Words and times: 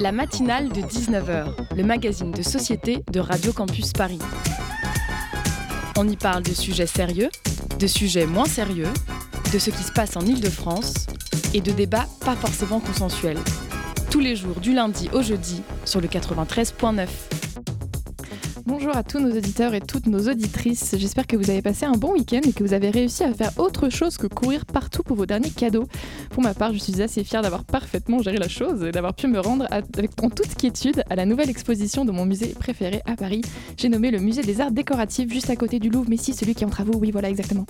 La 0.00 0.12
matinale 0.12 0.70
de 0.70 0.80
19h, 0.80 1.76
le 1.76 1.84
magazine 1.84 2.30
de 2.30 2.40
société 2.40 3.04
de 3.12 3.20
Radio 3.20 3.52
Campus 3.52 3.92
Paris. 3.92 4.18
On 5.98 6.08
y 6.08 6.16
parle 6.16 6.42
de 6.42 6.54
sujets 6.54 6.86
sérieux, 6.86 7.28
de 7.78 7.86
sujets 7.86 8.24
moins 8.24 8.46
sérieux, 8.46 8.88
de 9.52 9.58
ce 9.58 9.68
qui 9.68 9.82
se 9.82 9.92
passe 9.92 10.16
en 10.16 10.22
Ile-de-France 10.22 11.06
et 11.52 11.60
de 11.60 11.70
débats 11.72 12.06
pas 12.24 12.34
forcément 12.34 12.80
consensuels. 12.80 13.36
Tous 14.10 14.20
les 14.20 14.36
jours 14.36 14.58
du 14.60 14.72
lundi 14.72 15.10
au 15.12 15.20
jeudi 15.20 15.60
sur 15.84 16.00
le 16.00 16.08
93.9. 16.08 17.06
Bonjour 18.70 18.96
à 18.96 19.02
tous 19.02 19.18
nos 19.18 19.36
auditeurs 19.36 19.74
et 19.74 19.80
toutes 19.80 20.06
nos 20.06 20.28
auditrices. 20.28 20.94
J'espère 20.96 21.26
que 21.26 21.36
vous 21.36 21.50
avez 21.50 21.60
passé 21.60 21.86
un 21.86 21.96
bon 21.98 22.12
week-end 22.12 22.40
et 22.44 22.52
que 22.52 22.62
vous 22.62 22.72
avez 22.72 22.88
réussi 22.90 23.24
à 23.24 23.34
faire 23.34 23.50
autre 23.58 23.88
chose 23.90 24.16
que 24.16 24.28
courir 24.28 24.64
partout 24.64 25.02
pour 25.02 25.16
vos 25.16 25.26
derniers 25.26 25.50
cadeaux. 25.50 25.88
Pour 26.30 26.44
ma 26.44 26.54
part, 26.54 26.72
je 26.72 26.78
suis 26.78 27.02
assez 27.02 27.24
fière 27.24 27.42
d'avoir 27.42 27.64
parfaitement 27.64 28.22
géré 28.22 28.38
la 28.38 28.48
chose 28.48 28.84
et 28.84 28.92
d'avoir 28.92 29.14
pu 29.14 29.26
me 29.26 29.40
rendre 29.40 29.66
avec 29.70 30.10
en 30.22 30.30
toute 30.30 30.54
quiétude 30.54 31.02
à 31.10 31.16
la 31.16 31.26
nouvelle 31.26 31.50
exposition 31.50 32.04
de 32.04 32.12
mon 32.12 32.24
musée 32.24 32.54
préféré 32.58 33.02
à 33.04 33.16
Paris. 33.16 33.42
J'ai 33.76 33.88
nommé 33.88 34.12
le 34.12 34.20
musée 34.20 34.42
des 34.42 34.60
arts 34.60 34.70
décoratifs 34.70 35.32
juste 35.32 35.50
à 35.50 35.56
côté 35.56 35.80
du 35.80 35.90
Louvre, 35.90 36.06
mais 36.08 36.16
si 36.16 36.32
celui 36.32 36.54
qui 36.54 36.62
est 36.62 36.66
en 36.66 36.70
travaux, 36.70 36.96
oui 36.96 37.10
voilà 37.10 37.28
exactement. 37.28 37.66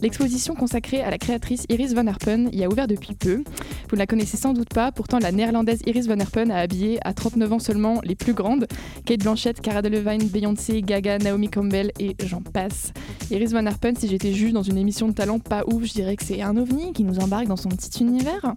L'exposition 0.00 0.54
consacrée 0.54 1.02
à 1.02 1.10
la 1.10 1.18
créatrice 1.18 1.64
Iris 1.68 1.92
van 1.92 2.06
Herpen 2.06 2.48
y 2.52 2.64
a 2.64 2.68
ouvert 2.68 2.86
depuis 2.86 3.14
peu. 3.14 3.42
Vous 3.90 3.96
ne 3.96 3.98
la 3.98 4.06
connaissez 4.06 4.36
sans 4.36 4.54
doute 4.54 4.72
pas, 4.72 4.90
pourtant 4.90 5.18
la 5.18 5.32
néerlandaise 5.32 5.80
Iris 5.86 6.06
van 6.06 6.18
Herpen 6.18 6.50
a 6.50 6.58
habillé 6.58 6.98
à 7.04 7.12
39 7.12 7.52
ans 7.52 7.58
seulement 7.58 8.00
les 8.04 8.14
plus 8.14 8.32
grandes, 8.32 8.66
Kate 9.04 9.20
Blanchett, 9.20 9.60
Cara 9.60 9.82
Delevingne, 9.82 10.28
Beyoncé, 10.28 10.80
Gaga, 10.82 11.18
Naomi 11.18 11.50
Campbell 11.50 11.92
et 11.98 12.16
j'en 12.24 12.40
passe. 12.40 12.92
Iris 13.30 13.52
Van 13.52 13.66
Herpen, 13.66 13.96
si 13.96 14.08
j'étais 14.08 14.32
juge 14.32 14.52
dans 14.52 14.62
une 14.62 14.78
émission 14.78 15.08
de 15.08 15.12
talent 15.12 15.38
pas 15.38 15.64
ouf, 15.66 15.84
je 15.84 15.92
dirais 15.92 16.16
que 16.16 16.24
c'est 16.24 16.40
un 16.40 16.56
ovni 16.56 16.92
qui 16.92 17.04
nous 17.04 17.18
embarque 17.18 17.46
dans 17.46 17.56
son 17.56 17.68
petit 17.68 17.90
univers. 18.06 18.54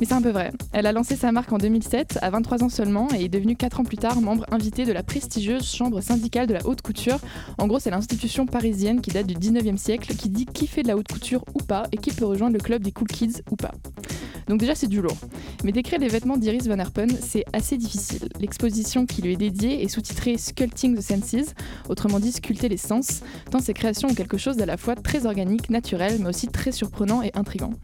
Mais 0.00 0.06
c'est 0.06 0.14
un 0.14 0.22
peu 0.22 0.30
vrai. 0.30 0.52
Elle 0.72 0.86
a 0.86 0.92
lancé 0.92 1.16
sa 1.16 1.32
marque 1.32 1.52
en 1.52 1.58
2007, 1.58 2.18
à 2.22 2.30
23 2.30 2.64
ans 2.64 2.68
seulement, 2.68 3.08
et 3.16 3.24
est 3.24 3.28
devenue 3.28 3.56
4 3.56 3.80
ans 3.80 3.84
plus 3.84 3.96
tard 3.96 4.20
membre 4.20 4.46
invité 4.50 4.84
de 4.84 4.92
la 4.92 5.02
prestigieuse 5.02 5.64
chambre 5.64 6.00
syndicale 6.00 6.46
de 6.46 6.54
la 6.54 6.66
haute 6.66 6.82
couture. 6.82 7.18
En 7.58 7.66
gros, 7.66 7.78
c'est 7.78 7.90
l'institution 7.90 8.46
parisienne 8.46 9.00
qui 9.00 9.10
date 9.10 9.26
du 9.26 9.34
19e 9.34 9.76
siècle 9.76 10.14
qui 10.14 10.28
dit 10.28 10.46
qui 10.46 10.66
fait 10.66 10.82
de 10.82 10.88
la 10.88 10.96
haute 10.96 11.08
couture 11.08 11.44
ou 11.54 11.58
pas 11.58 11.84
et 11.92 11.96
qui 11.96 12.12
peut 12.12 12.24
rejoindre 12.24 12.54
le 12.54 12.60
club 12.60 12.82
des 12.82 12.92
cool 12.92 13.08
kids 13.08 13.42
ou 13.50 13.56
pas. 13.56 13.72
Donc 14.48 14.60
déjà 14.60 14.74
c'est 14.74 14.86
du 14.86 15.02
lourd. 15.02 15.16
Mais 15.62 15.72
décrire 15.72 15.98
les 15.98 16.08
vêtements 16.08 16.38
d'Iris 16.38 16.66
Van 16.68 16.78
Herpen, 16.78 17.10
c'est 17.20 17.44
assez 17.52 17.76
difficile. 17.76 18.28
L'exposition 18.40 19.04
qui 19.04 19.20
lui 19.20 19.34
est 19.34 19.36
dédiée 19.36 19.82
est 19.82 19.88
sous-titrée 19.88 20.38
Sculpting 20.38 20.96
the 20.96 21.02
Senses, 21.02 21.54
autrement 21.88 22.18
dit 22.18 22.32
sculpter 22.32 22.68
les 22.68 22.78
sens, 22.78 23.20
tant 23.50 23.60
ses 23.60 23.74
créations 23.74 24.08
ont 24.08 24.14
quelque 24.14 24.38
chose 24.38 24.56
d'à 24.56 24.66
la 24.66 24.78
fois 24.78 24.94
très 24.94 25.26
organique, 25.26 25.68
naturel, 25.68 26.16
mais 26.20 26.28
aussi 26.28 26.48
très 26.48 26.72
surprenant 26.72 27.22
et 27.22 27.30
intrigant. 27.34 27.74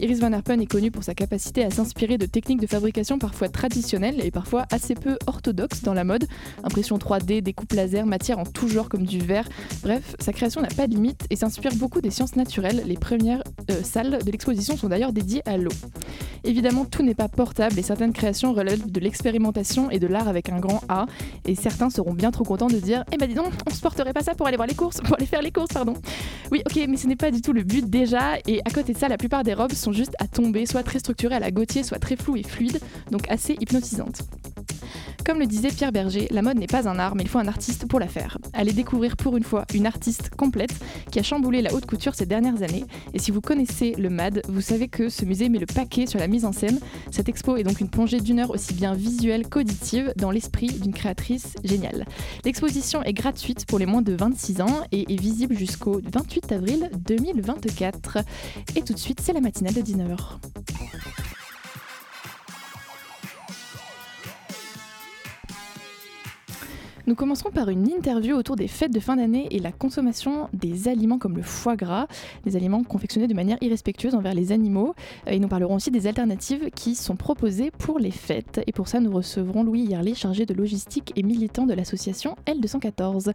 Iris 0.00 0.18
Van 0.18 0.32
Herpen 0.40 0.62
est 0.62 0.66
connue 0.66 0.90
pour 0.90 1.04
sa 1.04 1.14
capacité 1.14 1.66
à 1.66 1.70
s'inspirer 1.70 2.16
de 2.16 2.24
techniques 2.24 2.62
de 2.62 2.66
fabrication 2.66 3.18
parfois 3.18 3.50
traditionnelles 3.50 4.24
et 4.24 4.30
parfois 4.30 4.64
assez 4.72 4.94
peu 4.94 5.18
orthodoxes 5.26 5.82
dans 5.82 5.92
la 5.92 6.02
mode, 6.02 6.26
impression 6.64 6.96
3D, 6.96 7.42
découpe 7.42 7.74
laser, 7.74 8.06
matière 8.06 8.38
en 8.38 8.44
tout 8.44 8.66
genre 8.66 8.88
comme 8.88 9.04
du 9.04 9.18
verre. 9.18 9.46
Bref, 9.82 10.16
sa 10.18 10.32
création 10.32 10.62
n'a 10.62 10.68
pas 10.68 10.86
de 10.86 10.94
limite 10.94 11.26
et 11.28 11.36
s'inspire 11.36 11.74
beaucoup 11.74 12.00
des 12.00 12.10
sciences 12.10 12.36
naturelles. 12.36 12.84
Les 12.86 12.96
premières 12.96 13.42
euh, 13.70 13.82
salles 13.82 14.20
de 14.24 14.30
l'exposition 14.30 14.78
sont 14.78 14.88
d'ailleurs 14.88 15.12
dédiées 15.12 15.42
à 15.44 15.58
l'eau. 15.58 15.72
Évidemment, 16.44 16.86
tout 16.86 17.02
n'est 17.02 17.14
pas 17.14 17.28
portable 17.28 17.78
et 17.78 17.82
certaines 17.82 18.14
créations 18.14 18.54
relèvent 18.54 18.90
de 18.90 19.00
l'expérimentation 19.00 19.90
et 19.90 19.98
de 19.98 20.06
l'art 20.06 20.26
avec 20.26 20.48
un 20.48 20.58
grand 20.58 20.82
A. 20.88 21.04
Et 21.44 21.54
certains 21.54 21.90
seront 21.90 22.14
bien 22.14 22.30
trop 22.30 22.44
contents 22.44 22.68
de 22.68 22.78
dire 22.78 23.04
Eh 23.12 23.18
ben 23.18 23.28
dis 23.28 23.34
donc, 23.34 23.52
on 23.68 23.74
se 23.74 23.80
porterait 23.80 24.14
pas 24.14 24.22
ça 24.22 24.34
pour 24.34 24.46
aller 24.46 24.56
voir 24.56 24.66
les 24.66 24.74
courses, 24.74 25.00
pour 25.04 25.16
aller 25.16 25.26
faire 25.26 25.42
les 25.42 25.52
courses, 25.52 25.72
pardon. 25.72 25.94
Oui, 26.50 26.62
ok, 26.64 26.86
mais 26.88 26.96
ce 26.96 27.06
n'est 27.06 27.16
pas 27.16 27.30
du 27.30 27.42
tout 27.42 27.52
le 27.52 27.62
but 27.62 27.84
déjà. 27.84 28.38
Et 28.46 28.60
à 28.64 28.70
côté 28.70 28.94
de 28.94 28.98
ça, 28.98 29.08
la 29.08 29.18
plupart 29.18 29.44
des 29.44 29.52
robes 29.52 29.72
sont 29.72 29.92
juste 29.92 30.14
à 30.18 30.26
tomber, 30.32 30.66
soit 30.66 30.82
très 30.82 30.98
structurées 30.98 31.36
à 31.36 31.40
la 31.40 31.50
Gauthier, 31.50 31.82
soit 31.82 31.98
très 31.98 32.16
floues 32.16 32.36
et 32.36 32.42
fluides, 32.42 32.80
donc 33.10 33.30
assez 33.30 33.56
hypnotisantes. 33.60 34.22
Comme 35.24 35.38
le 35.38 35.46
disait 35.46 35.68
Pierre 35.68 35.92
Berger, 35.92 36.28
la 36.30 36.42
mode 36.42 36.58
n'est 36.58 36.66
pas 36.66 36.88
un 36.88 36.98
art, 36.98 37.14
mais 37.14 37.22
il 37.22 37.28
faut 37.28 37.38
un 37.38 37.48
artiste 37.48 37.86
pour 37.86 38.00
la 38.00 38.08
faire. 38.08 38.38
Allez 38.52 38.72
découvrir 38.72 39.16
pour 39.16 39.36
une 39.36 39.44
fois 39.44 39.64
une 39.74 39.86
artiste 39.86 40.30
complète 40.34 40.74
qui 41.10 41.18
a 41.18 41.22
chamboulé 41.22 41.62
la 41.62 41.72
haute 41.74 41.86
couture 41.86 42.14
ces 42.14 42.26
dernières 42.26 42.62
années. 42.62 42.84
Et 43.12 43.18
si 43.18 43.30
vous 43.30 43.40
connaissez 43.40 43.94
le 43.98 44.10
MAD, 44.10 44.42
vous 44.48 44.60
savez 44.60 44.88
que 44.88 45.08
ce 45.08 45.24
musée 45.24 45.48
met 45.48 45.58
le 45.58 45.66
paquet 45.66 46.06
sur 46.06 46.18
la 46.18 46.26
mise 46.26 46.44
en 46.44 46.52
scène. 46.52 46.80
Cette 47.10 47.28
expo 47.28 47.56
est 47.56 47.62
donc 47.62 47.80
une 47.80 47.90
plongée 47.90 48.20
d'une 48.20 48.38
heure 48.38 48.50
aussi 48.50 48.74
bien 48.74 48.94
visuelle 48.94 49.48
qu'auditive 49.48 50.12
dans 50.16 50.30
l'esprit 50.30 50.68
d'une 50.68 50.92
créatrice 50.92 51.54
géniale. 51.64 52.06
L'exposition 52.44 53.02
est 53.02 53.12
gratuite 53.12 53.66
pour 53.66 53.78
les 53.78 53.86
moins 53.86 54.02
de 54.02 54.14
26 54.14 54.60
ans 54.62 54.84
et 54.90 55.12
est 55.12 55.20
visible 55.20 55.56
jusqu'au 55.56 56.00
28 56.12 56.52
avril 56.52 56.90
2024. 57.06 58.18
Et 58.76 58.82
tout 58.82 58.94
de 58.94 58.98
suite, 58.98 59.20
c'est 59.20 59.32
la 59.32 59.40
matinale 59.40 59.74
de 59.74 59.82
19h. 59.82 61.29
Nous 67.10 67.16
commencerons 67.16 67.50
par 67.50 67.70
une 67.70 67.88
interview 67.88 68.36
autour 68.36 68.54
des 68.54 68.68
fêtes 68.68 68.94
de 68.94 69.00
fin 69.00 69.16
d'année 69.16 69.48
et 69.50 69.58
la 69.58 69.72
consommation 69.72 70.48
des 70.52 70.86
aliments 70.86 71.18
comme 71.18 71.36
le 71.36 71.42
foie 71.42 71.74
gras, 71.74 72.06
des 72.44 72.54
aliments 72.54 72.84
confectionnés 72.84 73.26
de 73.26 73.34
manière 73.34 73.58
irrespectueuse 73.60 74.14
envers 74.14 74.32
les 74.32 74.52
animaux. 74.52 74.94
Et 75.26 75.40
nous 75.40 75.48
parlerons 75.48 75.74
aussi 75.74 75.90
des 75.90 76.06
alternatives 76.06 76.70
qui 76.72 76.94
sont 76.94 77.16
proposées 77.16 77.72
pour 77.72 77.98
les 77.98 78.12
fêtes. 78.12 78.60
Et 78.68 78.70
pour 78.70 78.86
ça, 78.86 79.00
nous 79.00 79.10
recevrons 79.10 79.64
Louis 79.64 79.80
Yerli, 79.80 80.14
chargé 80.14 80.46
de 80.46 80.54
logistique 80.54 81.12
et 81.16 81.24
militant 81.24 81.66
de 81.66 81.74
l'association 81.74 82.36
L214. 82.46 83.32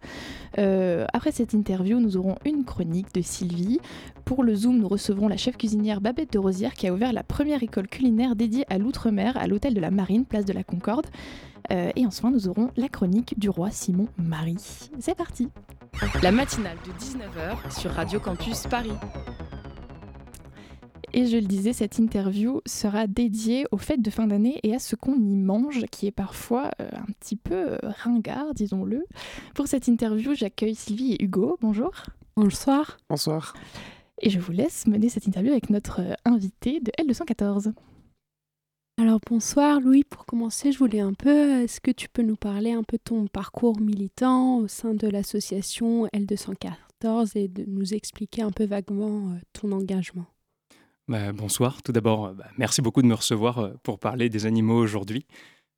Euh, 0.56 1.04
après 1.12 1.30
cette 1.30 1.52
interview, 1.52 2.00
nous 2.00 2.16
aurons 2.16 2.36
une 2.46 2.64
chronique 2.64 3.12
de 3.14 3.20
Sylvie. 3.20 3.80
Pour 4.24 4.42
le 4.42 4.54
Zoom, 4.54 4.78
nous 4.78 4.88
recevrons 4.88 5.28
la 5.28 5.36
chef 5.36 5.58
cuisinière 5.58 6.00
Babette 6.00 6.32
de 6.32 6.38
Rosière 6.38 6.72
qui 6.72 6.86
a 6.86 6.94
ouvert 6.94 7.12
la 7.12 7.22
première 7.22 7.62
école 7.62 7.88
culinaire 7.88 8.36
dédiée 8.36 8.64
à 8.70 8.78
l'outre-mer 8.78 9.36
à 9.36 9.46
l'hôtel 9.46 9.74
de 9.74 9.80
la 9.80 9.90
Marine, 9.90 10.24
place 10.24 10.46
de 10.46 10.54
la 10.54 10.64
Concorde. 10.64 11.08
Euh, 11.70 11.90
et 11.96 12.06
enfin, 12.06 12.30
nous 12.30 12.48
aurons 12.48 12.70
la 12.76 12.88
chronique 12.88 13.38
du 13.38 13.48
roi 13.48 13.70
Simon 13.70 14.08
Marie. 14.16 14.56
C'est 14.98 15.16
parti 15.16 15.48
La 16.22 16.32
matinale 16.32 16.76
de 16.86 16.92
19h 16.92 17.78
sur 17.78 17.90
Radio 17.90 18.20
Campus 18.20 18.66
Paris. 18.68 18.92
Et 21.12 21.26
je 21.26 21.36
le 21.36 21.46
disais, 21.46 21.72
cette 21.72 21.98
interview 21.98 22.60
sera 22.66 23.06
dédiée 23.06 23.64
aux 23.70 23.78
fêtes 23.78 24.02
de 24.02 24.10
fin 24.10 24.26
d'année 24.26 24.60
et 24.62 24.74
à 24.74 24.78
ce 24.78 24.96
qu'on 24.96 25.14
y 25.14 25.36
mange, 25.36 25.86
qui 25.90 26.06
est 26.06 26.12
parfois 26.12 26.70
euh, 26.80 26.88
un 26.92 27.12
petit 27.20 27.36
peu 27.36 27.72
euh, 27.72 27.78
ringard, 27.82 28.52
disons-le. 28.54 29.06
Pour 29.54 29.66
cette 29.66 29.88
interview, 29.88 30.34
j'accueille 30.34 30.74
Sylvie 30.74 31.14
et 31.14 31.24
Hugo. 31.24 31.56
Bonjour. 31.62 31.90
Bonsoir. 32.36 32.98
Bonsoir. 33.08 33.54
Et 34.20 34.30
je 34.30 34.38
vous 34.38 34.52
laisse 34.52 34.86
mener 34.86 35.08
cette 35.08 35.26
interview 35.26 35.52
avec 35.52 35.70
notre 35.70 36.02
invité 36.26 36.80
de 36.80 36.92
L214. 37.02 37.72
Alors 38.98 39.20
bonsoir 39.26 39.78
Louis, 39.82 40.04
pour 40.04 40.24
commencer, 40.24 40.72
je 40.72 40.78
voulais 40.78 41.00
un 41.00 41.12
peu, 41.12 41.62
est-ce 41.62 41.82
que 41.82 41.90
tu 41.90 42.08
peux 42.08 42.22
nous 42.22 42.36
parler 42.36 42.72
un 42.72 42.82
peu 42.82 42.96
de 42.96 43.02
ton 43.02 43.26
parcours 43.26 43.78
militant 43.78 44.56
au 44.56 44.68
sein 44.68 44.94
de 44.94 45.06
l'association 45.06 46.06
L214 46.14 47.32
et 47.34 47.46
de 47.46 47.64
nous 47.66 47.92
expliquer 47.92 48.40
un 48.40 48.52
peu 48.52 48.64
vaguement 48.64 49.32
euh, 49.32 49.38
ton 49.52 49.72
engagement? 49.72 50.24
Bah, 51.08 51.30
Bonsoir, 51.34 51.82
tout 51.82 51.92
d'abord, 51.92 52.32
bah, 52.32 52.46
merci 52.56 52.80
beaucoup 52.80 53.02
de 53.02 53.06
me 53.06 53.14
recevoir 53.14 53.58
euh, 53.58 53.74
pour 53.82 53.98
parler 53.98 54.30
des 54.30 54.46
animaux 54.46 54.78
aujourd'hui. 54.78 55.26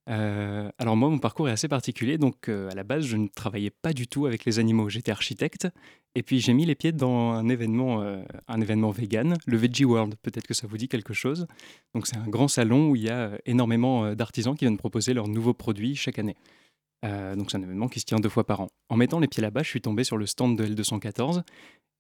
Euh, 0.09 0.71
alors 0.79 0.97
moi, 0.97 1.09
mon 1.11 1.19
parcours 1.19 1.49
est 1.49 1.53
assez 1.53 1.69
particulier. 1.69 2.19
Donc 2.19 2.49
euh, 2.49 2.71
à 2.71 2.75
la 2.75 2.85
base, 2.85 3.05
je 3.05 3.17
ne 3.17 3.29
travaillais 3.29 3.71
pas 3.71 3.93
du 3.93 4.07
tout 4.07 4.27
avec 4.27 4.45
les 4.45 4.59
animaux. 4.59 4.89
J'étais 4.89 5.11
architecte. 5.11 5.69
Et 6.15 6.23
puis 6.23 6.41
j'ai 6.41 6.55
mis 6.55 6.65
les 6.65 6.75
pieds 6.75 6.93
dans 6.93 7.33
un 7.33 7.49
événement, 7.49 8.03
euh, 8.03 8.23
un 8.49 8.61
événement 8.61 8.91
vegan, 8.91 9.37
le 9.47 9.57
Veggie 9.57 9.85
World. 9.85 10.17
Peut-être 10.23 10.47
que 10.47 10.55
ça 10.55 10.67
vous 10.67 10.77
dit 10.77 10.89
quelque 10.89 11.15
chose. 11.15 11.47
Donc 11.95 12.07
c'est 12.07 12.17
un 12.17 12.27
grand 12.27 12.49
salon 12.49 12.91
où 12.91 12.97
il 12.97 13.03
y 13.03 13.11
a 13.11 13.39
énormément 13.47 14.15
d'artisans 14.15 14.57
qui 14.57 14.65
viennent 14.65 14.79
proposer 14.79 15.15
leurs 15.15 15.29
nouveaux 15.29 15.55
produits 15.55 15.95
chaque 15.95 16.19
année. 16.19 16.37
donc 17.03 17.51
c'est 17.51 17.59
un 17.59 17.63
événement 17.63 17.89
qui 17.89 18.01
se 18.01 18.05
tient 18.05 18.19
deux 18.19 18.29
fois 18.29 18.45
par 18.45 18.61
an. 18.61 18.69
En 18.89 18.97
mettant 18.97 19.21
les 19.21 19.29
pieds 19.29 19.43
là-bas, 19.43 19.63
je 19.63 19.69
suis 19.69 19.81
tombé 19.81 20.03
sur 20.03 20.17
le 20.17 20.27
stand 20.27 20.57
de 20.57 20.67
L214 20.67 21.43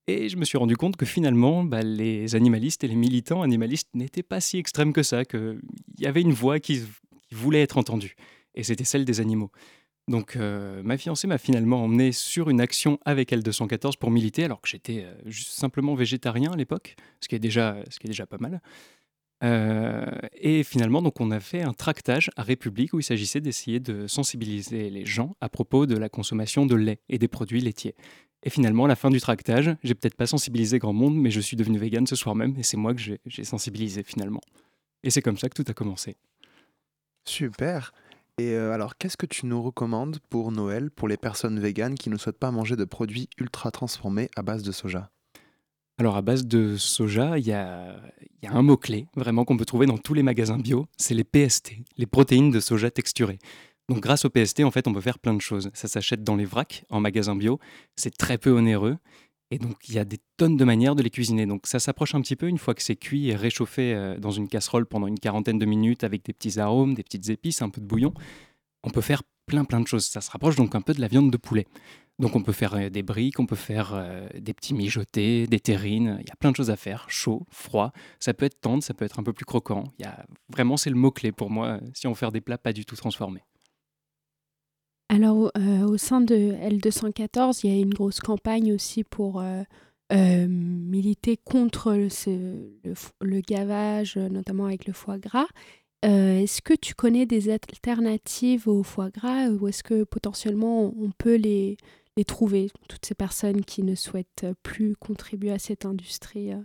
et 0.09 0.31
je 0.31 0.37
me 0.39 0.45
suis 0.45 0.57
rendu 0.57 0.77
compte 0.77 0.97
que 0.97 1.05
finalement, 1.05 1.63
bah, 1.63 1.83
les 1.83 2.35
animalistes 2.35 2.83
et 2.83 2.89
les 2.89 2.97
militants 2.97 3.43
animalistes 3.43 3.91
n'étaient 3.95 4.23
pas 4.23 4.41
si 4.41 4.57
extrêmes 4.57 4.95
que 4.95 5.03
ça, 5.03 5.27
qu'il 5.27 5.61
y 5.99 6.07
avait 6.07 6.23
une 6.23 6.33
voix 6.33 6.59
qui, 6.59 6.83
voulait 7.31 7.63
être 7.63 7.79
entendue, 7.79 8.17
et 8.55 8.63
c'était 8.63 8.85
celle 8.85 9.05
des 9.05 9.21
animaux. 9.21 9.51
Donc 10.09 10.37
euh, 10.37 10.83
ma 10.83 10.97
fiancée 10.97 11.27
m'a 11.27 11.39
finalement 11.39 11.85
emmené 11.85 12.13
sur 12.13 12.49
une 12.49 12.63
action 12.63 12.99
avec 13.05 13.31
L214 13.31 13.99
pour 13.99 14.11
militer, 14.11 14.45
alors 14.45 14.61
que 14.61 14.69
j'étais 14.69 15.05
euh, 15.05 15.31
simplement 15.31 15.95
végétarien 15.95 16.53
à 16.53 16.57
l'époque, 16.57 16.97
ce, 17.21 17.29
qui 17.29 17.35
est 17.35 17.39
déjà, 17.39 17.77
ce 17.91 17.99
qui 17.99 18.07
est 18.07 18.11
déjà 18.11 18.27
pas 18.27 18.39
mal. 18.39 18.61
Euh, 19.45 20.07
et 20.33 20.65
finalement, 20.65 21.03
donc, 21.03 21.21
on 21.21 21.31
a 21.31 21.41
fait 21.41 21.63
un 21.63 21.73
tractage 21.73 22.31
à 22.37 22.43
République 22.43 22.93
où 22.93 22.99
il 22.99 23.05
s'agissait 23.05 23.41
d'essayer 23.41 23.79
de 23.81 24.07
sensibiliser 24.07 24.91
les 24.91 25.07
gens 25.07 25.37
à 25.41 25.49
propos 25.49 25.87
de 25.87 25.97
la 25.97 26.09
consommation 26.09 26.67
de 26.67 26.75
lait 26.75 27.01
et 27.09 27.19
des 27.19 27.29
produits 27.29 27.61
laitiers. 27.61 27.95
Et 28.43 28.51
finalement, 28.51 28.87
à 28.87 28.89
la 28.89 28.97
fin 28.97 29.11
du 29.11 29.21
tractage, 29.21 29.71
j'ai 29.83 29.95
peut-être 29.95 30.17
pas 30.17 30.27
sensibilisé 30.27 30.79
grand 30.79 30.93
monde, 30.93 31.17
mais 31.17 31.31
je 31.31 31.41
suis 31.41 31.57
devenu 31.57 31.79
vegan 31.79 32.07
ce 32.07 32.17
soir 32.17 32.35
même, 32.35 32.55
et 32.59 32.63
c'est 32.63 32.77
moi 32.77 32.95
que 32.95 33.01
j'ai 33.01 33.45
sensibilisé 33.45 34.03
finalement. 34.03 34.41
Et 35.03 35.11
c'est 35.11 35.23
comme 35.23 35.39
ça 35.39 35.49
que 35.49 35.61
tout 35.61 35.69
a 35.69 35.75
commencé. 35.75 36.17
Super. 37.29 37.93
Et 38.39 38.53
euh, 38.53 38.73
alors, 38.73 38.97
qu'est-ce 38.97 39.17
que 39.17 39.27
tu 39.27 39.47
nous 39.47 39.63
recommandes 39.63 40.19
pour 40.31 40.51
Noël, 40.51 40.91
pour 40.91 41.09
les 41.09 41.19
personnes 41.19 41.61
véganes 41.61 41.95
qui 41.95 42.09
ne 42.09 42.17
souhaitent 42.17 42.39
pas 42.39 42.51
manger 42.51 42.75
de 42.75 42.85
produits 42.85 43.29
ultra 43.37 43.71
transformés 43.71 44.31
à 44.35 44.43
base 44.43 44.63
de 44.63 44.73
soja? 44.73 45.11
Alors 45.99 46.17
à 46.17 46.23
base 46.23 46.47
de 46.47 46.77
soja, 46.77 47.39
il 47.39 47.47
y 47.47 47.53
a, 47.53 47.97
y 48.43 48.47
a 48.47 48.53
un 48.53 48.63
mot-clé 48.63 49.09
vraiment 49.17 49.45
qu'on 49.45 49.57
peut 49.57 49.65
trouver 49.65 49.87
dans 49.87 49.99
tous 49.99 50.15
les 50.15 50.23
magasins 50.23 50.59
bio, 50.59 50.87
c'est 50.97 51.15
les 51.15 51.25
PST, 51.25 51.73
les 51.97 52.07
protéines 52.07 52.53
de 52.53 52.61
soja 52.61 52.89
texturées. 52.91 53.41
Donc 53.89 54.01
grâce 54.01 54.25
au 54.25 54.31
PST, 54.31 54.61
en 54.61 54.71
fait, 54.71 54.87
on 54.87 54.95
peut 54.95 55.01
faire 55.01 55.19
plein 55.19 55.35
de 55.35 55.41
choses. 55.41 55.71
Ça 55.75 55.89
s'achète 55.89 56.23
dans 56.23 56.37
les 56.37 56.45
vracs 56.45 56.85
en 56.89 57.01
magasin 57.01 57.35
bio, 57.35 57.59
c'est 57.97 58.17
très 58.17 58.39
peu 58.39 58.51
onéreux. 58.51 58.97
Et 59.51 59.59
donc 59.59 59.77
il 59.89 59.95
y 59.95 59.99
a 59.99 60.05
des 60.05 60.19
tonnes 60.37 60.57
de 60.57 60.65
manières 60.65 60.95
de 60.95 61.03
les 61.03 61.11
cuisiner. 61.11 61.47
Donc 61.47 61.67
ça 61.67 61.79
s'approche 61.79 62.15
un 62.15 62.21
petit 62.21 62.37
peu 62.37 62.49
une 62.49 62.59
fois 62.59 62.75
que 62.75 62.83
c'est 62.83 62.97
cuit 62.97 63.29
et 63.29 63.37
réchauffé 63.37 63.95
euh, 63.95 64.19
dans 64.19 64.31
une 64.31 64.49
casserole 64.49 64.87
pendant 64.87 65.07
une 65.07 65.19
quarantaine 65.19 65.59
de 65.59 65.67
minutes 65.67 66.05
avec 66.05 66.25
des 66.25 66.33
petits 66.33 66.61
arômes, 66.61 66.95
des 66.95 67.03
petites 67.03 67.29
épices, 67.31 67.63
un 67.63 67.71
peu 67.71 67.81
de 67.81 67.87
bouillon. 67.87 68.13
On 68.85 68.91
peut 68.91 69.01
faire 69.01 69.23
plein 69.47 69.65
plein 69.65 69.81
de 69.81 69.87
choses. 69.87 70.05
Ça 70.05 70.21
se 70.21 70.31
rapproche 70.31 70.57
donc 70.57 70.75
un 70.75 70.83
peu 70.83 70.93
de 70.93 71.01
la 71.01 71.09
viande 71.09 71.31
de 71.31 71.37
poulet. 71.37 71.67
Donc 72.19 72.35
on 72.35 72.43
peut 72.43 72.53
faire 72.53 72.75
euh, 72.75 72.89
des 72.91 73.03
briques, 73.03 73.39
on 73.39 73.47
peut 73.47 73.57
faire 73.57 73.93
euh, 73.95 74.29
des 74.39 74.53
petits 74.53 74.75
mijotés, 74.75 75.47
des 75.47 75.61
terrines, 75.61 76.19
il 76.21 76.29
y 76.29 76.33
a 76.33 76.37
plein 76.37 76.51
de 76.51 76.57
choses 76.57 76.71
à 76.71 76.77
faire, 76.77 77.09
chaud, 77.09 77.47
froid, 77.49 77.93
ça 78.19 78.35
peut 78.35 78.45
être 78.45 78.61
tendre, 78.61 78.83
ça 78.83 78.93
peut 78.93 79.05
être 79.05 79.21
un 79.21 79.23
peu 79.23 79.33
plus 79.33 79.45
croquant. 79.45 79.85
Il 80.01 80.05
y 80.05 80.09
a... 80.09 80.27
Vraiment 80.49 80.77
c'est 80.77 80.91
le 80.91 80.97
mot-clé 80.97 81.31
pour 81.31 81.49
moi 81.49 81.79
si 81.95 82.09
on 82.09 82.11
veut 82.11 82.17
faire 82.17 82.33
des 82.33 82.41
plats 82.41 82.59
pas 82.59 82.73
du 82.73 82.85
tout 82.85 82.97
transformés. 82.97 83.43
Alors 85.09 85.51
euh, 85.57 85.87
au 85.87 85.97
sein 85.97 86.21
de 86.21 86.35
L214, 86.35 87.61
il 87.65 87.71
y 87.71 87.75
a 87.75 87.81
une 87.81 87.95
grosse 87.95 88.21
campagne 88.21 88.73
aussi 88.73 89.05
pour 89.05 89.43
militer 90.11 91.37
contre 91.37 91.93
le, 91.93 93.41
gavage, 93.41 94.17
notamment 94.17 94.67
avec 94.67 94.87
le 94.87 94.93
foie 94.93 95.19
gras. 95.19 95.49
est-ce 96.03 96.63
que 96.63 96.75
tu 96.75 96.95
connais 96.95 97.27
des 97.27 97.51
alternatives 97.51 98.69
au 98.69 98.83
foie 98.83 99.11
gras 99.11 99.49
ou 99.49 99.69
est-ce 99.69 99.83
que 99.83 100.05
potentiellement 100.05 100.95
on 100.99 101.11
peut 101.11 101.37
les, 101.37 101.77
les 102.19 102.25
trouver, 102.25 102.69
toutes 102.89 103.07
ces 103.07 103.15
personnes 103.15 103.65
qui 103.65 103.85
ne 103.85 103.95
souhaitent 103.95 104.47
plus 104.65 104.97
contribuer 104.97 105.53
à 105.53 105.59
cette 105.61 105.87
industrie 105.87 106.53
euh? 106.53 106.61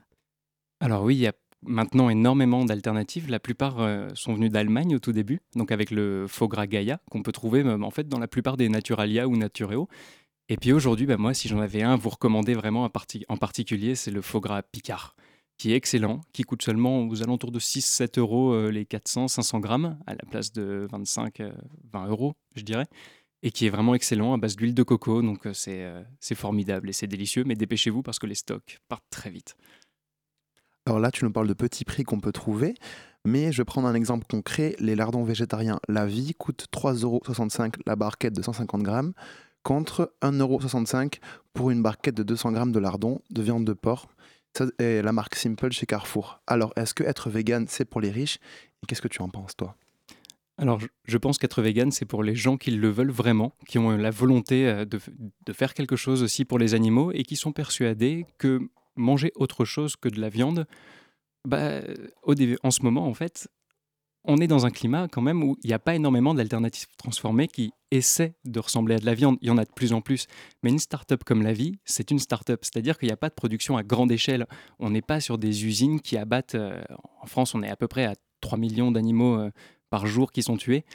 Alors 0.80 1.04
oui, 1.04 1.16
il 1.16 1.22
y 1.22 1.28
a 1.28 1.34
maintenant 1.66 2.10
énormément 2.10 2.66
d'alternatives. 2.66 3.30
La 3.30 3.40
plupart 3.40 3.80
euh, 3.80 4.10
sont 4.14 4.34
venues 4.34 4.50
d'Allemagne 4.50 4.96
au 4.96 5.00
tout 5.00 5.12
début, 5.12 5.42
donc 5.56 5.72
avec 5.72 5.92
le 5.92 6.26
faux 6.28 6.48
gras 6.48 6.68
Gaia, 6.68 7.00
qu'on 7.10 7.24
peut 7.24 7.32
trouver 7.32 7.64
en 7.64 7.92
fait 7.92 8.08
dans 8.08 8.20
la 8.20 8.28
plupart 8.28 8.58
des 8.58 8.70
Naturalia 8.70 9.28
ou 9.28 9.36
Natureo. 9.36 9.88
Et 10.50 10.58
puis 10.58 10.74
aujourd'hui, 10.74 11.06
bah, 11.06 11.18
moi, 11.18 11.34
si 11.34 11.48
j'en 11.48 11.60
avais 11.60 11.84
un 11.84 11.96
vous 11.96 12.10
recommander 12.10 12.54
vraiment 12.54 12.84
en 13.30 13.38
particulier, 13.38 13.96
c'est 13.96 14.12
le 14.12 14.22
faux 14.22 14.42
gras 14.42 14.62
Picard, 14.62 15.16
qui 15.58 15.72
est 15.72 15.76
excellent, 15.76 16.22
qui 16.34 16.44
coûte 16.44 16.62
seulement 16.62 17.08
aux 17.08 17.24
alentours 17.24 17.52
de 17.52 17.60
6-7 17.60 18.20
euros 18.20 18.54
euh, 18.54 18.70
les 18.70 18.84
400-500 18.84 19.60
grammes, 19.62 19.98
à 20.06 20.12
la 20.12 20.26
place 20.30 20.52
de 20.52 20.88
25-20 20.92 21.52
euros, 22.10 22.34
je 22.56 22.64
dirais 22.64 22.88
et 23.44 23.52
qui 23.52 23.68
est 23.68 23.70
vraiment 23.70 23.94
excellent 23.94 24.34
à 24.34 24.38
base 24.38 24.56
d'huile 24.56 24.74
de 24.74 24.84
coco. 24.84 25.22
Donc 25.22 25.46
euh, 25.46 25.54
euh, 25.68 26.04
c'est 26.20 26.36
formidable 26.36 26.90
et 26.90 26.94
c'est 26.94 27.08
délicieux, 27.08 27.44
mais 27.46 27.56
dépêchez-vous 27.56 28.02
parce 28.02 28.18
que 28.18 28.26
les 28.26 28.36
stocks 28.36 28.80
partent 28.88 29.10
très 29.12 29.30
vite. 29.30 29.56
Alors 30.86 31.00
là, 31.00 31.12
tu 31.12 31.24
nous 31.24 31.32
parles 31.32 31.48
de 31.48 31.54
petits 31.54 31.86
prix 31.86 32.04
qu'on 32.04 32.20
peut 32.20 32.32
trouver, 32.32 32.76
mais 33.26 33.52
je 33.52 33.62
vais 33.62 33.66
prendre 33.66 33.88
un 33.88 33.94
exemple 33.94 34.26
concret. 34.30 34.76
Les 34.80 34.96
lardons 34.96 35.24
végétariens 35.24 35.80
La 35.88 36.06
Vie 36.06 36.34
coûtent 36.34 36.68
3,65€ 36.74 37.76
la 37.86 37.96
barquette 37.96 38.34
de 38.34 38.42
150 38.42 38.84
grammes 38.84 39.14
contre 39.64 40.14
1,65€ 40.22 41.20
pour 41.54 41.72
une 41.72 41.82
barquette 41.82 42.16
de 42.16 42.24
200 42.24 42.52
grammes 42.52 42.72
de 42.74 42.80
lardons 42.80 43.22
de 43.30 43.42
viande 43.42 43.66
de 43.66 43.74
porc. 43.74 44.08
Ça 44.56 44.66
la 44.78 45.12
marque 45.14 45.36
Simple 45.36 45.72
chez 45.72 45.86
Carrefour. 45.86 46.42
Alors, 46.46 46.74
est-ce 46.76 46.94
que 46.94 47.04
être 47.04 47.30
vegan, 47.30 47.66
c'est 47.68 47.86
pour 47.86 48.02
les 48.02 48.12
riches? 48.12 48.38
Qu'est-ce 48.88 49.02
que 49.02 49.08
tu 49.08 49.22
en 49.22 49.30
penses, 49.30 49.56
toi? 49.56 49.76
Alors, 50.58 50.80
je 51.06 51.18
pense 51.18 51.40
qu'être 51.40 51.64
vegan, 51.64 51.92
c'est 51.92 52.06
pour 52.06 52.22
les 52.22 52.36
gens 52.36 52.58
qui 52.58 52.70
le 52.72 52.90
veulent 52.90 53.10
vraiment, 53.10 53.56
qui 53.68 53.80
ont 53.80 53.90
la 53.98 54.12
volonté 54.12 54.68
euh, 54.68 54.86
de, 54.86 55.00
faire 55.54 55.74
quelque 55.74 55.96
chose 55.96 56.22
aussi 56.22 56.46
pour 56.46 56.60
les 56.60 56.76
animaux 56.76 57.12
et 57.12 57.24
qui 57.24 57.36
sont 57.36 57.52
persuadés 57.52 58.28
que 58.38 58.60
manger 58.96 59.32
autre 59.36 59.66
chose 59.66 59.96
que 59.96 60.10
de 60.10 60.20
la 60.20 60.30
viande, 60.30 60.66
bah, 61.46 61.82
en 62.64 62.72
ce 62.72 62.84
moment, 62.84 63.08
en 63.08 63.14
fait, 63.14 63.50
on 64.26 64.38
est 64.38 64.48
dans 64.48 64.66
un 64.66 64.70
climat 64.70 65.08
quand 65.10 65.22
même 65.22 65.44
où 65.44 65.58
il 65.64 65.68
n'y 65.68 65.74
a 65.74 65.80
pas 65.80 65.96
énormément 65.96 66.34
d'alternatives 66.34 66.88
transformées 66.98 67.48
qui 67.48 67.72
essaient 67.92 68.36
de 68.46 68.60
ressembler 68.60 68.96
à 68.96 69.00
de 69.00 69.06
la 69.06 69.14
viande. 69.14 69.38
Il 69.42 69.48
y 69.48 69.52
en 69.52 69.58
a 69.58 69.66
de 69.66 69.72
plus 69.72 69.92
en 69.92 70.02
plus. 70.02 70.28
Mais 70.64 70.70
une 70.70 70.80
start-up 70.80 71.24
comme 71.26 71.42
la 71.42 71.54
vie, 71.54 71.78
c'est 71.84 72.10
une 72.10 72.20
start-up. 72.20 72.62
C'est-à-dire 72.64 72.98
qu'il 72.98 73.08
n'y 73.08 73.14
a 73.14 73.18
pas 73.18 73.30
de 73.30 73.34
production 73.34 73.76
à 73.76 73.84
grande 73.84 74.12
échelle. 74.12 74.48
On 74.80 74.90
n'est 74.90 75.02
pas 75.02 75.20
sur 75.20 75.38
des 75.38 75.66
usines 75.66 76.00
qui 76.00 76.18
abattent. 76.18 76.56
Euh, 76.56 76.82
en 77.22 77.26
France, 77.26 77.54
on 77.54 77.64
est 77.64 77.70
à 77.70 77.76
peu 77.76 77.88
près 77.88 78.06
à 78.06 78.16
3 78.42 78.58
millions 78.58 78.92
d'animaux 78.92 79.38
euh, 79.38 79.52
par 79.90 80.08
jour 80.08 80.32
qui 80.32 80.42
sont 80.42 80.58
tués. 80.58 80.86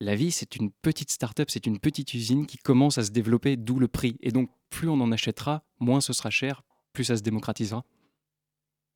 La 0.00 0.14
vie, 0.14 0.30
c'est 0.30 0.56
une 0.56 0.70
petite 0.70 1.10
start-up, 1.10 1.48
c'est 1.50 1.66
une 1.66 1.78
petite 1.78 2.12
usine 2.12 2.46
qui 2.46 2.58
commence 2.58 2.98
à 2.98 3.04
se 3.04 3.12
développer, 3.12 3.56
d'où 3.56 3.78
le 3.78 3.88
prix. 3.88 4.18
Et 4.20 4.30
donc, 4.30 4.50
plus 4.68 4.88
on 4.88 5.00
en 5.00 5.10
achètera, 5.10 5.64
moins 5.80 6.02
ce 6.02 6.12
sera 6.12 6.28
cher, 6.28 6.64
plus 6.96 7.04
ça 7.04 7.16
se 7.16 7.22
démocratisera. 7.22 7.84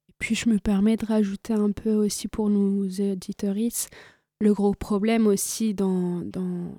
Et 0.09 0.13
puis, 0.19 0.35
je 0.35 0.49
me 0.49 0.59
permets 0.59 0.97
de 0.97 1.07
rajouter 1.07 1.53
un 1.53 1.71
peu 1.71 1.95
aussi 1.95 2.29
pour 2.29 2.51
nos 2.51 2.85
auditeurs 2.89 3.55
le 4.43 4.55
gros 4.55 4.73
problème 4.73 5.27
aussi 5.27 5.75
dans, 5.75 6.23
dans 6.23 6.75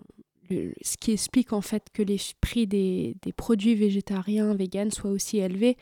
ce 0.49 0.97
qui 0.97 1.11
explique 1.11 1.53
en 1.53 1.61
fait 1.61 1.83
que 1.93 2.01
les 2.01 2.17
prix 2.41 2.65
des, 2.65 3.15
des 3.21 3.31
produits 3.31 3.75
végétariens, 3.75 4.53
véganes 4.55 4.91
soient 4.91 5.11
aussi 5.11 5.37
élevés, 5.37 5.77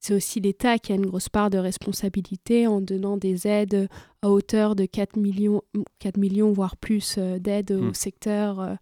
c'est 0.00 0.14
aussi 0.14 0.38
l'État 0.38 0.78
qui 0.78 0.92
a 0.92 0.96
une 0.96 1.06
grosse 1.06 1.30
part 1.30 1.48
de 1.50 1.56
responsabilité 1.56 2.66
en 2.66 2.80
donnant 2.80 3.16
des 3.16 3.48
aides 3.48 3.88
à 4.22 4.28
hauteur 4.30 4.76
de 4.76 4.84
4 4.84 5.16
millions, 5.16 5.62
4 5.98 6.18
millions 6.18 6.52
voire 6.52 6.76
plus 6.76 7.16
euh, 7.18 7.38
d'aides 7.38 7.72
au 7.72 7.90
hmm. 7.90 7.94
secteur 7.94 8.60
euh, 8.60 8.74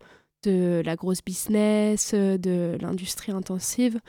de 0.43 0.83
la 0.85 0.97
grosse 0.97 1.23
business, 1.25 2.11
euh, 2.13 2.39
de 2.39 2.77
l'industrie 2.81 3.31
intensive, 3.31 4.01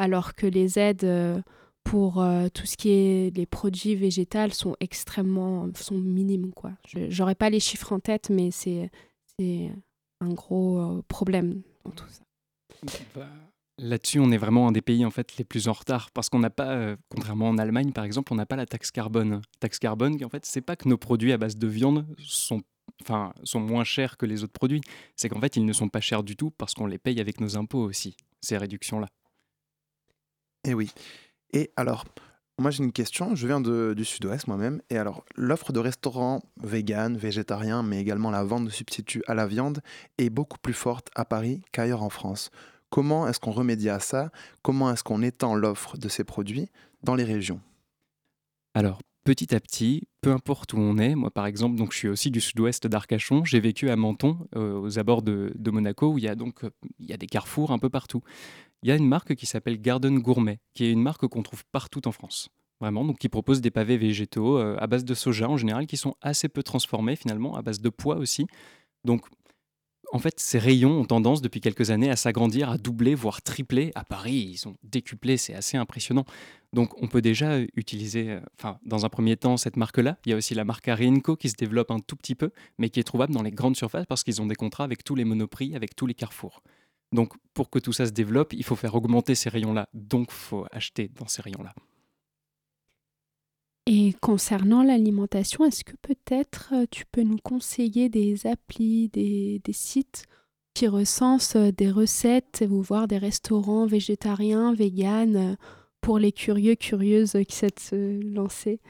alors 0.00 0.34
que 0.34 0.46
les 0.46 0.78
aides 0.78 1.06
pour 1.84 2.24
tout 2.54 2.66
ce 2.66 2.76
qui 2.76 2.90
est 2.90 3.36
les 3.36 3.46
produits 3.46 3.94
végétaux 3.94 4.50
sont 4.50 4.76
extrêmement 4.80 5.68
sont 5.74 5.98
minimes 5.98 6.52
quoi. 6.52 6.72
J'aurais 7.08 7.34
pas 7.34 7.50
les 7.50 7.60
chiffres 7.60 7.92
en 7.92 8.00
tête 8.00 8.30
mais 8.30 8.50
c'est 8.50 8.90
un 10.20 10.32
gros 10.34 11.02
problème 11.08 11.62
dans 11.84 11.92
tout 11.92 12.06
ça. 12.08 12.22
Bah, 13.14 13.26
Là-dessus, 13.82 14.20
on 14.20 14.30
est 14.30 14.36
vraiment 14.36 14.68
un 14.68 14.72
des 14.72 14.82
pays 14.82 15.06
en 15.06 15.10
fait 15.10 15.38
les 15.38 15.44
plus 15.44 15.66
en 15.66 15.72
retard 15.72 16.10
parce 16.10 16.28
qu'on 16.28 16.38
n'a 16.38 16.50
pas, 16.50 16.72
euh, 16.72 16.96
contrairement 17.08 17.48
en 17.48 17.56
Allemagne 17.56 17.92
par 17.92 18.04
exemple, 18.04 18.30
on 18.30 18.36
n'a 18.36 18.44
pas 18.44 18.56
la 18.56 18.66
taxe 18.66 18.90
carbone. 18.90 19.40
Taxe 19.58 19.78
carbone, 19.78 20.18
qui 20.18 20.24
en 20.26 20.28
fait, 20.28 20.44
c'est 20.44 20.60
pas 20.60 20.76
que 20.76 20.86
nos 20.86 20.98
produits 20.98 21.32
à 21.32 21.38
base 21.38 21.56
de 21.56 21.66
viande 21.66 22.06
sont, 22.18 22.60
enfin, 23.00 23.32
sont 23.42 23.60
moins 23.60 23.84
chers 23.84 24.18
que 24.18 24.26
les 24.26 24.44
autres 24.44 24.52
produits, 24.52 24.82
c'est 25.16 25.30
qu'en 25.30 25.40
fait, 25.40 25.56
ils 25.56 25.64
ne 25.64 25.72
sont 25.72 25.88
pas 25.88 26.02
chers 26.02 26.22
du 26.22 26.36
tout 26.36 26.50
parce 26.50 26.74
qu'on 26.74 26.86
les 26.86 26.98
paye 26.98 27.20
avec 27.20 27.40
nos 27.40 27.56
impôts 27.56 27.82
aussi, 27.82 28.18
ces 28.42 28.58
réductions-là. 28.58 29.08
Et 30.64 30.70
eh 30.70 30.74
oui. 30.74 30.92
Et 31.52 31.70
alors, 31.76 32.04
moi 32.58 32.70
j'ai 32.70 32.84
une 32.84 32.92
question, 32.92 33.34
je 33.34 33.46
viens 33.46 33.60
du 33.60 34.04
sud-ouest 34.04 34.46
moi-même, 34.46 34.82
et 34.90 34.98
alors 34.98 35.24
l'offre 35.36 35.72
de 35.72 35.80
restaurants 35.80 36.42
vegan, 36.62 37.16
végétariens, 37.16 37.82
mais 37.82 38.00
également 38.00 38.30
la 38.30 38.44
vente 38.44 38.66
de 38.66 38.70
substituts 38.70 39.22
à 39.26 39.34
la 39.34 39.46
viande 39.46 39.80
est 40.18 40.30
beaucoup 40.30 40.58
plus 40.58 40.74
forte 40.74 41.08
à 41.14 41.24
Paris 41.24 41.62
qu'ailleurs 41.72 42.02
en 42.02 42.10
France. 42.10 42.50
Comment 42.90 43.26
est-ce 43.28 43.40
qu'on 43.40 43.52
remédie 43.52 43.88
à 43.88 44.00
ça? 44.00 44.30
Comment 44.62 44.92
est-ce 44.92 45.04
qu'on 45.04 45.22
étend 45.22 45.54
l'offre 45.54 45.96
de 45.96 46.08
ces 46.08 46.24
produits 46.24 46.68
dans 47.02 47.14
les 47.14 47.24
régions? 47.24 47.60
Alors, 48.74 49.00
petit 49.24 49.54
à 49.54 49.60
petit, 49.60 50.08
peu 50.20 50.32
importe 50.32 50.72
où 50.72 50.78
on 50.78 50.98
est, 50.98 51.14
moi 51.14 51.30
par 51.30 51.46
exemple, 51.46 51.76
donc 51.76 51.92
je 51.92 51.98
suis 51.98 52.08
aussi 52.08 52.30
du 52.30 52.40
sud-ouest 52.40 52.86
d'Arcachon, 52.86 53.44
j'ai 53.44 53.60
vécu 53.60 53.90
à 53.90 53.96
Menton, 53.96 54.38
euh, 54.56 54.78
aux 54.78 54.98
abords 54.98 55.22
de, 55.22 55.70
Monaco, 55.70 56.12
où 56.12 56.18
il 56.18 56.24
y 56.24 56.28
a 56.28 56.34
donc 56.34 56.64
euh, 56.64 56.70
il 56.98 57.08
y 57.08 57.12
a 57.12 57.16
des 57.16 57.26
carrefours 57.26 57.70
un 57.70 57.78
peu 57.78 57.88
partout. 57.88 58.22
Il 58.82 58.88
y 58.88 58.92
a 58.92 58.96
une 58.96 59.06
marque 59.06 59.34
qui 59.34 59.46
s'appelle 59.46 59.80
Garden 59.80 60.18
Gourmet, 60.18 60.58
qui 60.74 60.84
est 60.84 60.92
une 60.92 61.02
marque 61.02 61.26
qu'on 61.26 61.42
trouve 61.42 61.64
partout 61.72 62.06
en 62.08 62.12
France. 62.12 62.48
Vraiment, 62.80 63.04
donc 63.04 63.18
qui 63.18 63.28
propose 63.28 63.60
des 63.60 63.70
pavés 63.70 63.98
végétaux 63.98 64.56
euh, 64.56 64.76
à 64.78 64.86
base 64.86 65.04
de 65.04 65.12
soja 65.12 65.48
en 65.50 65.58
général, 65.58 65.86
qui 65.86 65.98
sont 65.98 66.14
assez 66.22 66.48
peu 66.48 66.62
transformés 66.62 67.14
finalement, 67.14 67.54
à 67.56 67.62
base 67.62 67.80
de 67.80 67.90
pois 67.90 68.16
aussi. 68.16 68.46
Donc 69.04 69.26
en 70.12 70.18
fait, 70.18 70.40
ces 70.40 70.58
rayons 70.58 70.98
ont 70.98 71.04
tendance 71.04 71.40
depuis 71.40 71.60
quelques 71.60 71.90
années 71.90 72.10
à 72.10 72.16
s'agrandir, 72.16 72.68
à 72.68 72.78
doubler, 72.78 73.14
voire 73.14 73.42
tripler. 73.42 73.92
À 73.94 74.04
Paris, 74.04 74.50
ils 74.54 74.68
ont 74.68 74.74
décuplé, 74.82 75.36
c'est 75.36 75.54
assez 75.54 75.76
impressionnant. 75.76 76.24
Donc, 76.72 77.00
on 77.00 77.06
peut 77.06 77.22
déjà 77.22 77.60
utiliser, 77.76 78.30
euh, 78.30 78.40
enfin, 78.58 78.78
dans 78.84 79.06
un 79.06 79.08
premier 79.08 79.36
temps, 79.36 79.56
cette 79.56 79.76
marque-là. 79.76 80.18
Il 80.26 80.30
y 80.30 80.32
a 80.32 80.36
aussi 80.36 80.54
la 80.54 80.64
marque 80.64 80.88
Arinco 80.88 81.36
qui 81.36 81.48
se 81.48 81.54
développe 81.56 81.90
un 81.92 82.00
tout 82.00 82.16
petit 82.16 82.34
peu, 82.34 82.50
mais 82.78 82.90
qui 82.90 82.98
est 82.98 83.04
trouvable 83.04 83.32
dans 83.32 83.42
les 83.42 83.52
grandes 83.52 83.76
surfaces 83.76 84.06
parce 84.06 84.24
qu'ils 84.24 84.42
ont 84.42 84.46
des 84.46 84.56
contrats 84.56 84.84
avec 84.84 85.04
tous 85.04 85.14
les 85.14 85.24
monoprix, 85.24 85.76
avec 85.76 85.94
tous 85.94 86.06
les 86.06 86.14
carrefours. 86.14 86.62
Donc, 87.12 87.32
pour 87.54 87.70
que 87.70 87.78
tout 87.78 87.92
ça 87.92 88.06
se 88.06 88.12
développe, 88.12 88.52
il 88.52 88.64
faut 88.64 88.76
faire 88.76 88.94
augmenter 88.94 89.34
ces 89.34 89.48
rayons-là. 89.48 89.88
Donc, 89.94 90.28
il 90.30 90.34
faut 90.34 90.66
acheter 90.70 91.08
dans 91.08 91.26
ces 91.26 91.42
rayons-là. 91.42 91.74
Et 93.86 94.14
concernant 94.20 94.84
l'alimentation, 94.84 95.64
est-ce 95.64 95.82
que 95.82 95.96
peut-être 95.96 96.72
euh, 96.72 96.86
tu 96.90 97.04
peux 97.06 97.22
nous 97.22 97.38
conseiller 97.38 98.08
des 98.08 98.46
applis, 98.46 99.08
des, 99.08 99.60
sites 99.72 100.26
qui 100.74 100.86
recensent 100.86 101.56
euh, 101.56 101.72
des 101.72 101.90
recettes 101.90 102.64
ou 102.70 102.82
voir 102.82 103.08
des 103.08 103.18
restaurants 103.18 103.86
végétariens, 103.86 104.74
véganes 104.74 105.36
euh, 105.36 105.54
pour 106.00 106.20
les 106.20 106.30
curieux, 106.30 106.76
curieuses 106.76 107.36
qui 107.48 107.56
souhaitent 107.56 107.80
se 107.80 108.22
lancer? 108.32 108.80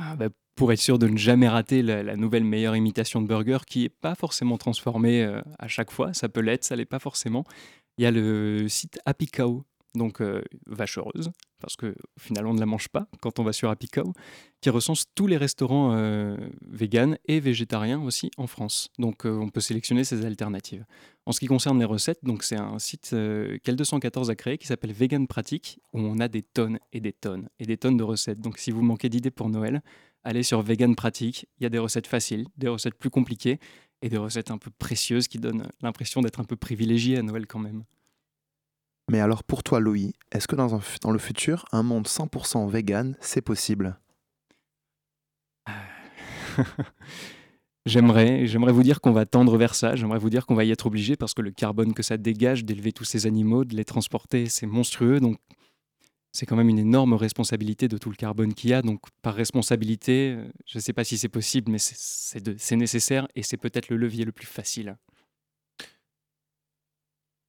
Ah 0.00 0.16
bah, 0.16 0.28
Pour 0.56 0.72
être 0.72 0.80
sûr 0.80 0.98
de 0.98 1.08
ne 1.08 1.16
jamais 1.16 1.48
rater 1.48 1.82
la, 1.82 2.16
nouvelle 2.16 2.44
meilleure 2.44 2.76
imitation 2.76 3.20
de 3.20 3.26
burger 3.26 3.58
qui 3.66 3.82
n'est 3.82 3.88
pas 3.88 4.14
forcément 4.14 4.56
transformée 4.56 5.28
à 5.58 5.68
chaque 5.68 5.90
fois, 5.90 6.14
ça 6.14 6.28
peut 6.28 6.40
l'être, 6.40 6.64
ça 6.64 6.76
l'est 6.76 6.84
pas 6.84 7.00
forcément. 7.00 7.44
Il 7.98 8.04
y 8.04 8.06
a 8.06 8.12
le 8.12 8.68
site 8.68 9.00
Happy 9.04 9.26
Cow, 9.26 9.64
donc 9.94 10.20
vache 10.66 10.98
heureuse, 10.98 11.30
parce 11.60 11.76
que 11.76 11.94
finalement 12.18 12.50
on 12.50 12.54
ne 12.54 12.60
la 12.60 12.66
mange 12.66 12.88
pas 12.88 13.08
quand 13.20 13.38
on 13.38 13.44
va 13.44 13.52
sur 13.52 13.70
Happy 13.70 13.88
Cow, 13.88 14.12
qui 14.60 14.70
recense 14.70 15.06
tous 15.14 15.26
les 15.26 15.36
restaurants 15.36 15.94
euh, 15.94 16.36
et 17.26 17.40
végétariens 17.40 18.00
aussi 18.00 18.30
en 18.36 18.46
France. 18.46 18.90
Donc 18.98 19.24
on 19.24 19.48
peut 19.48 19.60
sélectionner 19.60 20.04
ces 20.04 20.24
alternatives. 20.24 20.84
En 21.26 21.32
ce 21.32 21.40
qui 21.40 21.46
concerne 21.46 21.78
les 21.78 21.84
recettes, 21.84 22.22
donc 22.22 22.42
c'est 22.42 22.56
un 22.56 22.78
site 22.78 23.12
qu'L214 23.12 24.30
a 24.30 24.34
créé 24.34 24.58
qui 24.58 24.66
s'appelle 24.66 24.92
Vegan 24.92 25.26
Pratique, 25.26 25.80
où 25.92 26.00
on 26.00 26.18
a 26.18 26.28
des 26.28 26.42
tonnes 26.42 26.78
et 26.92 27.00
des 27.00 27.12
tonnes 27.12 27.48
et 27.58 27.64
des 27.64 27.76
tonnes 27.76 27.96
de 27.96 28.04
recettes. 28.04 28.40
Donc 28.40 28.58
si 28.58 28.70
vous 28.70 28.82
manquez 28.82 29.08
d'idées 29.08 29.30
pour 29.30 29.48
Noël, 29.48 29.82
allez 30.24 30.42
sur 30.42 30.62
Vegan 30.62 30.94
Pratique. 30.96 31.46
Il 31.58 31.62
y 31.62 31.66
a 31.66 31.70
des 31.70 31.78
recettes 31.78 32.06
faciles, 32.06 32.46
des 32.56 32.68
recettes 32.68 32.94
plus 32.94 33.10
compliquées 33.10 33.60
et 34.02 34.08
des 34.08 34.16
recettes 34.16 34.50
un 34.50 34.58
peu 34.58 34.70
précieuses 34.70 35.28
qui 35.28 35.38
donnent 35.38 35.68
l'impression 35.80 36.20
d'être 36.20 36.40
un 36.40 36.44
peu 36.44 36.56
privilégié 36.56 37.18
à 37.18 37.22
Noël 37.22 37.46
quand 37.46 37.58
même. 37.58 37.84
Mais 39.10 39.20
alors 39.20 39.44
pour 39.44 39.62
toi, 39.62 39.80
Louis, 39.80 40.14
est-ce 40.32 40.48
que 40.48 40.56
dans, 40.56 40.80
dans, 41.02 41.10
le 41.10 41.18
futur, 41.18 41.66
un 41.72 41.82
monde 41.82 42.06
100% 42.06 42.68
vegan, 42.68 43.16
c'est 43.20 43.42
possible? 43.42 43.98
J'aimerais, 47.86 48.46
j'aimerais 48.46 48.72
vous 48.72 48.82
dire 48.82 49.02
qu'on 49.02 49.12
va 49.12 49.26
tendre 49.26 49.58
vers 49.58 49.74
ça, 49.74 49.94
j'aimerais 49.94 50.18
vous 50.18 50.30
dire 50.30 50.46
qu'on 50.46 50.54
va 50.54 50.64
y 50.64 50.70
être 50.70 50.86
obligé 50.86 51.16
parce 51.16 51.34
que 51.34 51.42
le 51.42 51.50
carbone 51.50 51.92
que 51.92 52.02
ça 52.02 52.16
dégage 52.16 52.64
d'élever 52.64 52.92
tous 52.92 53.04
ces 53.04 53.26
animaux, 53.26 53.66
de 53.66 53.76
les 53.76 53.84
transporter, 53.84 54.46
c'est 54.46 54.64
monstrueux. 54.64 55.20
Donc 55.20 55.36
c'est 56.34 56.46
quand 56.46 56.56
même 56.56 56.68
une 56.68 56.80
énorme 56.80 57.14
responsabilité 57.14 57.86
de 57.86 57.96
tout 57.96 58.10
le 58.10 58.16
carbone 58.16 58.54
qu'il 58.54 58.70
y 58.70 58.74
a. 58.74 58.82
Donc 58.82 59.00
par 59.22 59.34
responsabilité, 59.34 60.34
euh, 60.36 60.44
je 60.66 60.78
ne 60.78 60.82
sais 60.82 60.92
pas 60.92 61.04
si 61.04 61.16
c'est 61.16 61.28
possible, 61.28 61.70
mais 61.70 61.78
c'est 61.78 62.76
nécessaire 62.76 63.28
et 63.36 63.42
c'est 63.42 63.56
peut-être 63.56 63.88
le 63.88 63.96
levier 63.96 64.24
le 64.24 64.32
plus 64.32 64.46
facile. 64.46 64.96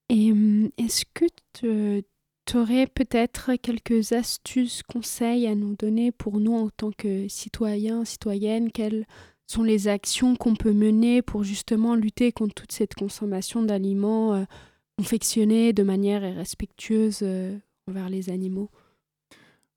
Et 0.09 0.31
hum, 0.31 0.69
est-ce 0.77 1.03
que 1.15 1.25
tu 1.53 2.57
aurais 2.57 2.85
peut-être 2.85 3.55
quelques 3.55 4.11
astuces, 4.11 4.83
conseils 4.83 5.47
à 5.47 5.55
nous 5.55 5.75
donner 5.75 6.11
pour 6.11 6.39
nous 6.39 6.53
en 6.53 6.69
tant 6.69 6.91
que 6.91 7.27
citoyens, 7.27 8.05
citoyennes 8.05 8.71
Quelles 8.71 9.07
sont 9.47 9.63
les 9.63 9.87
actions 9.87 10.35
qu'on 10.35 10.55
peut 10.55 10.73
mener 10.73 11.23
pour 11.23 11.43
justement 11.43 11.95
lutter 11.95 12.31
contre 12.31 12.53
toute 12.53 12.71
cette 12.71 12.93
consommation 12.93 13.63
d'aliments 13.63 14.35
euh, 14.35 14.43
confectionnés 14.99 15.73
de 15.73 15.81
manière 15.81 16.23
irrespectueuse 16.23 17.19
euh, 17.23 17.57
envers 17.87 18.09
les 18.09 18.29
animaux 18.29 18.69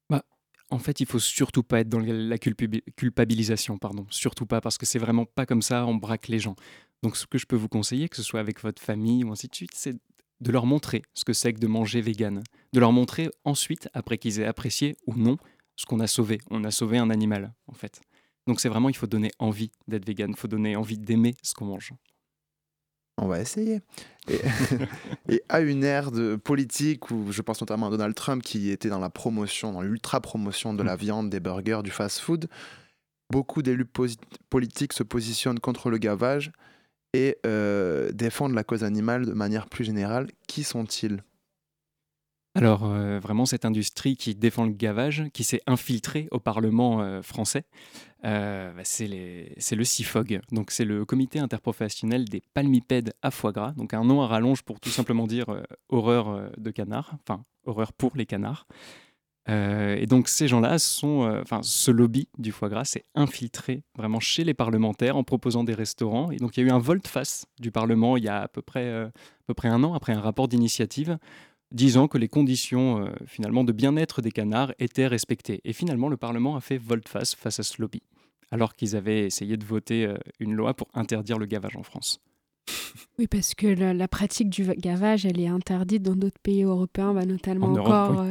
bah, 0.09 0.25
En 0.71 0.79
fait, 0.79 1.01
il 1.01 1.07
faut 1.07 1.19
surtout 1.19 1.63
pas 1.63 1.81
être 1.81 1.89
dans 1.89 2.01
la 2.01 2.39
culpabilisation, 2.39 3.79
pardon. 3.79 4.07
Surtout 4.11 4.47
pas, 4.47 4.61
parce 4.61 4.79
que 4.79 4.87
c'est 4.87 4.99
vraiment 4.99 5.25
pas 5.25 5.47
comme 5.47 5.63
ça, 5.63 5.87
on 5.87 5.95
braque 5.95 6.29
les 6.29 6.39
gens. 6.39 6.57
Donc 7.03 7.17
ce 7.17 7.27
que 7.27 7.39
je 7.39 7.47
peux 7.47 7.57
vous 7.57 7.69
conseiller, 7.69 8.09
que 8.09 8.17
ce 8.17 8.23
soit 8.23 8.41
avec 8.41 8.61
votre 8.63 8.83
famille 8.83 9.25
ou 9.25 9.33
ainsi 9.33 9.49
de 9.49 9.55
suite, 9.55 9.73
c'est 9.75 9.97
de 10.41 10.53
leur 10.53 10.67
montrer 10.67 11.03
ce 11.15 11.25
que 11.25 11.33
c'est 11.33 11.53
que 11.53 11.59
de 11.59 11.67
manger 11.67 12.01
vegan, 12.01 12.43
de 12.73 12.81
leur 12.81 12.93
montrer 12.93 13.29
ensuite, 13.45 13.89
après 13.93 14.19
qu'ils 14.19 14.41
aient 14.41 14.47
apprécié 14.47 14.97
ou 15.07 15.15
non, 15.15 15.37
ce 15.77 15.87
qu'on 15.87 16.01
a 16.01 16.07
sauvé. 16.07 16.39
On 16.51 16.65
a 16.65 16.71
sauvé 16.71 16.99
un 16.99 17.11
animal, 17.11 17.53
en 17.67 17.75
fait. 17.75 18.01
Donc 18.47 18.61
c'est 18.61 18.69
vraiment, 18.69 18.89
il 18.89 18.97
faut 18.97 19.07
donner 19.07 19.31
envie 19.39 19.71
d'être 19.89 20.07
vegan, 20.07 20.31
il 20.31 20.37
faut 20.37 20.49
donner 20.49 20.75
envie 20.75 20.99
d'aimer 20.99 21.35
ce 21.43 21.55
qu'on 21.55 21.67
mange. 21.67 21.93
On 23.19 23.27
va 23.27 23.41
essayer. 23.41 23.81
Et, 25.29 25.43
à 25.49 25.61
une 25.61 25.85
ère 25.85 26.11
de 26.11 26.37
politique 26.37 27.11
où 27.11 27.33
je 27.33 27.43
pense 27.43 27.61
notamment 27.61 27.89
à 27.89 27.91
Donald 27.91 28.15
Trump 28.15 28.43
qui 28.43 28.71
était 28.71 28.89
dans 28.89 29.01
la 29.01 29.11
promotion, 29.11 29.73
dans 29.73 29.81
l'ultra 29.81 30.21
promotion 30.21 30.75
de 30.75 30.83
la 30.83 30.95
mm. 30.95 30.99
viande, 30.99 31.31
des 31.31 31.41
burgers, 31.41 31.81
du 31.83 31.91
fast-food, 31.91 32.49
beaucoup 33.31 33.63
d'élus 33.63 33.87
politiques 34.49 34.93
se 34.93 35.03
positionnent 35.03 35.61
contre 35.61 35.91
le 35.91 35.99
gavage 35.99 36.53
et 37.15 37.39
euh, 37.47 38.11
défendent 38.13 38.55
la 38.55 38.65
cause 38.65 38.85
animale 38.85 39.27
de 39.27 39.33
manière 39.33 39.67
plus 39.67 39.85
générale. 39.85 40.29
Qui 40.47 40.63
sont-ils? 40.63 41.23
Alors 42.55 42.85
euh, 42.85 43.19
vraiment 43.21 43.47
cette 43.47 43.65
industrie 43.65 44.17
qui 44.17 44.35
défend 44.35 44.65
le 44.65 44.73
gavage, 44.73 45.25
qui 45.33 45.45
s'est 45.45 45.61
infiltrée 45.67 46.29
au 46.31 46.41
Parlement 46.41 47.01
euh, 47.01 47.23
français, 47.23 47.65
bah, 48.23 48.83
c'est 48.85 49.07
le 49.07 49.85
CIFOG, 49.85 50.41
donc 50.53 50.71
c'est 50.71 50.85
le 50.85 51.05
comité 51.05 51.39
interprofessionnel 51.39 52.25
des 52.25 52.43
palmipèdes 52.55 53.13
à 53.23 53.31
foie 53.31 53.53
gras, 53.53 53.73
donc 53.73 53.95
un 53.95 54.05
nom 54.05 54.23
à 54.23 54.27
rallonge 54.27 54.63
pour 54.63 54.81
tout 54.81 54.91
simplement 54.91 55.27
dire 55.27 55.47
horreur 55.89 56.51
de 56.57 56.71
canard, 56.71 57.15
enfin 57.23 57.45
horreur 57.65 57.93
pour 57.93 58.13
les 58.17 58.27
canards. 58.27 58.67
Euh, 59.49 59.97
et 59.97 60.07
donc 60.07 60.29
ces 60.29 60.47
gens-là 60.47 60.79
sont, 60.79 61.23
euh, 61.23 61.41
enfin 61.43 61.61
ce 61.63 61.91
lobby 61.91 62.29
du 62.37 62.53
foie 62.53 62.69
gras 62.69 62.85
s'est 62.85 63.05
infiltré 63.15 63.83
vraiment 63.97 64.21
chez 64.21 64.45
les 64.45 64.53
parlementaires 64.53 65.17
en 65.17 65.25
proposant 65.25 65.65
des 65.65 65.75
restaurants. 65.75 66.31
Et 66.31 66.37
donc 66.37 66.57
il 66.57 66.61
y 66.61 66.65
a 66.65 66.67
eu 66.67 66.73
un 66.73 66.79
volte-face 66.79 67.47
du 67.59 67.71
Parlement 67.71 68.17
il 68.17 68.25
y 68.25 68.29
a 68.29 68.43
à 68.43 68.49
peu 68.49 68.61
près, 68.61 68.85
euh, 68.85 69.07
à 69.07 69.47
peu 69.47 69.55
près 69.55 69.69
un 69.69 69.83
an 69.85 69.95
après 69.95 70.13
un 70.13 70.21
rapport 70.21 70.49
d'initiative 70.49 71.19
disant 71.71 72.09
que 72.09 72.19
les 72.19 72.29
conditions 72.29 73.13
finalement 73.27 73.65
de 73.65 73.73
bien-être 73.73 74.23
des 74.23 74.31
canards 74.31 74.73
étaient 74.79 75.07
respectées. 75.07 75.61
Et 75.65 75.73
finalement 75.73 76.09
le 76.09 76.17
Parlement 76.17 76.57
a 76.57 76.61
fait 76.61 76.79
volte-face 76.79 77.35
face 77.35 77.61
à 77.61 77.63
ce 77.63 77.81
lobby, 77.81 78.03
alors 78.51 78.75
qu'ils 78.75 78.97
avaient 78.97 79.27
essayé 79.27 79.57
de 79.57 79.65
voter 79.65 80.15
une 80.41 80.55
loi 80.55 80.75
pour 80.75 80.89
interdire 80.95 81.39
le 81.39 81.47
gavage 81.47 81.77
en 81.77 81.83
France. 81.83 82.21
Oui, 83.19 83.27
parce 83.27 83.55
que 83.55 83.67
la, 83.67 84.09
pratique 84.09 84.49
du 84.51 84.65
gavage, 84.65 85.27
elle 85.27 85.41
est 85.41 85.49
interdite 85.49 86.03
dans 86.03 86.17
d'autres 86.17 86.41
pays 86.43 86.63
européens, 86.63 87.13
bah, 87.13 87.27
notamment 87.27 87.73
encore 87.73 88.25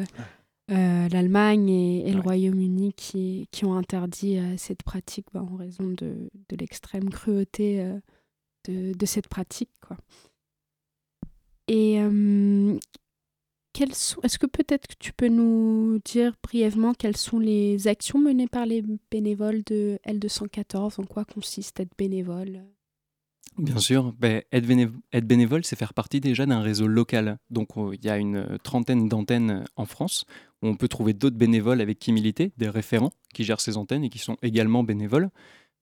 euh, 0.70 1.08
l'Allemagne 1.10 1.70
et, 1.70 2.12
le 2.12 2.20
Royaume-Uni 2.20 2.94
qui, 2.94 3.48
qui, 3.52 3.64
ont 3.64 3.76
interdit 3.76 4.38
euh, 4.38 4.58
cette 4.58 4.84
pratique 4.84 5.28
bah, 5.34 5.42
en 5.42 5.56
raison 5.56 5.88
de, 5.88 6.30
de 6.50 6.56
l'extrême 6.60 7.10
cruauté 7.10 7.80
euh, 7.80 7.98
de, 8.68 8.94
de, 8.94 9.06
cette 9.06 9.30
pratique. 9.30 9.72
Quoi. 9.80 9.96
Et 11.70 12.00
est-ce 13.82 14.40
que 14.40 14.46
peut-être 14.46 14.88
que 14.88 14.96
tu 15.00 15.14
peux 15.14 15.28
nous 15.28 16.00
dire 16.06 16.34
brièvement 16.44 16.94
quelles 16.94 17.18
sont 17.18 17.40
les 17.40 17.88
actions 17.88 18.20
menées 18.20 18.48
par 18.48 18.66
les 18.66 18.84
bénévoles 19.12 19.64
de 19.66 20.00
L214 20.08 21.02
En 21.02 21.06
quoi 21.06 21.26
consiste 21.26 21.80
être 21.80 21.96
bénévole? 21.98 22.64
Bien 23.58 23.80
sûr, 23.80 24.14
ben, 24.20 24.44
être, 24.52 25.26
bénévole, 25.26 25.66
c'est 25.66 25.76
faire 25.76 25.96
partie 25.96 26.20
déjà 26.20 26.46
d'un 26.46 26.62
réseau 26.62 26.86
local. 26.86 27.40
Donc 27.50 27.70
il 27.94 28.06
y 28.06 28.10
a 28.10 28.18
une 28.18 28.60
trentaine 28.64 29.10
d'antennes 29.10 29.66
en 29.76 29.86
France 29.86 30.26
on 30.62 30.76
peut 30.76 30.88
trouver 30.88 31.14
d'autres 31.14 31.38
bénévoles 31.38 31.82
avec 31.82 32.00
qui 32.00 32.12
militer, 32.12 32.52
des 32.58 32.70
référents 32.70 33.14
qui 33.34 33.44
gèrent 33.44 33.62
ces 33.62 33.78
antennes 33.78 34.04
et 34.04 34.10
qui 34.10 34.20
sont 34.20 34.38
également 34.42 34.84
bénévoles. 34.84 35.30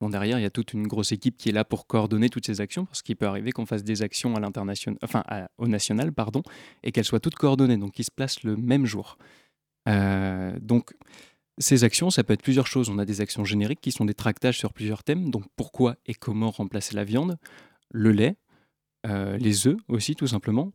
Bon, 0.02 0.10
derrière, 0.10 0.40
il 0.40 0.42
y 0.42 0.46
a 0.46 0.50
toute 0.50 0.74
une 0.74 0.88
grosse 0.88 1.14
équipe 1.14 1.38
qui 1.38 1.50
est 1.50 1.52
là 1.54 1.64
pour 1.64 1.88
coordonner 1.88 2.30
toutes 2.30 2.46
ces 2.46 2.60
actions, 2.60 2.86
parce 2.86 3.02
qu'il 3.02 3.16
peut 3.16 3.28
arriver 3.28 3.52
qu'on 3.52 3.66
fasse 3.66 3.84
des 3.84 4.02
actions 4.02 4.34
au 4.36 5.68
national, 5.68 6.12
et 6.84 6.92
qu'elles 6.92 7.06
soient 7.06 7.22
toutes 7.22 7.36
coordonnées, 7.36 7.78
donc 7.78 7.94
qui 7.94 8.04
se 8.04 8.12
placent 8.12 8.44
le 8.44 8.58
même 8.58 8.86
jour. 8.86 9.18
Euh, 9.88 10.58
donc, 10.62 10.94
ces 11.58 11.86
actions, 11.86 12.10
ça 12.10 12.24
peut 12.24 12.34
être 12.34 12.42
plusieurs 12.42 12.68
choses. 12.68 12.90
On 12.90 13.00
a 13.00 13.06
des 13.06 13.22
actions 13.22 13.46
génériques 13.46 13.80
qui 13.80 13.92
sont 13.92 14.04
des 14.04 14.14
tractages 14.14 14.58
sur 14.58 14.74
plusieurs 14.74 15.04
thèmes, 15.04 15.32
donc 15.32 15.46
pourquoi 15.56 15.96
et 16.06 16.14
comment 16.14 16.52
remplacer 16.52 16.96
la 16.96 17.06
viande, 17.06 17.38
le 17.92 18.12
lait, 18.12 18.36
euh, 19.08 19.38
les 19.38 19.68
œufs 19.68 19.78
aussi, 19.88 20.16
tout 20.16 20.28
simplement. 20.28 20.74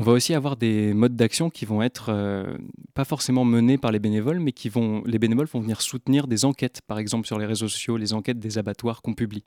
On 0.00 0.02
va 0.02 0.12
aussi 0.12 0.32
avoir 0.32 0.56
des 0.56 0.94
modes 0.94 1.14
d'action 1.14 1.50
qui 1.50 1.66
vont 1.66 1.82
être 1.82 2.06
euh, 2.08 2.56
pas 2.94 3.04
forcément 3.04 3.44
menés 3.44 3.76
par 3.76 3.92
les 3.92 3.98
bénévoles, 3.98 4.40
mais 4.40 4.52
qui 4.52 4.70
vont, 4.70 5.02
les 5.04 5.18
bénévoles 5.18 5.46
vont 5.46 5.60
venir 5.60 5.82
soutenir 5.82 6.26
des 6.26 6.46
enquêtes, 6.46 6.80
par 6.86 6.98
exemple 6.98 7.26
sur 7.26 7.38
les 7.38 7.44
réseaux 7.44 7.68
sociaux, 7.68 7.98
les 7.98 8.14
enquêtes 8.14 8.38
des 8.38 8.56
abattoirs 8.56 9.02
qu'on 9.02 9.12
publie. 9.12 9.44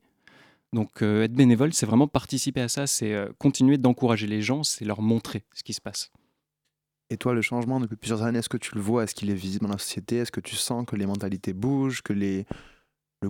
Donc 0.71 1.01
euh, 1.01 1.23
être 1.23 1.33
bénévole, 1.33 1.73
c'est 1.73 1.87
vraiment 1.87 2.07
participer 2.07 2.61
à 2.61 2.67
ça, 2.67 2.85
c'est 2.85 3.15
euh, 3.15 3.29
continuer 3.39 3.79
d'encourager 3.79 4.27
les 4.27 4.43
gens, 4.43 4.61
c'est 4.61 4.85
leur 4.85 5.01
montrer 5.01 5.43
ce 5.55 5.63
qui 5.63 5.73
se 5.73 5.81
passe. 5.81 6.11
Et 7.09 7.17
toi, 7.17 7.33
le 7.33 7.41
changement 7.41 7.79
depuis 7.79 7.97
plusieurs 7.97 8.21
années, 8.21 8.37
est-ce 8.37 8.47
que 8.47 8.57
tu 8.57 8.75
le 8.75 8.81
vois? 8.81 9.05
Est-ce 9.05 9.15
qu'il 9.15 9.31
est 9.31 9.33
visible 9.33 9.65
dans 9.65 9.71
la 9.71 9.79
société? 9.79 10.17
Est-ce 10.17 10.31
que 10.31 10.39
tu 10.39 10.55
sens 10.55 10.85
que 10.85 10.95
les 10.95 11.07
mentalités 11.07 11.53
bougent, 11.53 12.03
que 12.03 12.13
le 12.13 12.45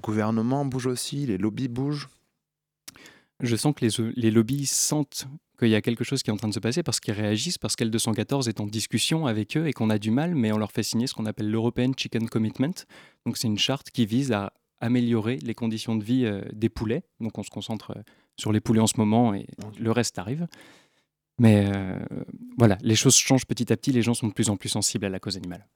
gouvernement 0.01 0.65
bouge 0.65 0.87
aussi, 0.87 1.25
les 1.25 1.37
lobbies 1.37 1.69
bougent? 1.69 2.09
Je 3.43 3.55
sens 3.55 3.73
que 3.75 3.85
les, 3.85 4.13
les 4.15 4.31
lobbies 4.31 4.65
sentent 4.65 5.27
qu'il 5.59 5.69
y 5.69 5.75
a 5.75 5.81
quelque 5.81 6.03
chose 6.03 6.23
qui 6.23 6.29
est 6.29 6.33
en 6.33 6.37
train 6.37 6.47
de 6.47 6.53
se 6.53 6.59
passer 6.59 6.83
parce 6.83 6.99
qu'ils 6.99 7.13
réagissent, 7.13 7.57
parce 7.57 7.75
qu'L214 7.75 8.49
est 8.49 8.59
en 8.59 8.65
discussion 8.65 9.27
avec 9.27 9.55
eux 9.57 9.67
et 9.67 9.73
qu'on 9.73 9.89
a 9.89 9.99
du 9.99 10.11
mal, 10.11 10.35
mais 10.35 10.51
on 10.51 10.57
leur 10.57 10.71
fait 10.71 10.83
signer 10.83 11.07
ce 11.07 11.13
qu'on 11.13 11.25
appelle 11.25 11.49
l'European 11.49 11.91
Chicken 11.95 12.27
Commitment. 12.27 12.73
Donc 13.25 13.37
c'est 13.37 13.47
une 13.47 13.59
charte 13.59 13.91
qui 13.91 14.05
vise 14.05 14.31
à 14.31 14.53
améliorer 14.79 15.37
les 15.37 15.53
conditions 15.53 15.95
de 15.95 16.03
vie 16.03 16.25
euh, 16.25 16.41
des 16.53 16.69
poulets. 16.69 17.03
Donc 17.19 17.37
on 17.37 17.43
se 17.43 17.49
concentre 17.49 17.91
euh, 17.91 18.01
sur 18.37 18.51
les 18.51 18.59
poulets 18.59 18.81
en 18.81 18.87
ce 18.87 18.97
moment 18.97 19.33
et 19.33 19.47
le 19.79 19.91
reste 19.91 20.19
arrive. 20.19 20.47
Mais 21.39 21.71
euh, 21.73 21.99
voilà, 22.57 22.77
les 22.81 22.95
choses 22.95 23.15
changent 23.15 23.45
petit 23.45 23.71
à 23.71 23.77
petit, 23.77 23.91
les 23.91 24.01
gens 24.01 24.13
sont 24.13 24.27
de 24.27 24.33
plus 24.33 24.49
en 24.49 24.57
plus 24.57 24.69
sensibles 24.69 25.05
à 25.05 25.09
la 25.09 25.19
cause 25.19 25.37
animale. 25.37 25.67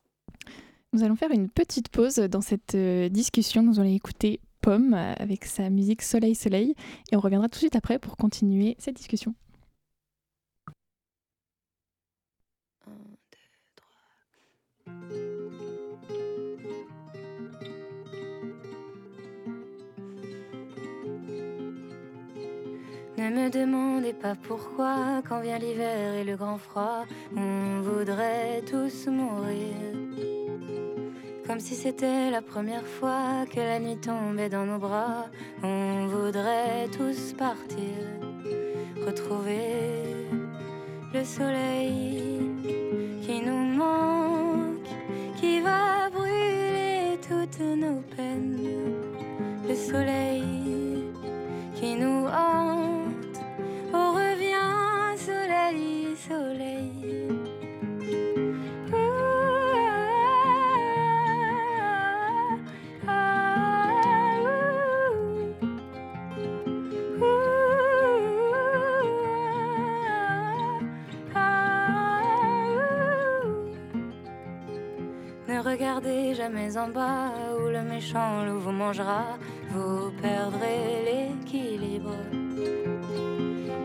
Nous 0.94 1.04
allons 1.04 1.16
faire 1.16 1.32
une 1.32 1.50
petite 1.50 1.90
pause 1.90 2.16
dans 2.16 2.42
cette 2.42 2.76
discussion. 2.76 3.62
Nous 3.62 3.80
allons 3.80 3.94
écouter 3.94 4.40
Pomme 4.62 4.94
avec 4.94 5.46
sa 5.46 5.70
musique 5.70 6.02
Soleil 6.02 6.36
Soleil 6.36 6.76
et 7.12 7.16
on 7.16 7.20
reviendra 7.20 7.48
tout 7.48 7.56
de 7.56 7.60
suite 7.60 7.76
après 7.76 8.00
pour 8.00 8.18
continuer 8.18 8.76
cette 8.80 8.96
discussion. 8.96 9.34
Ne 23.18 23.30
me 23.32 23.50
demandez 23.50 24.14
pas 24.14 24.36
pourquoi, 24.36 25.24
quand 25.28 25.42
vient 25.42 25.58
l'hiver 25.58 26.14
et 26.14 26.24
le 26.24 26.38
grand 26.38 26.60
froid, 26.60 27.04
on 27.36 27.82
voudrait 27.82 28.62
tous 28.70 29.08
mourir. 29.08 30.37
Comme 31.58 31.66
si 31.66 31.74
c'était 31.74 32.30
la 32.30 32.44
première 32.44 32.86
fois 32.86 33.48
que 33.52 33.60
la 33.60 33.80
nuit 33.80 33.98
tombait 33.98 34.48
dans 34.48 34.68
nos 34.68 34.78
bras. 34.78 35.26
On 35.64 36.06
voudrait 36.06 36.88
tous 36.96 37.34
partir, 37.34 37.98
retrouver 39.04 40.28
le 41.12 41.26
soleil 41.26 42.47
regardez 75.98 76.36
jamais 76.36 76.78
en 76.78 76.90
bas 76.90 77.32
où 77.60 77.70
le 77.70 77.82
méchant 77.82 78.46
loup 78.46 78.60
vous 78.60 78.72
mangera, 78.72 79.38
vous 79.72 80.12
perdrez 80.22 81.04
l'équilibre. 81.06 82.14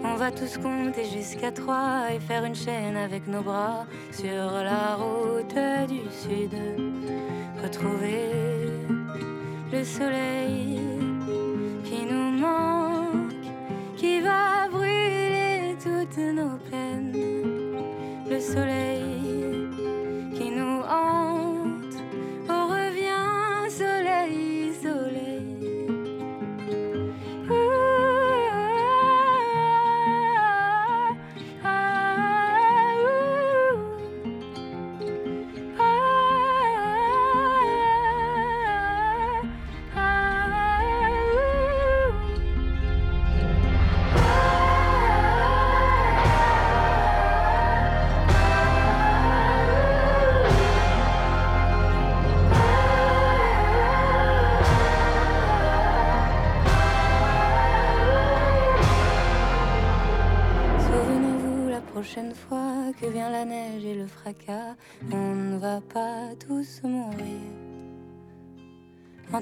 On 0.04 0.14
va 0.16 0.30
tous 0.30 0.58
compter 0.58 1.04
jusqu'à 1.04 1.52
trois 1.52 2.12
et 2.14 2.20
faire 2.20 2.44
une 2.44 2.54
chaîne 2.54 2.96
avec 2.96 3.26
nos 3.26 3.40
bras 3.40 3.86
sur 4.10 4.28
la 4.28 4.96
route 4.96 5.88
du 5.88 6.02
sud. 6.10 6.54
Retrouver 7.62 8.28
le 9.72 9.84
soleil 9.84 10.81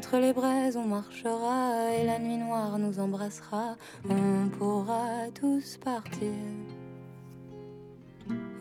Entre 0.01 0.17
les 0.17 0.33
braises, 0.33 0.79
on 0.79 0.87
marchera 0.87 1.93
et 1.93 2.07
la 2.07 2.19
nuit 2.19 2.39
noire 2.39 2.79
nous 2.79 2.99
embrassera. 3.01 3.77
On 4.09 4.49
pourra 4.49 5.31
tous 5.39 5.77
partir. 5.77 6.33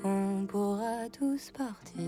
On 0.03 0.45
pourra 0.45 1.07
tous 1.17 1.51
partir. 1.51 2.03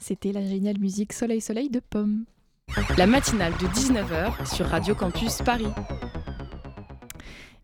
C'était 0.00 0.32
la 0.32 0.42
géniale 0.42 0.78
musique 0.78 1.12
Soleil 1.12 1.42
Soleil 1.42 1.68
de 1.68 1.80
Pomme. 1.80 2.24
La 2.96 3.06
matinale 3.06 3.52
de 3.58 3.66
19h 3.66 4.54
sur 4.54 4.64
Radio 4.64 4.94
Campus 4.94 5.42
Paris. 5.42 5.68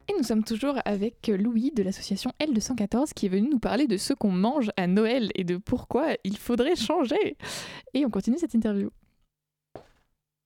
Et 0.09 0.15
nous 0.17 0.23
sommes 0.23 0.45
toujours 0.45 0.77
avec 0.85 1.29
Louis 1.29 1.71
de 1.75 1.83
l'association 1.83 2.33
L214 2.41 3.13
qui 3.15 3.27
est 3.27 3.29
venu 3.29 3.49
nous 3.51 3.59
parler 3.59 3.87
de 3.87 3.99
ce 3.99 4.15
qu'on 4.15 4.33
mange 4.33 4.71
à 4.77 4.87
Noël 4.87 5.31
et 5.35 5.45
de 5.45 5.59
pourquoi 5.59 6.15
il 6.25 6.39
faudrait 6.39 6.77
changer. 6.77 7.37
Et 7.93 8.07
on 8.07 8.11
continue 8.11 8.39
cette 8.39 8.55
interview. 8.55 8.91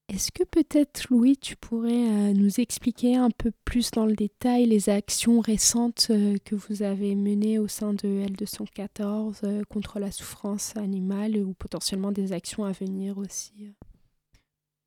Est-ce 0.09 0.31
que 0.31 0.45
peut-être, 0.45 1.07
Louis, 1.09 1.39
tu 1.39 1.57
pourrais 1.57 1.91
euh, 1.91 2.33
nous 2.35 2.61
expliquer 2.61 3.17
un 3.17 3.31
peu 3.31 3.51
plus 3.65 3.91
dans 3.93 4.05
le 4.05 4.15
détail 4.15 4.67
les 4.67 4.91
actions 4.91 5.41
récentes 5.41 6.09
euh, 6.11 6.37
que 6.45 6.55
vous 6.55 6.83
avez 6.83 7.15
menées 7.15 7.59
au 7.59 7.67
sein 7.67 7.95
de 7.95 8.27
L214 8.27 9.37
euh, 9.45 9.63
contre 9.71 10.01
la 10.01 10.11
souffrance 10.11 10.77
animale 10.77 11.39
ou 11.39 11.55
potentiellement 11.55 12.13
des 12.13 12.33
actions 12.33 12.65
à 12.65 12.73
venir 12.73 13.17
aussi 13.17 13.73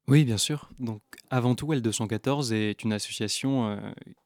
Oui, 0.07 0.23
bien 0.23 0.37
sûr. 0.37 0.69
Donc, 0.79 1.01
avant 1.31 1.55
tout, 1.55 1.73
L214 1.73 2.53
est 2.53 2.83
une 2.83 2.93
association 2.93 3.69
euh, 3.69 3.77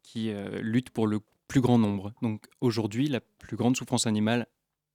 qui 0.04 0.30
euh, 0.30 0.60
lutte 0.62 0.90
pour 0.90 1.08
le 1.08 1.22
plus 1.48 1.62
grand 1.62 1.78
nombre. 1.78 2.14
Donc, 2.22 2.48
aujourd'hui, 2.60 3.08
la 3.08 3.22
plus 3.22 3.56
grande 3.56 3.78
souffrance 3.78 4.06
animale 4.06 4.48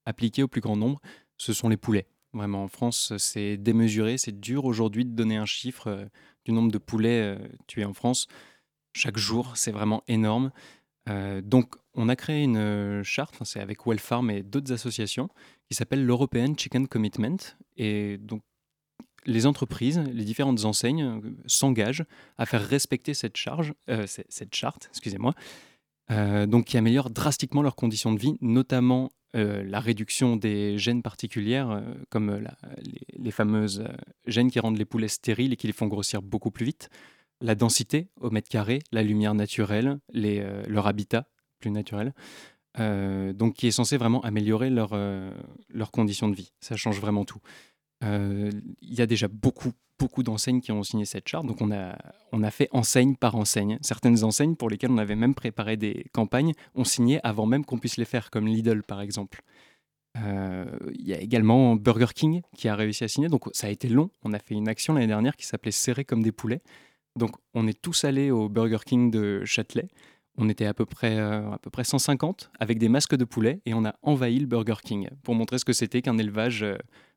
appliquée 0.04 0.42
au 0.42 0.48
plus 0.48 0.60
grand 0.60 0.76
nombre, 0.76 1.00
ce 1.38 1.54
sont 1.54 1.70
les 1.70 1.78
poulets. 1.78 2.06
Vraiment, 2.34 2.64
en 2.64 2.68
France, 2.68 3.14
c'est 3.16 3.56
démesuré. 3.56 4.18
C'est 4.18 4.38
dur 4.38 4.66
aujourd'hui 4.66 5.06
de 5.06 5.12
donner 5.12 5.36
un 5.36 5.46
chiffre 5.46 5.86
euh, 5.86 6.04
du 6.44 6.52
nombre 6.52 6.70
de 6.70 6.78
poulets 6.78 7.38
tués 7.66 7.86
en 7.86 7.94
France. 7.94 8.26
Chaque 8.92 9.16
jour, 9.16 9.56
c'est 9.56 9.72
vraiment 9.72 10.04
énorme. 10.06 10.50
Donc, 11.42 11.74
on 11.94 12.10
a 12.10 12.16
créé 12.16 12.44
une 12.44 13.02
charte, 13.02 13.34
c'est 13.44 13.60
avec 13.60 13.86
Wellfarm 13.86 14.30
et 14.30 14.42
d'autres 14.42 14.72
associations, 14.72 15.30
qui 15.68 15.74
s'appelle 15.74 16.04
l'European 16.04 16.54
Chicken 16.54 16.86
Commitment. 16.86 17.38
Et 17.78 18.18
donc, 18.18 18.42
les 19.26 19.46
entreprises, 19.46 19.98
les 20.12 20.24
différentes 20.24 20.64
enseignes 20.64 21.02
euh, 21.02 21.20
s'engagent 21.46 22.04
à 22.38 22.46
faire 22.46 22.66
respecter 22.66 23.14
cette 23.14 23.36
charge, 23.36 23.72
euh, 23.88 24.06
cette 24.06 24.54
charte, 24.54 24.88
excusez-moi, 24.90 25.34
euh, 26.10 26.46
donc 26.46 26.66
qui 26.66 26.76
améliore 26.76 27.10
drastiquement 27.10 27.62
leurs 27.62 27.76
conditions 27.76 28.12
de 28.12 28.20
vie, 28.20 28.36
notamment 28.40 29.10
la 29.36 29.80
réduction 29.80 30.36
des 30.36 30.78
gènes 30.78 31.02
particulières, 31.02 31.82
comme 32.08 32.40
les, 32.78 33.00
les 33.18 33.30
fameuses 33.32 33.82
gènes 34.28 34.48
qui 34.48 34.60
rendent 34.60 34.78
les 34.78 34.84
poulets 34.84 35.08
stériles 35.08 35.52
et 35.52 35.56
qui 35.56 35.66
les 35.66 35.72
font 35.72 35.88
grossir 35.88 36.22
beaucoup 36.22 36.52
plus 36.52 36.66
vite, 36.66 36.88
la 37.40 37.56
densité 37.56 38.06
au 38.20 38.30
mètre 38.30 38.48
carré, 38.48 38.78
la 38.92 39.02
lumière 39.02 39.34
naturelle, 39.34 39.98
leur 40.12 40.86
habitat 40.86 41.26
plus 41.58 41.72
naturel, 41.72 42.14
donc 42.78 43.54
qui 43.54 43.66
est 43.66 43.72
censé 43.72 43.96
vraiment 43.96 44.20
améliorer 44.22 44.70
leur, 44.70 44.96
leurs 45.68 45.90
conditions 45.90 46.28
de 46.28 46.36
vie. 46.36 46.52
Ça 46.60 46.76
change 46.76 47.00
vraiment 47.00 47.24
tout. 47.24 47.40
Euh, 48.02 48.50
Il 48.80 48.94
y 48.94 49.00
a 49.00 49.06
déjà 49.06 49.28
beaucoup, 49.28 49.72
beaucoup 49.98 50.22
d'enseignes 50.22 50.60
qui 50.60 50.72
ont 50.72 50.82
signé 50.82 51.04
cette 51.04 51.28
charte. 51.28 51.46
Donc, 51.46 51.60
on 51.60 51.70
a, 51.70 51.96
on 52.32 52.42
a 52.42 52.50
fait 52.50 52.68
enseigne 52.72 53.16
par 53.16 53.36
enseigne. 53.36 53.78
Certaines 53.80 54.24
enseignes 54.24 54.56
pour 54.56 54.68
lesquelles 54.68 54.90
on 54.90 54.98
avait 54.98 55.16
même 55.16 55.34
préparé 55.34 55.76
des 55.76 56.06
campagnes 56.12 56.52
ont 56.74 56.84
signé 56.84 57.20
avant 57.24 57.46
même 57.46 57.64
qu'on 57.64 57.78
puisse 57.78 57.96
les 57.96 58.04
faire, 58.04 58.30
comme 58.30 58.46
Lidl 58.46 58.82
par 58.82 59.00
exemple. 59.00 59.42
Euh, 60.18 60.64
Il 60.94 61.06
y 61.06 61.14
a 61.14 61.20
également 61.20 61.76
Burger 61.76 62.12
King 62.14 62.42
qui 62.56 62.68
a 62.68 62.74
réussi 62.76 63.04
à 63.04 63.08
signer. 63.08 63.28
Donc, 63.28 63.44
ça 63.52 63.68
a 63.68 63.70
été 63.70 63.88
long. 63.88 64.10
On 64.24 64.32
a 64.32 64.38
fait 64.38 64.54
une 64.54 64.68
action 64.68 64.94
l'année 64.94 65.06
dernière 65.06 65.36
qui 65.36 65.46
s'appelait 65.46 65.72
Serrer 65.72 66.04
comme 66.04 66.22
des 66.22 66.32
poulets. 66.32 66.62
Donc, 67.16 67.36
on 67.54 67.66
est 67.68 67.80
tous 67.80 68.04
allés 68.04 68.30
au 68.30 68.48
Burger 68.48 68.78
King 68.84 69.10
de 69.10 69.44
Châtelet. 69.44 69.88
On 70.36 70.48
était 70.48 70.66
à 70.66 70.74
peu, 70.74 70.84
près, 70.84 71.16
euh, 71.16 71.48
à 71.52 71.58
peu 71.58 71.70
près 71.70 71.84
150 71.84 72.50
avec 72.58 72.78
des 72.78 72.88
masques 72.88 73.14
de 73.14 73.24
poulet 73.24 73.60
et 73.66 73.74
on 73.74 73.84
a 73.84 73.94
envahi 74.02 74.40
le 74.40 74.46
Burger 74.46 74.74
King 74.82 75.08
pour 75.22 75.36
montrer 75.36 75.58
ce 75.58 75.64
que 75.64 75.72
c'était 75.72 76.02
qu'un 76.02 76.18
élevage 76.18 76.64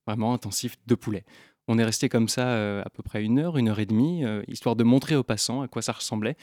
vraiment 0.07 0.33
intensif 0.33 0.77
de 0.87 0.95
poulets. 0.95 1.25
On 1.67 1.77
est 1.77 1.83
resté 1.83 2.09
comme 2.09 2.29
ça 2.29 2.47
euh, 2.47 2.81
à 2.83 2.89
peu 2.89 3.03
près 3.03 3.23
une 3.23 3.39
heure, 3.39 3.57
une 3.57 3.69
heure 3.69 3.79
et 3.79 3.85
demie, 3.85 4.25
euh, 4.25 4.41
histoire 4.47 4.75
de 4.75 4.83
montrer 4.83 5.15
aux 5.15 5.23
passants 5.23 5.61
à 5.61 5.67
quoi 5.67 5.81
ça 5.81 5.91
ressemblait. 5.91 6.37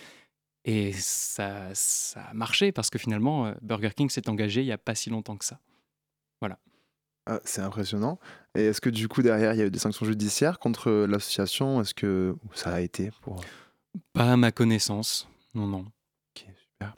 Et 0.67 0.93
ça, 0.93 1.69
ça 1.75 2.21
a 2.23 2.35
marché 2.35 2.73
parce 2.73 2.91
que 2.91 2.99
finalement, 2.99 3.47
euh, 3.47 3.55
Burger 3.63 3.91
King 3.97 4.11
s'est 4.11 4.29
engagé 4.29 4.61
il 4.61 4.67
n'y 4.67 4.73
a 4.73 4.79
pas 4.79 4.95
si 4.95 5.11
longtemps 5.11 5.37
que 5.37 5.45
ça. 5.45 5.59
Ah, 7.27 7.41
c'est 7.45 7.63
impressionnant. 7.63 8.19
Et 8.55 8.67
est-ce 8.67 8.81
que 8.81 8.91
du 8.91 9.09
coup, 9.09 9.23
derrière, 9.23 9.55
il 9.55 9.59
y 9.59 9.63
a 9.63 9.67
eu 9.67 9.71
des 9.71 9.79
sanctions 9.79 10.05
judiciaires 10.05 10.59
contre 10.59 10.91
l'association? 11.09 11.81
Est-ce 11.81 11.95
que 11.95 12.37
ça 12.53 12.75
a 12.75 12.81
été 12.81 13.11
pour... 13.23 13.43
Pas 14.13 14.33
à 14.33 14.37
ma 14.37 14.53
connaissance, 14.53 15.29
non, 15.55 15.67
non. 15.67 15.87
Ok, 16.37 16.47
super. 16.59 16.97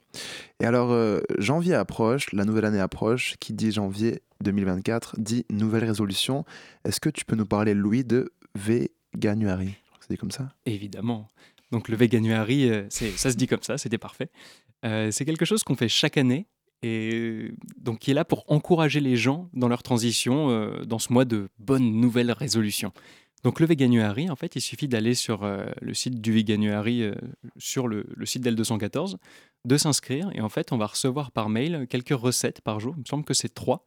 Et 0.58 0.64
alors, 0.64 0.90
euh, 0.90 1.20
janvier 1.38 1.74
approche, 1.74 2.32
la 2.32 2.44
nouvelle 2.44 2.64
année 2.64 2.80
approche. 2.80 3.36
Qui 3.38 3.52
dit 3.52 3.70
janvier 3.70 4.22
2024 4.42 5.16
dit 5.18 5.44
nouvelle 5.50 5.84
résolution. 5.84 6.44
Est-ce 6.84 7.00
que 7.00 7.08
tu 7.08 7.24
peux 7.24 7.36
nous 7.36 7.46
parler, 7.46 7.74
Louis, 7.74 8.04
de 8.04 8.32
Veganuary? 8.54 9.74
C'est 10.06 10.16
comme 10.16 10.30
ça. 10.30 10.48
Évidemment. 10.66 11.28
Donc 11.72 11.88
le 11.88 11.96
Veganuary, 11.96 12.70
euh, 12.70 12.86
ça 12.90 13.30
se 13.30 13.36
dit 13.36 13.46
comme 13.46 13.62
ça, 13.62 13.76
c'était 13.76 13.98
parfait. 13.98 14.30
Euh, 14.84 15.10
c'est 15.10 15.24
quelque 15.24 15.44
chose 15.44 15.64
qu'on 15.64 15.74
fait 15.74 15.88
chaque 15.88 16.16
année 16.16 16.46
et 16.82 17.52
donc 17.76 18.00
qui 18.00 18.10
est 18.10 18.14
là 18.14 18.24
pour 18.24 18.44
encourager 18.48 19.00
les 19.00 19.16
gens 19.16 19.48
dans 19.54 19.68
leur 19.68 19.82
transition 19.82 20.50
euh, 20.50 20.84
dans 20.84 20.98
ce 20.98 21.12
mois 21.12 21.24
de 21.24 21.48
bonnes 21.58 22.00
nouvelles 22.00 22.32
résolutions. 22.32 22.92
Donc 23.44 23.60
le 23.60 23.66
Veganuary, 23.66 24.28
en 24.30 24.36
fait, 24.36 24.56
il 24.56 24.60
suffit 24.60 24.88
d'aller 24.88 25.14
sur 25.14 25.44
euh, 25.44 25.66
le 25.80 25.94
site 25.94 26.20
du 26.20 26.32
Veganuary, 26.32 27.02
euh, 27.02 27.14
sur 27.58 27.86
le, 27.86 28.06
le 28.14 28.26
site 28.26 28.44
d'L214, 28.44 29.16
de 29.64 29.76
s'inscrire 29.76 30.30
et 30.34 30.40
en 30.40 30.48
fait, 30.48 30.72
on 30.72 30.78
va 30.78 30.86
recevoir 30.86 31.30
par 31.30 31.48
mail 31.48 31.86
quelques 31.88 32.18
recettes 32.18 32.60
par 32.60 32.80
jour. 32.80 32.94
Il 32.96 33.00
me 33.00 33.04
semble 33.06 33.24
que 33.24 33.34
c'est 33.34 33.52
trois. 33.52 33.84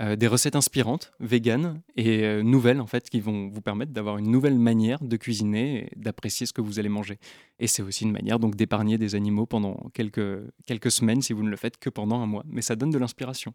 Euh, 0.00 0.14
des 0.14 0.28
recettes 0.28 0.54
inspirantes, 0.54 1.12
véganes 1.18 1.82
et 1.96 2.22
euh, 2.22 2.44
nouvelles 2.44 2.80
en 2.80 2.86
fait, 2.86 3.10
qui 3.10 3.18
vont 3.18 3.48
vous 3.48 3.60
permettre 3.60 3.90
d'avoir 3.90 4.18
une 4.18 4.30
nouvelle 4.30 4.56
manière 4.56 5.02
de 5.02 5.16
cuisiner 5.16 5.86
et 5.86 5.92
d'apprécier 5.96 6.46
ce 6.46 6.52
que 6.52 6.60
vous 6.60 6.78
allez 6.78 6.88
manger. 6.88 7.18
Et 7.58 7.66
c'est 7.66 7.82
aussi 7.82 8.04
une 8.04 8.12
manière 8.12 8.38
donc 8.38 8.54
d'épargner 8.54 8.96
des 8.96 9.16
animaux 9.16 9.46
pendant 9.46 9.74
quelques, 9.94 10.40
quelques 10.66 10.92
semaines 10.92 11.20
si 11.20 11.32
vous 11.32 11.42
ne 11.42 11.50
le 11.50 11.56
faites 11.56 11.78
que 11.78 11.90
pendant 11.90 12.20
un 12.20 12.26
mois. 12.26 12.44
Mais 12.46 12.62
ça 12.62 12.76
donne 12.76 12.92
de 12.92 12.98
l'inspiration. 12.98 13.54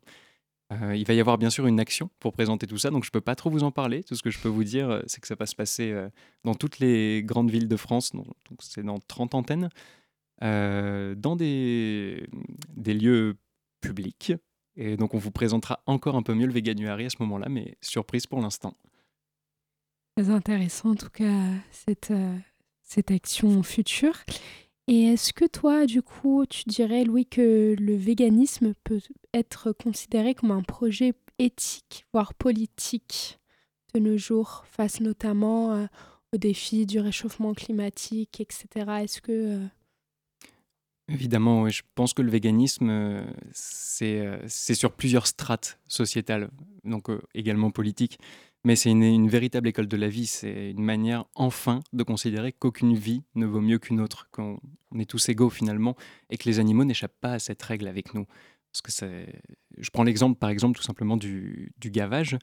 Euh, 0.73 0.97
il 0.97 1.05
va 1.05 1.13
y 1.13 1.21
avoir 1.21 1.37
bien 1.37 1.49
sûr 1.49 1.65
une 1.65 1.79
action 1.79 2.09
pour 2.19 2.33
présenter 2.33 2.67
tout 2.67 2.77
ça, 2.77 2.89
donc 2.89 3.05
je 3.05 3.09
ne 3.09 3.13
peux 3.13 3.21
pas 3.21 3.35
trop 3.35 3.49
vous 3.49 3.63
en 3.63 3.71
parler. 3.71 4.03
Tout 4.03 4.15
ce 4.15 4.21
que 4.21 4.29
je 4.29 4.39
peux 4.39 4.49
vous 4.49 4.65
dire, 4.65 5.01
c'est 5.07 5.21
que 5.21 5.27
ça 5.27 5.35
va 5.35 5.45
se 5.45 5.55
passer 5.55 5.95
dans 6.43 6.55
toutes 6.55 6.79
les 6.79 7.23
grandes 7.23 7.51
villes 7.51 7.69
de 7.69 7.77
France, 7.77 8.11
donc 8.11 8.27
c'est 8.59 8.83
dans 8.83 8.99
30 8.99 9.35
antennes, 9.35 9.69
dans 10.41 11.35
des, 11.37 12.27
des 12.75 12.93
lieux 12.93 13.37
publics, 13.81 14.33
et 14.75 14.97
donc 14.97 15.13
on 15.13 15.17
vous 15.17 15.31
présentera 15.31 15.81
encore 15.85 16.15
un 16.15 16.23
peu 16.23 16.33
mieux 16.33 16.47
le 16.47 16.53
Veganuary 16.53 17.05
à 17.05 17.09
ce 17.09 17.17
moment-là, 17.19 17.49
mais 17.49 17.77
surprise 17.81 18.27
pour 18.27 18.41
l'instant. 18.41 18.75
Très 20.15 20.29
intéressant 20.29 20.91
en 20.91 20.95
tout 20.95 21.09
cas 21.09 21.49
cette, 21.71 22.11
euh, 22.11 22.37
cette 22.83 23.11
action 23.11 23.63
future. 23.63 24.15
Et 24.87 25.05
est-ce 25.05 25.31
que 25.31 25.45
toi, 25.45 25.85
du 25.85 26.01
coup, 26.01 26.45
tu 26.45 26.63
dirais, 26.67 27.05
Louis, 27.05 27.25
que 27.25 27.73
le 27.79 27.95
véganisme 27.95 28.73
peut 28.83 28.99
être 29.33 29.71
considéré 29.71 30.35
comme 30.35 30.51
un 30.51 30.61
projet 30.61 31.13
éthique, 31.39 32.05
voire 32.11 32.33
politique 32.33 33.39
de 33.93 33.99
nos 33.99 34.17
jours, 34.17 34.65
face 34.69 34.99
notamment 34.99 35.73
euh, 35.73 35.85
aux 36.33 36.37
défis 36.37 36.85
du 36.85 36.99
réchauffement 36.99 37.53
climatique, 37.53 38.41
etc. 38.41 38.67
Est-ce 39.03 39.21
que 39.21 39.31
euh, 39.31 39.65
Évidemment, 41.13 41.69
je 41.69 41.83
pense 41.93 42.13
que 42.13 42.23
le 42.23 42.31
véganisme, 42.31 42.89
euh, 42.89 43.23
euh, 44.01 44.43
c'est 44.47 44.73
sur 44.73 44.91
plusieurs 44.93 45.27
strates 45.27 45.79
sociétales, 45.87 46.49
donc 46.85 47.09
euh, 47.09 47.21
également 47.35 47.69
politiques, 47.69 48.17
mais 48.63 48.75
c'est 48.75 48.89
une, 48.89 49.29
véritable 49.29 49.67
école 49.67 49.87
de 49.87 49.97
la 49.97 50.09
vie. 50.09 50.25
C'est 50.25 50.71
une 50.71 50.83
manière, 50.83 51.25
enfin, 51.35 51.81
de 51.93 52.01
considérer 52.01 52.51
qu'aucune 52.51 52.95
vie 52.95 53.21
ne 53.35 53.45
vaut 53.45 53.61
mieux 53.61 53.77
qu'une 53.77 54.01
autre, 54.01 54.27
qu'on 54.31 54.57
est 54.97 55.09
tous 55.09 55.29
égaux 55.29 55.51
finalement, 55.51 55.95
et 56.31 56.37
que 56.37 56.49
les 56.49 56.59
animaux 56.59 56.83
n'échappent 56.83 57.19
pas 57.21 57.33
à 57.33 57.39
cette 57.39 57.61
règle 57.61 57.87
avec 57.87 58.15
nous. 58.15 58.25
Parce 58.71 58.81
que 58.81 59.25
je 59.77 59.89
prends 59.91 60.03
l'exemple, 60.03 60.39
par 60.39 60.49
exemple, 60.49 60.77
tout 60.77 60.83
simplement 60.83 61.15
du, 61.15 61.73
gavage. 61.79 62.39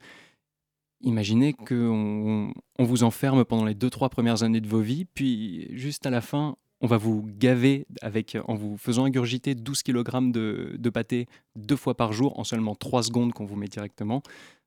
Imaginez 1.01 1.53
qu'on 1.53 2.53
on 2.79 2.83
vous 2.85 3.03
enferme 3.03 3.43
pendant 3.43 3.65
les 3.65 3.75
deux, 3.75 3.89
trois 3.89 4.09
premières 4.09 4.43
années 4.43 4.61
de 4.61 4.67
vos 4.69 4.79
vies, 4.79 5.03
puis 5.03 5.67
juste 5.75 6.05
à 6.05 6.09
la 6.09 6.21
fin, 6.21 6.55
on 6.81 6.87
va 6.87 6.97
vous 6.97 7.23
gaver 7.37 7.85
avec, 8.01 8.37
en 8.47 8.55
vous 8.55 8.75
faisant 8.75 9.05
ingurgiter 9.05 9.53
12 9.53 9.83
kg 9.83 10.31
de, 10.31 10.89
pâté 10.89 11.27
deux 11.55 11.75
fois 11.75 11.95
par 11.95 12.11
jour 12.11 12.37
en 12.39 12.43
seulement 12.43 12.75
3 12.75 13.03
secondes 13.03 13.33
qu'on 13.33 13.45
vous 13.45 13.55
met 13.55 13.67
directement 13.67 14.23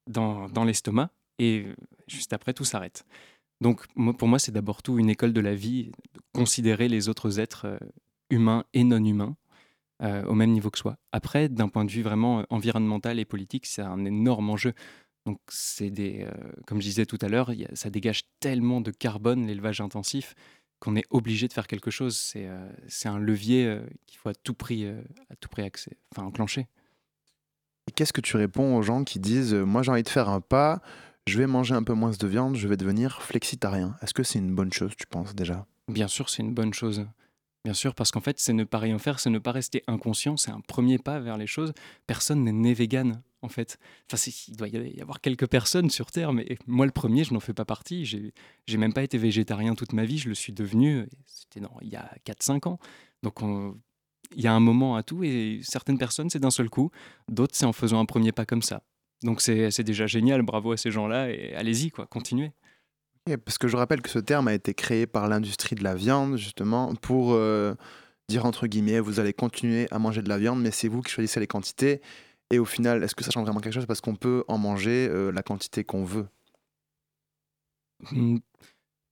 dans, 0.07 0.65
l'estomac. 0.65 1.11
Et 1.41 1.67
juste 2.07 2.33
après, 2.33 2.55
tout 2.55 2.65
s'arrête. 2.65 3.05
Donc 3.61 3.87
pour 4.17 4.29
moi, 4.29 4.39
c'est 4.39 4.53
d'abord 4.53 4.83
tout 4.83 4.99
une 4.99 5.11
école 5.11 5.33
de 5.33 5.41
la 5.41 5.55
vie, 5.55 5.91
considérer 6.33 6.89
les 6.89 7.09
autres 7.09 7.41
êtres 7.41 7.67
euh, 7.67 7.79
humains 8.31 8.65
et 8.73 8.85
non 8.85 9.05
humains 9.05 9.37
euh, 10.03 10.25
au 10.25 10.35
même 10.35 10.51
niveau 10.51 10.71
que 10.71 10.79
soi. 10.79 10.97
Après, 11.13 11.49
d'un 11.49 11.69
point 11.69 11.85
de 11.85 11.91
vue 11.91 12.03
vraiment 12.03 12.41
euh, 12.41 12.43
environnemental 12.51 13.19
et 13.19 13.25
politique, 13.25 13.67
c'est 13.67 13.83
un 13.83 14.05
énorme 14.05 14.51
enjeu. 14.51 14.75
Donc 15.27 15.39
c'est 15.49 15.91
des, 15.91 16.27
comme 16.67 16.83
je 16.83 16.87
disais 16.87 17.07
tout 17.07 17.17
à 17.23 17.29
l'heure, 17.29 17.51
ça 17.73 17.89
dégage 17.89 18.25
tellement 18.41 18.83
de 18.83 18.91
carbone 18.91 19.47
l'élevage 19.47 19.81
intensif 19.81 20.35
qu'on 20.85 20.97
est 20.97 21.07
obligé 21.11 21.49
de 21.49 21.53
faire 21.53 21.67
quelque 21.67 21.91
chose. 21.91 22.17
C'est 22.17 22.47
euh, 22.47 22.69
un 23.07 23.19
levier 23.19 23.67
euh, 23.67 23.81
qu'il 24.07 24.19
faut 24.19 24.29
à 24.29 24.35
tout 24.35 24.53
prix, 24.53 24.85
euh, 24.85 25.01
à 25.31 25.37
tout 25.37 25.49
prix 25.49 25.63
accès, 25.63 25.97
enfin, 26.13 26.27
enclencher. 26.27 26.67
Qu'est-ce 27.95 28.13
que 28.13 28.21
tu 28.21 28.37
réponds 28.37 28.77
aux 28.77 28.83
gens 28.83 29.03
qui 29.03 29.19
disent 29.19 29.55
Moi, 29.55 29.83
j'ai 29.83 29.91
envie 29.91 30.03
de 30.03 30.09
faire 30.09 30.29
un 30.29 30.41
pas, 30.41 30.83
je 31.27 31.39
vais 31.39 31.47
manger 31.47 31.75
un 31.75 31.83
peu 31.83 31.95
moins 31.95 32.11
de 32.11 32.27
viande, 32.27 32.57
je 32.57 32.69
vais 32.69 32.77
devenir 32.77 33.23
flexitarien 33.23 33.97
Est-ce 34.03 34.15
que 34.15 34.23
c'est 34.23 34.39
une 34.39 34.55
bonne 34.55 34.73
chose, 34.73 34.93
tu 34.97 35.07
penses 35.07 35.35
déjà? 35.35 35.67
Bien 35.89 36.09
sûr, 36.09 36.29
c'est 36.29 36.43
une 36.43 36.55
bonne 36.55 36.73
chose. 36.73 37.07
Bien 37.65 37.75
sûr, 37.75 37.95
parce 37.95 38.11
qu'en 38.11 38.21
fait, 38.21 38.39
c'est 38.39 38.53
ne 38.53 38.65
pas 38.65 38.79
rien 38.79 38.99
faire, 38.99 39.21
c'est 39.21 39.31
ne 39.31 39.39
pas 39.39 39.53
rester 39.53 39.83
inconscient, 39.87 40.37
c'est 40.37 40.51
un 40.51 40.61
premier 40.61 40.99
pas 40.99 41.19
vers 41.19 41.39
les 41.39 41.47
choses. 41.47 41.73
Personne 42.07 42.45
n'est 42.45 42.53
né 42.53 42.75
vegan, 42.75 43.23
en 43.45 43.49
fait. 43.49 43.79
Il 44.49 44.57
doit 44.57 44.69
y 44.69 45.01
avoir 45.01 45.21
quelques 45.21 45.47
personnes 45.47 45.91
sur 45.91 46.11
Terre, 46.11 46.33
mais 46.33 46.57
moi, 46.67 46.87
le 46.87 46.93
premier, 46.93 47.25
je 47.25 47.33
n'en 47.33 47.41
fais 47.41 47.55
pas 47.55 47.65
partie. 47.65 48.05
J'ai 48.05 48.77
même 48.77 48.93
pas 48.93 49.03
été 49.03 49.19
végétarien 49.19 49.75
toute 49.75 49.93
ma 49.93 50.05
vie, 50.05 50.19
je 50.19 50.29
le 50.29 50.35
suis 50.35 50.53
devenu, 50.53 51.07
c'était 51.27 51.65
il 51.83 51.89
y 51.89 51.97
a 51.97 52.11
4-5 52.27 52.69
ans. 52.69 52.79
Donc, 53.23 53.41
il 54.35 54.43
y 54.43 54.47
a 54.47 54.53
un 54.53 54.61
moment 54.61 54.97
à 54.97 55.03
tout, 55.03 55.23
et 55.23 55.61
certaines 55.63 55.99
personnes, 55.99 56.31
c'est 56.31 56.41
d'un 56.41 56.51
seul 56.51 56.69
coup, 56.69 56.91
d'autres, 57.29 57.55
c'est 57.55 57.67
en 57.67 57.73
faisant 57.73 58.01
un 58.01 58.07
premier 58.07 58.33
pas 58.33 58.47
comme 58.47 58.63
ça. 58.63 58.83
Donc, 59.23 59.41
c'est 59.41 59.83
déjà 59.83 60.07
génial, 60.07 60.43
bravo 60.43 60.73
à 60.73 60.77
ces 60.77 60.91
gens-là, 60.91 61.31
et 61.31 61.55
allez-y, 61.55 61.91
quoi, 61.91 62.07
continuez 62.07 62.53
parce 63.45 63.59
que 63.59 63.69
je 63.69 63.77
rappelle 63.77 64.03
que 64.03 64.11
ce 64.11 64.19
terme 64.19 64.49
a 64.49 64.55
été 64.55 64.75
créé 64.75 65.07
par 65.07 65.29
l'industrie 65.29 65.77
de 65.77 65.83
la 65.83 65.95
viande, 65.95 66.37
justement, 66.37 66.95
pour 66.95 67.33
euh, 67.33 67.75
dire 68.29 68.45
entre 68.45 68.67
guillemets, 68.67 69.01
vous 69.01 69.19
allez 69.21 69.33
continuer 69.33 69.87
à 69.91 69.99
manger 69.99 70.23
de 70.23 70.29
la 70.29 70.39
viande, 70.39 70.61
mais 70.61 70.71
c'est 70.71 70.89
vous 70.89 71.01
qui 71.01 71.11
choisissez 71.11 71.41
les 71.41 71.47
quantités. 71.47 72.03
Et 72.55 72.61
au 72.61 72.65
final, 72.65 73.03
est-ce 73.03 73.17
que 73.17 73.25
ça 73.25 73.33
change 73.33 73.43
vraiment 73.43 73.59
quelque 73.59 73.73
chose 73.73 73.87
Parce 73.87 74.01
qu'on 74.01 74.15
peut 74.15 74.45
en 74.47 74.59
manger 74.59 75.09
euh, 75.11 75.33
la 75.33 75.43
quantité 75.43 75.83
qu'on 75.83 76.05
veut? 76.05 76.29
Mmh. 78.13 78.39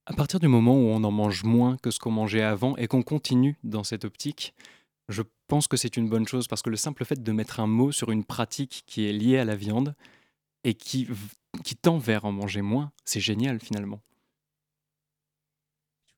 À 0.06 0.12
partir 0.12 0.38
du 0.38 0.46
moment 0.46 0.76
où 0.76 0.86
on 0.86 1.02
en 1.02 1.10
mange 1.10 1.42
moins 1.42 1.76
que 1.78 1.90
ce 1.90 1.98
qu'on 1.98 2.12
mangeait 2.12 2.42
avant 2.42 2.76
et 2.76 2.86
qu'on 2.86 3.02
continue 3.02 3.56
dans 3.64 3.82
cette 3.82 4.04
optique, 4.04 4.54
je 5.08 5.22
pense 5.48 5.66
que 5.66 5.76
c'est 5.76 5.96
une 5.96 6.08
bonne 6.08 6.28
chose 6.28 6.46
parce 6.46 6.62
que 6.62 6.70
le 6.70 6.76
simple 6.76 7.04
fait 7.04 7.20
de 7.20 7.32
mettre 7.32 7.58
un 7.58 7.66
mot 7.66 7.90
sur 7.90 8.12
une 8.12 8.22
pratique 8.22 8.84
qui 8.86 9.08
est 9.08 9.12
liée 9.12 9.38
à 9.38 9.44
la 9.44 9.56
viande 9.56 9.96
et 10.62 10.74
qui 10.74 11.08
qui 11.64 11.74
tend 11.74 11.98
vers 11.98 12.24
en 12.24 12.30
manger 12.32 12.62
moins, 12.62 12.92
c'est 13.04 13.20
génial 13.20 13.58
finalement. 13.58 14.00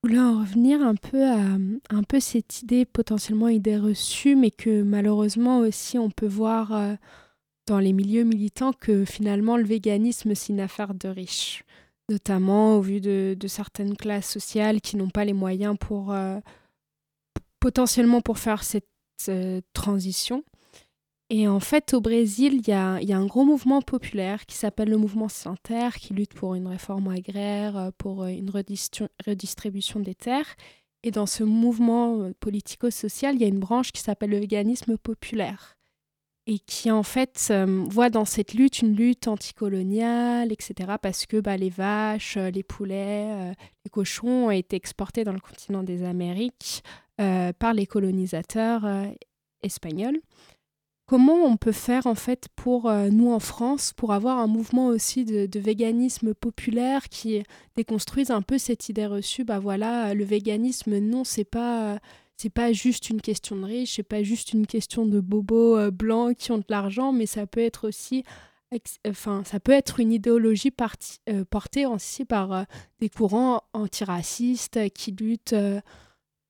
Voulais 0.07 0.19
en 0.19 0.41
revenir 0.41 0.83
un 0.83 0.93
peu 0.93 1.23
à 1.23 1.57
un 1.89 2.03
peu 2.07 2.19
cette 2.19 2.61
idée, 2.61 2.85
potentiellement 2.85 3.49
idée 3.49 3.79
reçue, 3.79 4.35
mais 4.35 4.51
que 4.51 4.83
malheureusement 4.83 5.57
aussi 5.57 5.97
on 5.97 6.11
peut 6.11 6.27
voir 6.27 6.73
euh, 6.73 6.93
dans 7.65 7.79
les 7.79 7.91
milieux 7.91 8.23
militants 8.23 8.71
que 8.71 9.03
finalement 9.03 9.57
le 9.57 9.63
véganisme 9.63 10.35
c'est 10.35 10.53
une 10.53 10.59
affaire 10.59 10.93
de 10.93 11.07
riches, 11.07 11.63
notamment 12.07 12.77
au 12.77 12.81
vu 12.81 13.01
de, 13.01 13.35
certaines 13.47 13.97
classes 13.97 14.29
sociales 14.29 14.79
qui 14.79 14.95
n'ont 14.95 15.09
pas 15.09 15.25
les 15.25 15.33
moyens 15.33 15.75
pour 15.75 16.13
euh, 16.13 16.37
potentiellement 17.59 18.21
pour 18.21 18.37
faire 18.37 18.63
cette 18.63 18.85
euh, 19.27 19.59
transition. 19.73 20.43
Et 21.31 21.47
en 21.47 21.59
fait, 21.59 21.95
au 21.95 22.01
Brésil, 22.01 22.61
il 22.61 22.69
y 22.69 22.71
a, 22.71 22.99
un 23.17 23.25
gros 23.25 23.45
mouvement 23.45 23.81
populaire 23.81 24.45
qui 24.45 24.55
s'appelle 24.55 24.89
le 24.89 24.97
mouvement 24.97 25.27
Santer, 25.27 25.89
qui 25.99 26.13
lutte 26.13 26.35
pour 26.35 26.53
une 26.53 26.67
réforme 26.67 27.07
agraire, 27.07 27.77
euh, 27.77 27.89
pour 27.97 28.23
euh, 28.23 28.27
une 28.27 28.51
redistribution 28.51 29.99
des 29.99 30.13
terres. 30.13 30.55
Et 31.01 31.09
dans 31.09 31.25
ce 31.25 31.43
mouvement 31.43 32.21
euh, 32.21 32.33
politico-social, 32.39 33.35
il 33.35 33.41
y 33.41 33.43
a 33.43 33.47
une 33.47 33.59
branche 33.59 33.91
qui 33.91 34.01
s'appelle 34.01 34.29
le 34.29 34.39
véganisme 34.39 34.97
populaire 34.97 35.77
et 36.47 36.59
qui 36.59 36.91
en 36.91 37.01
fait 37.01 37.51
voit 37.89 38.11
dans 38.11 38.25
cette 38.25 38.53
lutte 38.53 38.83
une 38.83 38.95
lutte 38.95 39.27
anticoloniale, 39.27 40.51
etc. 40.51 40.93
Parce 41.01 41.25
que 41.25 41.37
bah, 41.37 41.57
les 41.57 41.71
vaches, 41.71 42.37
les 42.37 42.61
poulets, 42.61 43.55
les 43.83 43.89
cochons 43.89 44.45
ont 44.45 44.51
été 44.51 44.75
exportés 44.75 45.23
dans 45.23 45.33
le 45.33 45.39
continent 45.39 45.81
des 45.81 46.03
Amériques 46.03 46.83
par 47.17 47.73
les 47.73 47.87
colonisateurs 47.87 48.85
espagnols. 49.63 50.19
Comment 51.07 51.43
on 51.45 51.55
peut 51.55 51.71
faire 51.71 52.07
en 52.07 52.15
fait 52.15 52.47
pour 52.55 52.89
euh, 52.89 53.09
nous 53.09 53.31
en 53.31 53.39
France 53.39 53.93
pour 53.93 54.11
avoir 54.11 54.39
un 54.39 54.47
mouvement 54.47 54.87
aussi 54.87 55.23
de, 55.23 55.59
véganisme 55.59 56.33
populaire 56.33 57.09
qui 57.09 57.43
déconstruise 57.75 58.31
un 58.31 58.41
peu 58.41 58.57
cette 58.57 58.89
idée 58.89 59.05
reçue 59.05 59.43
bah 59.43 59.59
voilà 59.59 60.15
le 60.15 60.23
véganisme 60.23 60.97
non 60.97 61.23
c'est 61.23 61.45
pas 61.45 61.99
c'est 62.37 62.49
pas 62.49 62.73
juste 62.73 63.11
une 63.11 63.21
question 63.21 63.55
de 63.55 63.65
riches 63.65 63.97
c'est 63.97 64.03
pas 64.03 64.23
juste 64.23 64.53
une 64.53 64.65
question 64.65 65.05
de 65.05 65.19
bobos 65.19 65.77
euh, 65.77 65.91
blancs 65.91 66.35
qui 66.37 66.51
ont 66.51 66.57
de 66.57 66.65
l'argent 66.69 67.11
mais 67.11 67.27
ça 67.27 67.45
peut 67.45 67.61
être 67.61 67.87
aussi 67.87 68.23
enfin 69.07 69.43
ça 69.45 69.59
peut 69.59 69.73
être 69.73 69.99
une 69.99 70.11
idéologie 70.11 70.73
euh, 71.29 71.45
portée 71.47 71.85
aussi 71.85 72.25
par 72.25 72.65
des 72.99 73.09
courants 73.09 73.61
antiracistes 73.73 74.89
qui 74.93 75.11
luttent 75.11 75.55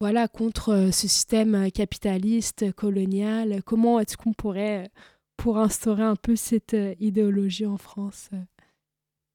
voilà, 0.01 0.27
contre 0.27 0.69
euh, 0.69 0.91
ce 0.91 1.07
système 1.07 1.55
euh, 1.55 1.69
capitaliste, 1.69 2.73
colonial 2.73 3.61
Comment 3.63 3.99
est-ce 3.99 4.17
qu'on 4.17 4.33
pourrait, 4.33 4.85
euh, 4.85 4.89
pour 5.37 5.57
instaurer 5.57 6.03
un 6.03 6.15
peu 6.15 6.35
cette 6.35 6.75
idéologie 6.99 7.65
en 7.65 7.77
France 7.77 8.29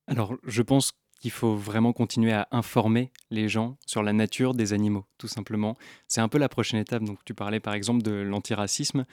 Alors, 0.07 0.35
je 0.45 0.63
pense 0.63 0.93
qu'il 1.19 1.31
faut 1.31 1.55
vraiment 1.55 1.93
continuer 1.93 2.33
à 2.33 2.49
informer 2.51 3.11
les 3.31 3.49
gens 3.49 3.77
sur 3.87 4.03
la 4.03 4.13
nature 4.13 4.55
des 4.55 4.73
animaux, 4.73 5.05
tout 5.19 5.29
simplement. 5.29 5.77
C'est 6.09 6.21
un 6.21 6.29
peu 6.29 6.39
la 6.39 6.49
prochaine 6.49 6.81
étape. 6.81 7.05
Donc, 7.05 7.19
tu 7.25 7.35
parlais 7.35 7.61
par 7.61 7.75
exemple 7.75 8.03
de 8.03 8.13
l'antiracisme. 8.13 9.05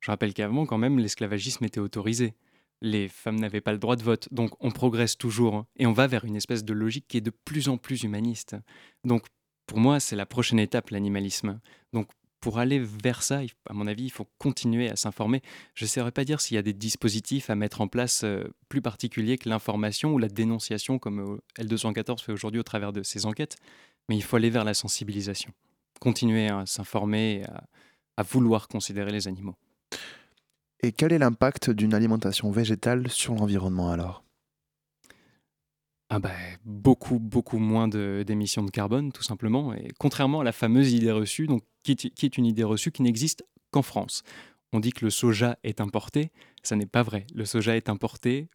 Je 0.00 0.10
rappelle 0.10 0.34
qu'avant, 0.34 0.66
quand 0.66 0.78
même, 0.78 0.98
l'esclavagisme 0.98 1.64
était 1.64 1.80
autorisé. 1.80 2.34
Les 2.82 3.08
femmes 3.08 3.40
n'avaient 3.40 3.62
pas 3.62 3.72
le 3.72 3.78
droit 3.78 3.96
de 3.96 4.02
vote. 4.02 4.28
Donc 4.30 4.50
on 4.60 4.70
progresse 4.70 5.16
toujours 5.16 5.54
hein, 5.54 5.66
et 5.76 5.86
on 5.86 5.94
va 5.94 6.06
vers 6.06 6.26
une 6.26 6.36
espèce 6.36 6.64
de 6.64 6.74
logique 6.74 7.06
qui 7.08 7.16
est 7.16 7.22
de 7.22 7.30
plus 7.30 7.70
en 7.70 7.78
plus 7.78 8.02
humaniste. 8.02 8.56
Donc 9.04 9.24
pour 9.66 9.78
moi, 9.78 10.00
c'est 10.00 10.16
la 10.16 10.26
prochaine 10.26 10.58
étape, 10.58 10.90
l'animalisme. 10.90 11.60
Donc 11.92 12.08
pour 12.40 12.58
aller 12.58 12.78
vers 12.78 13.22
ça, 13.22 13.40
à 13.70 13.72
mon 13.72 13.86
avis, 13.86 14.04
il 14.04 14.10
faut 14.10 14.26
continuer 14.36 14.90
à 14.90 14.96
s'informer. 14.96 15.40
Je 15.74 15.86
ne 15.86 15.88
saurais 15.88 16.12
pas 16.12 16.26
dire 16.26 16.42
s'il 16.42 16.56
y 16.56 16.58
a 16.58 16.62
des 16.62 16.74
dispositifs 16.74 17.48
à 17.48 17.54
mettre 17.54 17.80
en 17.80 17.88
place 17.88 18.22
euh, 18.24 18.44
plus 18.68 18.82
particuliers 18.82 19.38
que 19.38 19.48
l'information 19.48 20.12
ou 20.12 20.18
la 20.18 20.28
dénonciation, 20.28 20.98
comme 20.98 21.20
euh, 21.20 21.62
L214 21.62 22.22
fait 22.22 22.32
aujourd'hui 22.32 22.60
au 22.60 22.62
travers 22.62 22.92
de 22.92 23.02
ses 23.02 23.24
enquêtes, 23.24 23.56
mais 24.10 24.16
il 24.16 24.22
faut 24.22 24.36
aller 24.36 24.50
vers 24.50 24.64
la 24.64 24.74
sensibilisation. 24.74 25.52
Continuer 26.00 26.48
à 26.48 26.66
s'informer, 26.66 27.44
à, 27.44 27.64
à 28.18 28.22
vouloir 28.22 28.68
considérer 28.68 29.10
les 29.10 29.26
animaux. 29.26 29.56
Et 30.80 30.92
quel 30.92 31.12
est 31.12 31.18
l'impact 31.18 31.70
d'une 31.70 31.94
alimentation 31.94 32.50
végétale 32.50 33.08
sur 33.10 33.34
l'environnement 33.34 33.90
alors? 33.90 34.23
Ah 36.14 36.20
bah, 36.20 36.30
beaucoup, 36.64 37.18
beaucoup 37.18 37.58
moins 37.58 37.88
d'émissions 37.88 38.62
de, 38.62 38.70
carbone, 38.70 39.10
tout 39.10 39.24
simplement. 39.24 39.74
Et 39.74 39.88
contrairement 39.98 40.42
à 40.42 40.44
la 40.44 40.52
fameuse 40.52 40.92
idée 40.92 41.10
reçue, 41.10 41.48
qui, 41.82 41.90
est, 41.90 42.38
une 42.38 42.46
idée 42.46 42.62
reçue 42.62 42.92
qui 42.92 43.02
n'existe 43.02 43.44
qu'en 43.72 43.82
France. 43.82 44.22
On 44.72 44.78
dit 44.78 44.92
que 44.92 45.04
le 45.04 45.10
soja 45.10 45.58
est 45.64 45.80
importé, 45.80 46.30
ça 46.62 46.76
n'est 46.76 46.86
pas 46.86 47.02
vrai. 47.02 47.26
Le 47.34 47.44
soja 47.44 47.76
est 47.76 47.88
importé 47.88 48.48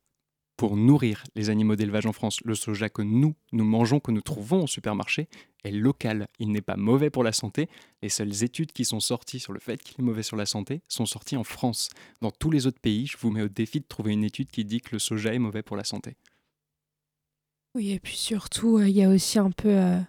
pour 0.56 0.78
nourrir 0.78 1.26
les 1.36 1.50
animaux 1.50 1.76
d'élevage 1.76 2.06
en 2.06 2.14
France. 2.14 2.40
Le 2.46 2.56
soja 2.56 2.88
que 2.88 3.02
nous, 3.02 3.36
nous 3.52 3.66
mangeons, 3.66 4.00
que 4.00 4.12
nous 4.12 4.22
trouvons 4.22 4.64
au 4.64 4.68
supermarché, 4.68 5.28
est 5.66 5.72
local. 5.72 6.28
Il 6.40 6.54
n'est 6.54 6.62
pas 6.62 6.78
mauvais 6.78 7.10
pour 7.10 7.26
la 7.26 7.34
santé. 7.34 7.68
Les 8.02 8.08
seules 8.08 8.42
études 8.46 8.72
qui 8.72 8.86
sont 8.86 9.02
sorties 9.02 9.42
sur 9.42 9.52
le 9.52 9.60
fait 9.60 9.84
qu'il 9.84 10.00
est 10.00 10.06
mauvais 10.06 10.24
sur 10.24 10.38
la 10.38 10.46
santé 10.46 10.82
sont 10.88 11.06
sorties 11.06 11.36
en 11.36 11.44
France. 11.44 11.90
Dans 12.22 12.32
tous 12.32 12.52
les 12.52 12.68
autres 12.68 12.80
pays, 12.80 13.06
je 13.06 13.18
vous 13.18 13.32
mets 13.32 13.42
au 13.42 13.50
défi 13.50 13.82
de 13.82 13.86
trouver 13.86 14.14
une 14.14 14.24
étude 14.24 14.50
qui 14.50 14.64
dit 14.64 14.80
que 14.80 14.92
le 14.94 15.00
soja 15.00 15.34
est 15.34 15.40
mauvais 15.40 15.62
pour 15.62 15.76
la 15.76 15.84
santé. 15.84 16.16
Oui, 17.76 17.92
et 17.92 18.00
puis 18.00 18.16
surtout, 18.16 18.78
euh, 18.78 18.88
il 18.88 18.96
y 18.96 19.04
a 19.04 19.10
aussi 19.10 19.38
un 19.38 19.52
peu, 19.52 19.70
euh, 19.70 20.00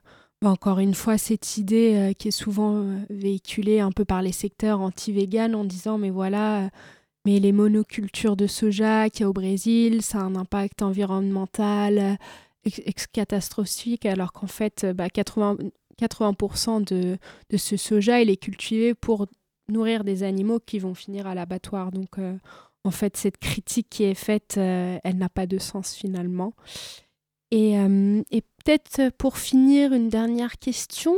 bah, 0.41 0.51
encore 0.51 0.79
une 0.79 0.95
fois, 0.95 1.19
cette 1.19 1.59
idée 1.59 1.95
euh, 1.95 2.13
qui 2.15 2.29
est 2.29 2.31
souvent 2.31 2.85
véhiculée 3.11 3.81
un 3.81 3.93
peu 3.93 4.05
par 4.05 4.23
les 4.23 4.33
secteurs 4.33 4.81
anti-véganes 4.81 5.55
en 5.55 5.65
disant, 5.65 5.99
mais 5.99 6.11
voilà 6.11 6.71
mais 7.27 7.39
les 7.39 7.53
monocultures 7.53 8.35
de 8.35 8.47
soja 8.47 9.11
qu'il 9.11 9.21
y 9.21 9.25
a 9.25 9.29
au 9.29 9.35
Brésil, 9.35 10.01
ça 10.01 10.21
a 10.21 10.23
un 10.23 10.37
impact 10.37 10.81
environnemental 10.81 12.17
catastrophique, 13.13 14.07
alors 14.07 14.33
qu'en 14.33 14.47
fait, 14.47 14.87
80, 15.13 15.55
bah, 15.55 15.69
80% 16.01 16.81
de, 16.81 17.19
de, 17.51 17.57
ce 17.59 17.77
soja, 17.77 18.23
il 18.23 18.31
est 18.31 18.39
cultivé 18.39 18.95
pour 18.95 19.27
nourrir 19.69 20.03
des 20.03 20.23
animaux 20.23 20.61
qui 20.61 20.79
vont 20.79 20.95
finir 20.95 21.27
à 21.27 21.35
l'abattoir. 21.35 21.93
Donc, 21.93 22.17
en 22.85 22.91
fait, 22.91 23.19
cette 23.19 23.37
critique 23.37 23.89
qui 23.91 24.05
est 24.05 24.15
faite, 24.15 24.57
elle 24.57 25.19
n'a 25.19 25.29
pas 25.29 25.47
de 25.47 25.59
sens 25.59 25.95
finalement. 25.95 26.55
Et, 27.51 27.79
euh, 27.79 28.23
et 28.31 28.43
peut-être 28.43 29.11
pour 29.17 29.39
finir, 29.39 29.93
une 29.93 30.09
dernière 30.09 30.59
question. 30.59 31.17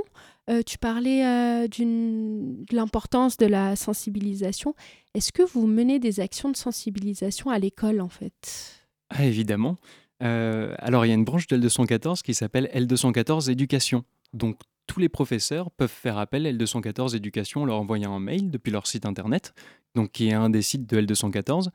Euh, 0.51 0.63
tu 0.63 0.77
parlais 0.77 1.25
euh, 1.25 1.69
de 1.69 2.75
l'importance 2.75 3.37
de 3.37 3.47
la 3.47 3.77
sensibilisation. 3.77 4.75
Est-ce 5.15 5.31
que 5.31 5.43
vous 5.43 5.67
menez 5.67 5.99
des 5.99 6.21
actions 6.21 6.51
de 6.51 6.57
sensibilisation 6.57 7.51
à 7.51 7.59
l'école 7.59 8.01
en 8.01 8.09
fait? 8.09 8.83
Ah, 9.11 9.25
Évidemment. 9.25 9.77
Euh, 10.23 10.75
alors 10.79 11.05
il 11.05 11.09
y 11.09 11.11
a 11.13 11.15
une 11.15 11.25
branche 11.25 11.47
de 11.49 11.57
L214 11.57 12.23
qui 12.23 12.35
s'appelle 12.35 12.71
L214 12.75 13.51
Éducation. 13.51 14.05
Donc 14.33 14.59
tous 14.87 14.99
les 14.99 15.09
professeurs 15.09 15.71
peuvent 15.71 15.89
faire 15.91 16.19
appel 16.19 16.47
à 16.47 16.53
L214 16.53 17.17
Éducation 17.17 17.63
en 17.63 17.65
leur 17.65 17.79
envoyant 17.79 18.15
un 18.15 18.21
mail 18.21 18.51
depuis 18.51 18.71
leur 18.71 18.87
site 18.87 19.07
internet, 19.07 19.55
donc 19.95 20.11
qui 20.13 20.29
est 20.29 20.33
un 20.33 20.51
des 20.51 20.63
sites 20.63 20.89
de 20.89 21.01
L214. 21.01 21.69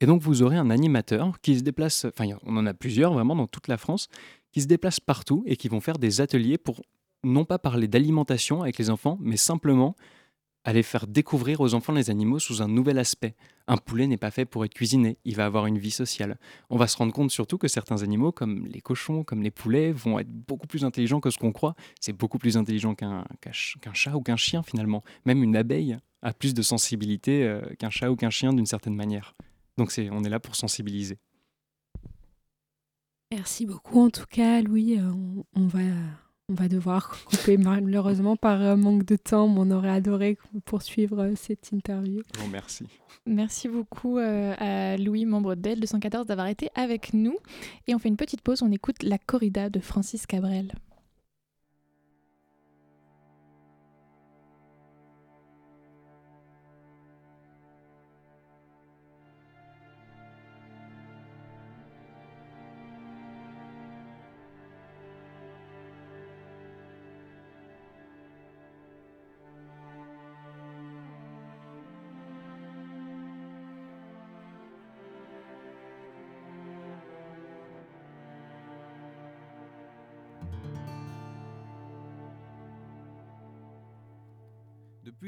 Et 0.00 0.06
donc 0.06 0.22
vous 0.22 0.42
aurez 0.42 0.56
un 0.56 0.70
animateur 0.70 1.40
qui 1.40 1.58
se 1.58 1.62
déplace, 1.62 2.06
enfin 2.06 2.34
on 2.44 2.56
en 2.56 2.66
a 2.66 2.74
plusieurs 2.74 3.12
vraiment 3.12 3.36
dans 3.36 3.46
toute 3.46 3.68
la 3.68 3.76
France, 3.76 4.08
qui 4.52 4.62
se 4.62 4.66
déplacent 4.66 5.00
partout 5.00 5.42
et 5.46 5.56
qui 5.56 5.68
vont 5.68 5.80
faire 5.80 5.98
des 5.98 6.20
ateliers 6.20 6.58
pour 6.58 6.82
non 7.22 7.44
pas 7.44 7.58
parler 7.58 7.86
d'alimentation 7.86 8.62
avec 8.62 8.78
les 8.78 8.90
enfants, 8.90 9.18
mais 9.20 9.36
simplement 9.36 9.94
aller 10.64 10.82
faire 10.82 11.06
découvrir 11.06 11.60
aux 11.60 11.74
enfants 11.74 11.92
les 11.92 12.10
animaux 12.10 12.38
sous 12.38 12.60
un 12.60 12.68
nouvel 12.68 12.98
aspect. 12.98 13.34
Un 13.66 13.76
poulet 13.76 14.06
n'est 14.06 14.18
pas 14.18 14.30
fait 14.30 14.44
pour 14.44 14.64
être 14.64 14.74
cuisiné, 14.74 15.18
il 15.24 15.36
va 15.36 15.46
avoir 15.46 15.66
une 15.66 15.78
vie 15.78 15.90
sociale. 15.90 16.38
On 16.68 16.76
va 16.76 16.86
se 16.86 16.96
rendre 16.96 17.12
compte 17.12 17.30
surtout 17.30 17.56
que 17.56 17.68
certains 17.68 18.02
animaux, 18.02 18.32
comme 18.32 18.66
les 18.66 18.80
cochons, 18.80 19.24
comme 19.24 19.42
les 19.42 19.50
poulets, 19.50 19.92
vont 19.92 20.18
être 20.18 20.30
beaucoup 20.30 20.66
plus 20.66 20.84
intelligents 20.84 21.20
que 21.20 21.30
ce 21.30 21.38
qu'on 21.38 21.52
croit. 21.52 21.74
C'est 22.00 22.12
beaucoup 22.12 22.38
plus 22.38 22.56
intelligent 22.56 22.94
qu'un 22.94 23.24
chat 23.52 24.14
ou 24.16 24.20
qu'un 24.20 24.36
chien 24.36 24.62
finalement. 24.62 25.02
Même 25.24 25.42
une 25.42 25.56
abeille 25.56 25.96
a 26.22 26.34
plus 26.34 26.52
de 26.52 26.62
sensibilité 26.62 27.44
euh, 27.44 27.62
qu'un 27.78 27.90
chat 27.90 28.10
ou 28.10 28.16
qu'un 28.16 28.30
chien 28.30 28.52
d'une 28.52 28.66
certaine 28.66 28.94
manière. 28.94 29.34
Donc 29.76 29.92
on 30.10 30.24
est 30.24 30.28
là 30.28 30.40
pour 30.40 30.56
sensibiliser. 30.56 31.18
Merci 33.32 33.64
beaucoup 33.64 34.00
en 34.00 34.10
tout 34.10 34.26
cas 34.28 34.60
Louis. 34.60 34.98
Euh, 34.98 35.12
on 35.54 35.66
va 35.66 35.80
on 36.50 36.54
va 36.54 36.68
devoir 36.68 37.16
couper 37.24 37.56
malheureusement 37.56 38.36
par 38.36 38.76
manque 38.76 39.04
de 39.04 39.16
temps, 39.16 39.48
mais 39.48 39.60
on 39.60 39.70
aurait 39.70 39.90
adoré 39.90 40.36
poursuivre 40.64 41.20
euh, 41.20 41.32
cette 41.36 41.70
interview. 41.70 42.22
Bon, 42.38 42.48
merci. 42.48 42.86
Merci 43.24 43.68
beaucoup 43.68 44.18
euh, 44.18 44.54
à 44.58 44.96
Louis, 44.96 45.26
membre 45.26 45.54
d'Aile 45.54 45.78
214, 45.78 46.26
d'avoir 46.26 46.48
été 46.48 46.68
avec 46.74 47.14
nous. 47.14 47.36
Et 47.86 47.94
on 47.94 47.98
fait 47.98 48.08
une 48.08 48.16
petite 48.16 48.40
pause, 48.40 48.62
on 48.62 48.72
écoute 48.72 49.02
La 49.02 49.18
Corrida 49.18 49.70
de 49.70 49.78
Francis 49.78 50.26
Cabrel. 50.26 50.72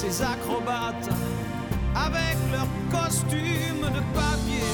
Ces 0.00 0.22
acrobates 0.22 1.10
avec 1.94 2.36
leurs 2.50 2.72
costumes 2.90 3.86
de 3.96 4.02
papier. 4.14 4.72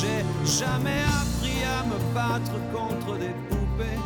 J'ai 0.00 0.24
jamais 0.58 1.02
appris 1.20 1.62
à 1.64 1.84
me 1.84 1.98
battre 2.14 2.56
contre 2.72 3.18
des 3.18 3.34
poupées. 3.50 4.00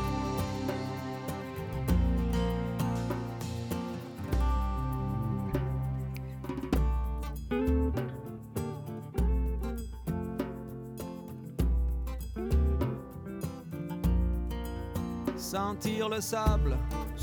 Sentir 15.36 16.08
le 16.08 16.20
sable 16.20 16.76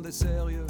Est 0.00 0.12
sérieux 0.12 0.66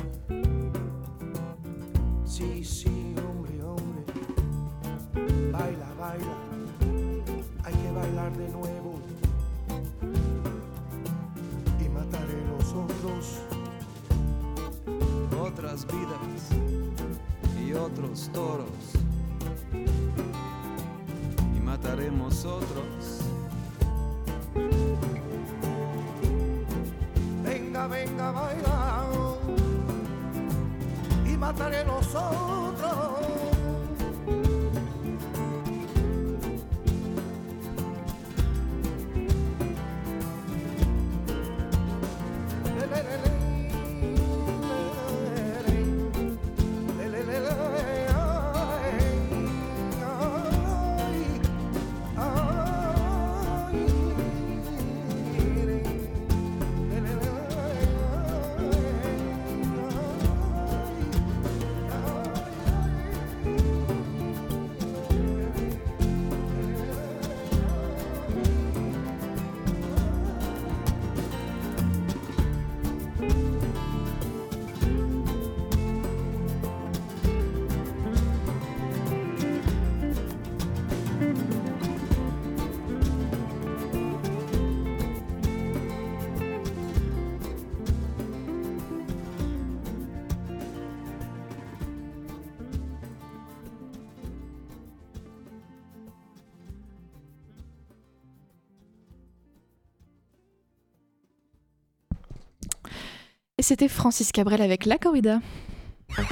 C'était 103.63 103.87
Francis 103.87 104.33
Cabrel 104.33 104.61
avec 104.61 104.87
La 104.87 104.99
Corrida. 104.99 105.39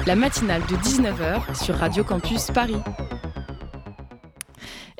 La 0.04 0.16
matinale 0.16 0.62
de 0.62 0.74
19h 0.74 1.62
sur 1.64 1.76
Radio 1.76 2.02
Campus 2.02 2.48
Paris. 2.48 2.74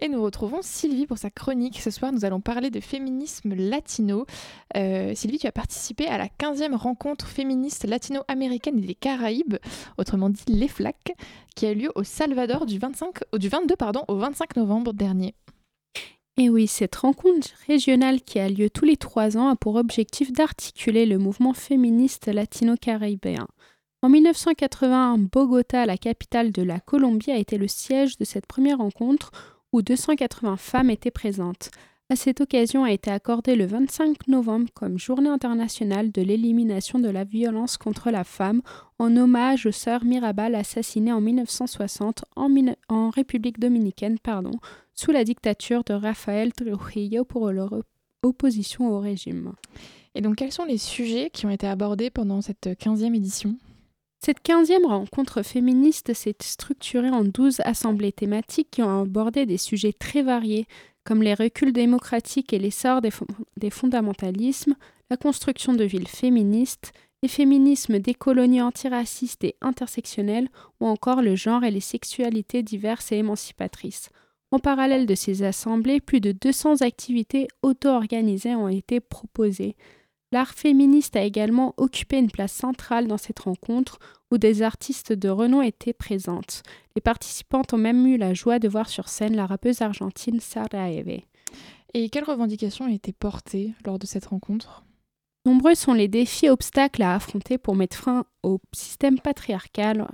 Et 0.01 0.09
nous 0.09 0.23
retrouvons 0.23 0.61
Sylvie 0.63 1.07
pour 1.07 1.19
sa 1.19 1.29
chronique. 1.29 1.81
Ce 1.81 1.91
soir, 1.91 2.13
nous 2.13 2.25
allons 2.25 2.41
parler 2.41 2.71
de 2.71 2.79
féminisme 2.79 3.55
latino. 3.55 4.27
Euh, 4.77 5.13
Sylvie, 5.17 5.39
tu 5.39 5.49
as 5.49 5.53
participé 5.53 6.07
à 6.07 6.19
la 6.19 6.29
15e 6.29 6.77
rencontre 6.77 7.27
féministe 7.27 7.85
latino-américaine 7.85 8.81
des 8.81 8.95
Caraïbes, 8.95 9.57
autrement 9.99 10.31
dit 10.31 10.45
les 10.47 10.69
FLAC, 10.69 11.13
qui 11.57 11.67
a 11.67 11.73
eu 11.73 11.75
lieu 11.75 11.93
au 11.97 12.05
Salvador 12.05 12.65
du, 12.65 12.79
25, 12.79 13.23
euh, 13.35 13.39
du 13.39 13.49
22 13.49 13.75
pardon, 13.75 14.05
au 14.07 14.17
25 14.17 14.55
novembre 14.57 14.93
dernier. 14.93 15.35
Et 16.37 16.49
oui, 16.49 16.67
cette 16.67 16.97
rencontre 16.97 17.49
régionale 17.67 18.23
qui 18.23 18.39
a 18.39 18.49
lieu 18.49 18.71
tous 18.71 18.85
les 18.85 18.97
trois 18.97 19.37
ans 19.37 19.49
a 19.49 19.57
pour 19.57 19.75
objectif 19.75 20.33
d'articuler 20.33 21.05
le 21.05 21.19
mouvement 21.19 21.53
féministe 21.53 22.27
latino-caribéen. 22.29 23.47
En 24.03 24.09
1981, 24.09 25.19
Bogota, 25.19 25.85
la 25.85 25.99
capitale 25.99 26.53
de 26.53 26.63
la 26.63 26.81
Colombie, 26.81 27.31
a 27.31 27.37
été 27.37 27.59
le 27.59 27.69
siège 27.69 28.17
de 28.17 28.25
cette 28.25 28.47
première 28.47 28.79
rencontre 28.79 29.33
où 29.73 29.83
280 29.83 30.57
femmes 30.57 30.91
étaient 30.91 31.11
présentes. 31.11 31.71
À 32.13 32.17
cette 32.17 32.41
occasion 32.41 32.83
a 32.83 32.91
été 32.91 33.09
accordé 33.09 33.55
le 33.55 33.67
25 33.67 34.27
novembre 34.27 34.69
comme 34.75 34.99
Journée 34.99 35.29
internationale 35.29 36.11
de 36.11 36.23
l'élimination 36.23 36.99
de 36.99 37.09
la 37.09 37.23
violence 37.23 37.77
contre 37.77 38.11
la 38.11 38.25
femme 38.25 38.63
en 38.99 39.17
hommage 39.17 39.65
aux 39.65 39.71
sœurs 39.71 40.05
Mirabal 40.05 40.57
assassinées 40.57 41.13
en 41.13 41.21
1960 41.21 42.25
en, 42.35 43.11
République 43.11 43.61
dominicaine 43.61 44.19
pardon, 44.19 44.51
sous 44.93 45.13
la 45.13 45.23
dictature 45.23 45.85
de 45.85 45.95
Rafael 45.95 46.53
Trujillo 46.53 47.23
pour 47.25 47.53
leur 47.53 47.73
op- 47.73 47.87
opposition 48.25 48.91
au 48.91 48.99
régime. 48.99 49.53
Et 50.17 50.21
donc, 50.21 50.35
quels 50.35 50.51
sont 50.51 50.65
les 50.65 50.79
sujets 50.79 51.31
qui 51.33 51.47
ont 51.47 51.51
été 51.51 51.69
abordés 51.69 52.11
pendant 52.11 52.43
cette 52.43 52.67
15e 52.67 53.15
édition? 53.15 53.55
Cette 54.19 54.45
15e 54.45 54.85
rencontre 54.85 55.43
féministe 55.43 56.13
s'est 56.13 56.35
structurée 56.43 57.11
en 57.11 57.23
12 57.25 57.61
assemblées 57.61 58.13
thématiques 58.13 58.73
qui 58.73 58.83
ont 58.83 59.03
abordé 59.03 59.47
des 59.47 59.57
sujets 59.59 59.93
très 59.93 60.23
variés, 60.23 60.67
comme 61.11 61.25
les 61.25 61.35
reculs 61.35 61.73
démocratiques 61.73 62.53
et 62.53 62.61
l'essor 62.61 63.01
des, 63.01 63.11
fon- 63.11 63.27
des 63.57 63.71
fondamentalismes, 63.71 64.77
la 65.11 65.17
construction 65.17 65.73
de 65.73 65.83
villes 65.83 66.07
féministes, 66.07 66.93
les 67.25 67.29
féminismes 67.29 67.99
décoloniés 67.99 68.63
antiracistes 68.63 69.43
et 69.43 69.57
intersectionnels, 69.61 70.49
ou 70.79 70.87
encore 70.87 71.21
le 71.21 71.35
genre 71.35 71.65
et 71.65 71.73
les 71.73 71.81
sexualités 71.81 72.63
diverses 72.63 73.11
et 73.11 73.17
émancipatrices. 73.17 74.11
En 74.53 74.61
parallèle 74.61 75.07
de 75.07 75.17
ces 75.17 75.43
assemblées, 75.43 76.01
plus 76.01 76.21
de 76.21 76.31
200 76.31 76.83
activités 76.83 77.49
auto-organisées 77.65 78.55
ont 78.55 78.69
été 78.69 79.01
proposées. 79.01 79.75
L'art 80.33 80.55
féministe 80.55 81.17
a 81.17 81.25
également 81.25 81.75
occupé 81.77 82.19
une 82.19 82.31
place 82.31 82.53
centrale 82.53 83.09
dans 83.09 83.19
cette 83.19 83.41
rencontre 83.41 83.99
où 84.31 84.39
des 84.39 84.63
artistes 84.63 85.13
de 85.13 85.29
renom 85.29 85.61
étaient 85.61 85.93
présentes. 85.93 86.63
Les 86.95 87.01
participantes 87.01 87.73
ont 87.73 87.79
même 87.79 88.07
eu 88.07 88.17
la 88.17 88.33
joie 88.33 88.61
de 88.61 88.69
voir 88.69 88.89
sur 88.89 89.09
scène 89.09 89.35
la 89.35 89.47
rappeuse 89.47 89.83
argentine 89.83 90.39
Eve. 90.73 91.23
Et 91.95 92.09
quelles 92.11 92.25
revendications 92.25 92.85
ont 92.85 92.95
été 92.95 93.13
portées 93.13 93.73
lors 93.85 93.99
de 93.99 94.07
cette 94.07 94.27
rencontre? 94.27 94.85
Nombreux 95.47 95.75
sont 95.75 95.95
les 95.95 96.07
défis 96.07 96.47
et 96.47 96.51
obstacles 96.51 97.03
à 97.03 97.17
affronter 97.17 97.59
pour 97.59 97.75
mettre 97.75 97.97
fin 97.97 98.25
au 98.45 98.61
système 98.73 99.19
patriarcal 99.19 100.07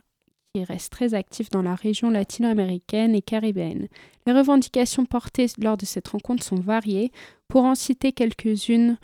qui 0.55 0.65
reste 0.65 0.91
très 0.93 1.13
actif 1.13 1.51
dans 1.51 1.61
la 1.61 1.75
région 1.75 2.09
latino-américaine 2.09 3.15
et 3.15 3.21
caribéenne. 3.21 3.89
Les 4.27 4.33
revendications 4.33 5.05
portées 5.05 5.49
lors 5.59 5.77
de 5.77 5.85
cette 5.85 6.09
rencontre 6.09 6.43
sont 6.43 6.57
variées. 6.57 7.13
Pour 7.49 7.65
en 7.65 7.75
citer 7.75 8.13
quelques-unes, 8.13 8.97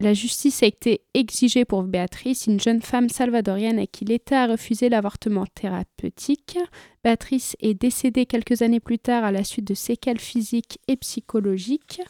la 0.00 0.12
justice 0.12 0.62
a 0.62 0.66
été 0.66 1.00
exigée 1.14 1.64
pour 1.64 1.82
Béatrice, 1.82 2.46
une 2.46 2.60
jeune 2.60 2.82
femme 2.82 3.08
salvadorienne 3.08 3.78
à 3.78 3.86
qui 3.86 4.04
l'État 4.04 4.42
a 4.42 4.46
refusé 4.46 4.90
l'avortement 4.90 5.46
thérapeutique. 5.46 6.58
Béatrice 7.02 7.56
est 7.60 7.74
décédée 7.74 8.26
quelques 8.26 8.60
années 8.60 8.80
plus 8.80 8.98
tard 8.98 9.24
à 9.24 9.32
la 9.32 9.42
suite 9.42 9.66
de 9.66 9.74
séquelles 9.74 10.20
physiques 10.20 10.78
et 10.86 10.96
psychologiques. 10.96 12.02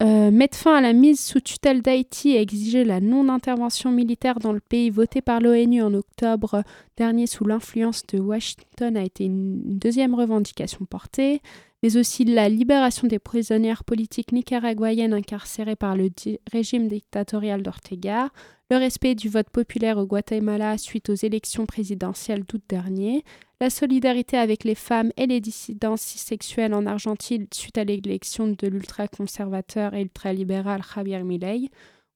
Euh, 0.00 0.30
mettre 0.30 0.56
fin 0.56 0.76
à 0.76 0.80
la 0.80 0.92
mise 0.92 1.18
sous 1.18 1.40
tutelle 1.40 1.82
d'Haïti 1.82 2.30
et 2.30 2.40
exiger 2.40 2.84
la 2.84 3.00
non-intervention 3.00 3.90
militaire 3.90 4.38
dans 4.38 4.52
le 4.52 4.60
pays 4.60 4.90
voté 4.90 5.20
par 5.20 5.40
l'ONU 5.40 5.82
en 5.82 5.92
octobre 5.92 6.62
dernier 6.96 7.26
sous 7.26 7.44
l'influence 7.44 8.06
de 8.06 8.20
Washington 8.20 8.96
a 8.96 9.02
été 9.02 9.24
une 9.24 9.60
deuxième 9.78 10.14
revendication 10.14 10.84
portée 10.84 11.42
mais 11.82 11.96
aussi 11.96 12.24
la 12.24 12.48
libération 12.48 13.06
des 13.06 13.18
prisonnières 13.18 13.84
politiques 13.84 14.32
nicaraguayennes 14.32 15.14
incarcérées 15.14 15.76
par 15.76 15.96
le 15.96 16.10
régime 16.52 16.88
dictatorial 16.88 17.62
d'Ortega, 17.62 18.30
le 18.70 18.76
respect 18.76 19.14
du 19.14 19.28
vote 19.28 19.48
populaire 19.50 19.96
au 19.98 20.06
Guatemala 20.06 20.76
suite 20.76 21.08
aux 21.08 21.14
élections 21.14 21.66
présidentielles 21.66 22.44
d'août 22.44 22.62
dernier, 22.68 23.24
la 23.60 23.70
solidarité 23.70 24.36
avec 24.36 24.64
les 24.64 24.74
femmes 24.74 25.10
et 25.16 25.26
les 25.26 25.40
dissidences 25.40 26.02
sexuelles 26.02 26.74
en 26.74 26.86
Argentine 26.86 27.46
suite 27.52 27.78
à 27.78 27.84
l'élection 27.84 28.48
de 28.48 28.66
l'ultra-conservateur 28.66 29.94
et 29.94 30.02
ultra-libéral 30.02 30.82
Javier 30.94 31.22
Milei, 31.22 31.70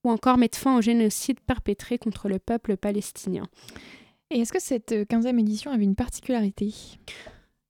ou 0.05 0.11
encore 0.11 0.39
mettre 0.39 0.59
fin 0.59 0.77
au 0.77 0.83
génocide 0.83 1.41
perpétré 1.41 1.99
contre 1.99 2.29
le 2.29 2.39
peuple 2.39 2.77
palestinien. 2.77 3.45
Et 4.31 4.41
est-ce 4.41 4.53
que 4.53 4.61
cette 4.61 4.93
15e 4.93 5.39
édition 5.39 5.71
avait 5.71 5.85
une 5.85 5.95
particularité? 5.95 6.73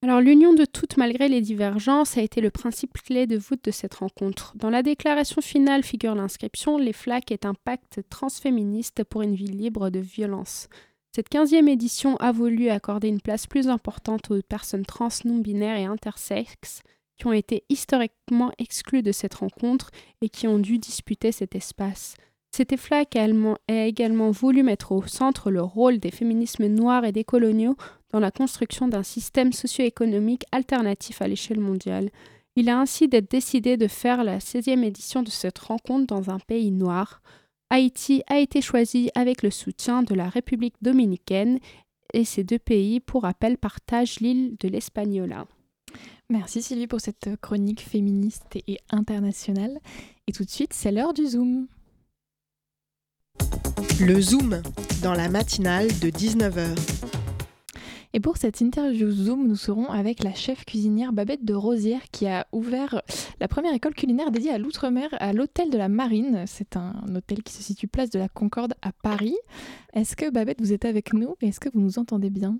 Alors 0.02 0.20
l'union 0.20 0.52
de 0.52 0.64
toutes 0.64 0.96
malgré 0.96 1.28
les 1.28 1.40
divergences 1.40 2.18
a 2.18 2.22
été 2.22 2.40
le 2.40 2.50
principe 2.50 3.00
clé 3.02 3.28
de 3.28 3.38
voûte 3.38 3.64
de 3.64 3.70
cette 3.70 3.94
rencontre. 3.94 4.52
Dans 4.56 4.68
la 4.68 4.82
déclaration 4.82 5.40
finale 5.40 5.84
figure 5.84 6.16
l'inscription 6.16 6.76
Les 6.76 6.92
flaques 6.92 7.30
est 7.30 7.46
un 7.46 7.54
pacte 7.54 8.00
transféministe 8.10 9.04
pour 9.04 9.22
une 9.22 9.36
vie 9.36 9.46
libre 9.46 9.90
de 9.90 10.00
violence. 10.00 10.68
Cette 11.14 11.28
quinzième 11.28 11.68
édition 11.68 12.16
a 12.16 12.32
voulu 12.32 12.68
accorder 12.68 13.06
une 13.06 13.20
place 13.20 13.46
plus 13.46 13.68
importante 13.68 14.32
aux 14.32 14.42
personnes 14.42 14.86
trans, 14.86 15.08
non-binaires 15.24 15.76
et 15.76 15.84
intersexes 15.84 16.82
qui 17.16 17.26
ont 17.26 17.32
été 17.32 17.62
historiquement 17.68 18.50
exclues 18.58 19.02
de 19.02 19.12
cette 19.12 19.34
rencontre 19.34 19.90
et 20.20 20.28
qui 20.28 20.48
ont 20.48 20.58
dû 20.58 20.78
disputer 20.78 21.30
cet 21.30 21.54
espace. 21.54 22.16
Cette 22.50 22.76
flaque 22.76 23.16
a 23.16 23.28
également 23.68 24.30
voulu 24.30 24.62
mettre 24.62 24.92
au 24.92 25.06
centre 25.06 25.50
le 25.50 25.62
rôle 25.62 25.98
des 25.98 26.10
féminismes 26.10 26.66
noirs 26.66 27.04
et 27.04 27.12
décoloniaux 27.12 27.76
dans 28.12 28.20
la 28.20 28.30
construction 28.30 28.88
d'un 28.88 29.02
système 29.02 29.52
socio-économique 29.52 30.44
alternatif 30.52 31.22
à 31.22 31.28
l'échelle 31.28 31.60
mondiale. 31.60 32.10
Il 32.54 32.68
a 32.68 32.78
ainsi 32.78 33.08
d'être 33.08 33.30
décidé 33.30 33.76
de 33.76 33.88
faire 33.88 34.24
la 34.24 34.38
16e 34.38 34.84
édition 34.84 35.22
de 35.22 35.30
cette 35.30 35.58
rencontre 35.58 36.06
dans 36.06 36.30
un 36.30 36.38
pays 36.38 36.70
noir. 36.70 37.22
Haïti 37.70 38.22
a 38.26 38.38
été 38.38 38.60
choisi 38.60 39.10
avec 39.14 39.42
le 39.42 39.50
soutien 39.50 40.02
de 40.02 40.14
la 40.14 40.28
République 40.28 40.74
dominicaine 40.82 41.58
et 42.12 42.24
ces 42.26 42.44
deux 42.44 42.58
pays, 42.58 43.00
pour 43.00 43.22
rappel, 43.22 43.56
partagent 43.56 44.20
l'île 44.20 44.56
de 44.60 44.68
l'Espagnola. 44.68 45.46
Merci 46.28 46.62
Sylvie 46.62 46.86
pour 46.86 47.00
cette 47.00 47.30
chronique 47.40 47.80
féministe 47.80 48.56
et 48.66 48.78
internationale. 48.90 49.78
Et 50.26 50.32
tout 50.32 50.44
de 50.44 50.50
suite, 50.50 50.74
c'est 50.74 50.92
l'heure 50.92 51.14
du 51.14 51.26
Zoom. 51.26 51.66
Le 54.00 54.20
Zoom, 54.20 54.62
dans 55.02 55.14
la 55.14 55.28
matinale 55.28 55.88
de 56.00 56.10
19h. 56.10 57.11
Et 58.14 58.20
pour 58.20 58.36
cette 58.36 58.60
interview 58.60 59.10
Zoom, 59.10 59.46
nous 59.48 59.56
serons 59.56 59.86
avec 59.86 60.22
la 60.22 60.34
chef 60.34 60.66
cuisinière 60.66 61.14
Babette 61.14 61.46
de 61.46 61.54
Rosière 61.54 62.10
qui 62.10 62.26
a 62.26 62.46
ouvert 62.52 63.00
la 63.40 63.48
première 63.48 63.72
école 63.72 63.94
culinaire 63.94 64.30
dédiée 64.30 64.50
à 64.50 64.58
l'outre-mer 64.58 65.08
à 65.12 65.32
l'hôtel 65.32 65.70
de 65.70 65.78
la 65.78 65.88
Marine. 65.88 66.44
C'est 66.46 66.76
un 66.76 66.94
hôtel 67.14 67.42
qui 67.42 67.54
se 67.54 67.62
situe 67.62 67.88
place 67.88 68.10
de 68.10 68.18
la 68.18 68.28
Concorde 68.28 68.74
à 68.82 68.92
Paris. 68.92 69.36
Est-ce 69.94 70.14
que 70.14 70.30
Babette, 70.30 70.60
vous 70.60 70.74
êtes 70.74 70.84
avec 70.84 71.14
nous 71.14 71.36
et 71.40 71.48
est-ce 71.48 71.60
que 71.60 71.70
vous 71.72 71.80
nous 71.80 71.98
entendez 71.98 72.28
bien? 72.28 72.58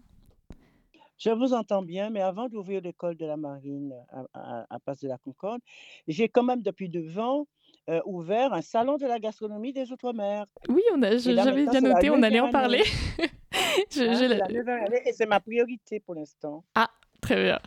Je 1.19 1.29
vous 1.31 1.53
entends 1.53 1.83
bien, 1.83 2.09
mais 2.09 2.23
avant 2.23 2.49
d'ouvrir 2.49 2.81
l'école 2.81 3.17
de 3.17 3.27
la 3.27 3.37
marine 3.37 3.95
à, 4.33 4.79
Place 4.81 5.01
de 5.01 5.09
la 5.09 5.19
Concorde, 5.19 5.61
j'ai 6.09 6.31
quand 6.31 6.43
même 6.43 6.63
depuis 6.63 6.89
deux 6.89 7.19
ans 7.19 7.47
euh, 7.89 8.01
ouvert 8.05 8.53
un 8.53 8.63
salon 8.63 8.97
de 8.97 9.07
la 9.07 9.19
gastronomie 9.19 9.73
des 9.73 9.91
Outre-mer. 9.91 10.47
Oui, 10.69 10.83
on 10.95 11.03
a, 11.03 11.17
j'avais 11.17 11.67
bien 11.67 11.81
noté, 11.81 12.11
on 12.11 12.23
allait 12.23 12.41
en 12.41 12.51
parler. 12.51 12.83
je, 13.91 15.09
et 15.09 15.13
c'est 15.13 15.27
ma 15.27 15.41
priorité 15.41 15.99
pour 15.99 16.15
l'instant. 16.15 16.65
Ah, 16.75 16.89
très 17.21 17.43
bien. 17.43 17.59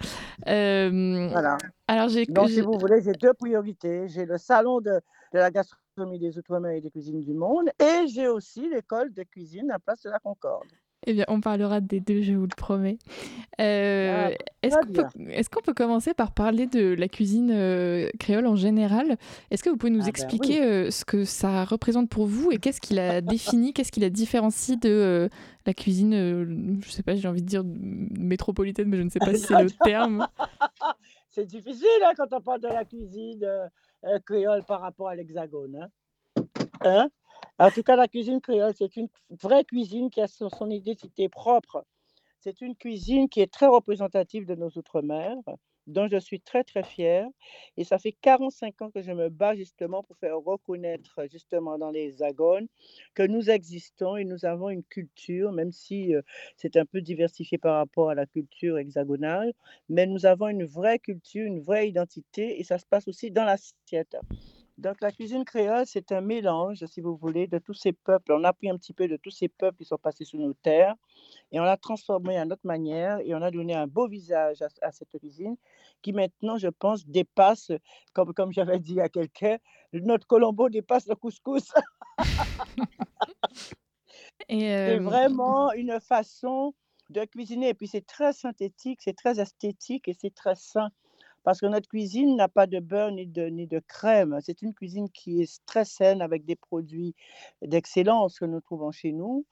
Euh, 0.48 1.28
voilà. 1.30 1.58
Alors, 1.88 2.10
j'ai, 2.10 2.26
Donc, 2.26 2.50
si 2.50 2.62
vous 2.62 2.78
voulez, 2.78 3.02
j'ai 3.02 3.14
deux 3.14 3.34
priorités. 3.34 4.08
J'ai 4.08 4.26
le 4.26 4.38
salon 4.38 4.80
de, 4.80 4.92
de 5.34 5.40
la 5.40 5.52
gastronomie 5.52 6.20
des 6.20 6.38
Outre-mer 6.38 6.72
et 6.72 6.82
des 6.82 6.92
cuisines 6.92 7.22
du 7.22 7.34
monde, 7.34 7.70
et 7.80 8.08
j'ai 8.08 8.28
aussi 8.28 8.70
l'école 8.70 9.14
de 9.14 9.24
cuisine 9.24 9.72
à 9.72 9.80
Place 9.80 10.02
de 10.04 10.10
la 10.10 10.20
Concorde. 10.20 10.68
Eh 11.08 11.14
bien, 11.14 11.26
on 11.28 11.40
parlera 11.40 11.82
des 11.82 12.00
deux, 12.00 12.22
je 12.24 12.34
vous 12.34 12.48
le 12.48 12.56
promets. 12.56 12.98
Euh, 13.62 14.32
ah, 14.32 14.44
est-ce 14.64 15.50
qu'on 15.50 15.62
peut, 15.62 15.74
commencer 15.74 16.14
par 16.14 16.34
parler 16.34 16.66
de 16.66 16.96
la 16.96 17.08
cuisine 17.08 17.52
euh, 17.54 18.10
créole 18.20 18.48
en 18.48 18.56
général? 18.56 19.18
Est-ce 19.52 19.64
que 19.64 19.70
vous 19.70 19.78
pouvez 19.78 19.92
nous 19.92 20.02
ah, 20.02 20.06
ben 20.06 20.10
expliquer 20.10 20.64
euh, 20.64 20.92
ce 20.92 21.06
que 21.06 21.24
ça 21.24 21.64
représente 21.64 22.10
pour 22.10 22.26
vous 22.26 22.52
et 22.52 22.58
qu'est-ce 22.58 22.82
qui 22.82 22.96
la 22.96 23.22
définit, 23.22 23.74
qu'est-ce 23.74 23.92
qui 23.92 24.00
la 24.00 24.10
différencie 24.10 24.80
de 24.80 25.30
la 25.66 25.74
cuisine, 25.74 26.14
je 26.14 26.88
ne 26.88 26.92
sais 26.92 27.04
pas, 27.04 27.16
j'ai 27.16 27.28
envie 27.28 27.42
de 27.42 27.48
dire 27.48 27.64
métropolitaine, 27.64 28.90
mais 28.90 28.98
je 28.98 29.04
ne 29.04 29.10
sais 29.10 29.20
pas 29.20 29.34
si 29.34 29.42
c'est 29.42 29.62
le 29.62 29.72
terme. 29.84 30.28
c'est 31.30 31.46
difficile 31.46 31.88
hein, 32.04 32.14
quand 32.18 32.34
on 32.34 32.42
parle 32.42 32.62
de 32.62 32.68
la 32.68 32.84
cuisine 32.84 33.48
créole 34.26 34.64
par 34.64 34.82
rapport 34.82 35.10
à 35.10 35.16
l'hexagone. 35.16 35.88
Hein? 36.36 36.44
hein? 36.82 37.10
En 37.58 37.72
tout 37.72 37.84
cas, 37.84 37.96
la 37.96 38.08
cuisine 38.08 38.42
créole, 38.42 38.74
c'est 38.76 38.98
une 38.98 39.08
vraie 39.30 39.64
cuisine 39.64 40.10
qui 40.10 40.22
a 40.22 40.28
son, 40.28 40.70
identité 40.70 41.30
propre. 41.30 41.86
C'est 42.40 42.62
une 42.62 42.76
cuisine 42.76 43.30
qui 43.30 43.42
est 43.42 43.52
très 43.52 43.68
représentative 43.68 44.46
de 44.46 44.56
nos 44.56 44.70
Outre-mer, 44.70 45.38
dont 45.88 46.08
je 46.08 46.18
suis 46.18 46.42
très, 46.42 46.64
très 46.64 46.84
fière. 46.84 47.28
Et 47.78 47.86
ça 47.86 47.98
fait 47.98 48.12
45 48.12 48.82
ans 48.82 48.92
que 48.92 49.02
je 49.02 49.12
me 49.12 49.30
bats 49.30 49.56
justement 49.56 50.04
pour 50.04 50.18
faire 50.18 50.38
reconnaître 50.38 51.26
justement 51.32 51.78
dans 51.78 51.92
les 51.92 52.08
hexagones 52.08 52.68
que 53.14 53.24
nous 53.24 53.50
existons 53.50 54.18
et 54.18 54.26
nous 54.26 54.46
avons 54.46 54.70
une 54.70 54.84
culture, 54.84 55.52
même 55.54 55.72
si 55.72 56.14
euh, 56.14 56.22
c'est 56.58 56.76
un 56.76 56.86
peu 56.86 57.02
diversifié 57.02 57.58
par 57.58 57.78
rapport 57.78 58.10
à 58.10 58.16
la 58.16 58.26
culture 58.26 58.78
hexagonale, 58.78 59.54
mais 59.90 60.06
nous 60.08 60.26
avons 60.26 60.50
une 60.50 60.66
vraie 60.66 61.00
culture, 61.00 61.46
une 61.46 61.62
vraie 61.62 61.88
identité 61.88 62.60
et 62.60 62.64
ça 62.64 62.78
se 62.80 62.86
passe 62.86 63.08
aussi 63.08 63.32
dans 63.32 63.46
l'assiette. 63.46 64.18
Donc, 64.78 65.00
la 65.02 65.12
cuisine 65.12 65.46
créole, 65.46 65.86
c'est 65.86 66.12
un 66.12 66.20
mélange, 66.20 66.86
si 66.86 67.00
vous 67.00 67.16
voulez, 67.16 67.48
de 67.48 67.60
tous 67.60 67.74
ces 67.74 67.94
peuples. 67.94 68.34
On 68.34 68.44
a 68.44 68.52
pris 68.52 68.70
un 68.70 68.78
petit 68.78 68.94
peu 68.94 69.08
de 69.08 69.16
tous 69.16 69.32
ces 69.32 69.48
peuples 69.48 69.78
qui 69.78 69.86
sont 69.86 69.98
passés 69.98 70.26
sous 70.26 70.38
nos 70.38 70.54
terres 70.54 70.96
et 71.52 71.60
on 71.62 71.64
l'a 71.64 71.78
transformé 71.78 72.38
à 72.38 72.44
notre 72.44 72.68
manière 72.68 73.20
et 73.22 73.34
on 73.34 73.42
a 73.42 73.52
donné 73.52 73.74
un 73.74 73.88
beau 73.88 74.08
visage 74.08 74.62
à, 74.82 74.92
cette 74.92 75.18
cuisine 75.18 75.56
qui 76.02 76.12
maintenant, 76.12 76.58
je 76.58 76.68
pense, 76.68 77.08
dépasse, 77.08 77.72
comme, 78.14 78.34
comme 78.34 78.52
j'avais 78.52 78.80
dit 78.80 79.00
à 79.00 79.08
quelqu'un, 79.08 79.58
notre 79.94 80.28
Colombo 80.28 80.70
dépasse 80.70 81.08
le 81.08 81.16
couscous. 81.16 81.72
C'est 84.50 84.98
euh, 84.98 85.00
vraiment 85.00 85.72
une 85.74 86.00
façon 86.00 86.74
de 87.10 87.24
cuisiner. 87.26 87.70
Et 87.70 87.74
puis, 87.74 87.88
c'est 87.88 88.06
très 88.06 88.34
synthétique, 88.34 89.00
c'est 89.02 89.16
très 89.16 89.40
esthétique 89.40 90.08
et 90.08 90.14
c'est 90.14 90.34
très 90.34 90.56
sain 90.56 90.90
parce 91.46 91.62
que 91.62 91.68
notre 91.68 91.88
cuisine 91.88 92.36
n'a 92.36 92.50
pas 92.50 92.66
de 92.66 92.80
beurre 92.80 93.12
ni 93.12 93.28
de, 93.28 93.80
crème. 93.88 94.40
C'est 94.42 94.64
une 94.64 94.74
cuisine 94.74 95.10
qui 95.12 95.44
est 95.44 95.62
très 95.68 95.86
saine 95.86 96.24
avec 96.24 96.44
des 96.44 96.56
produits 96.56 97.14
d'excellence 97.62 98.40
que 98.40 98.46
nous 98.46 98.62
trouvons 98.62 98.92
chez 98.92 99.12
nous. 99.12 99.46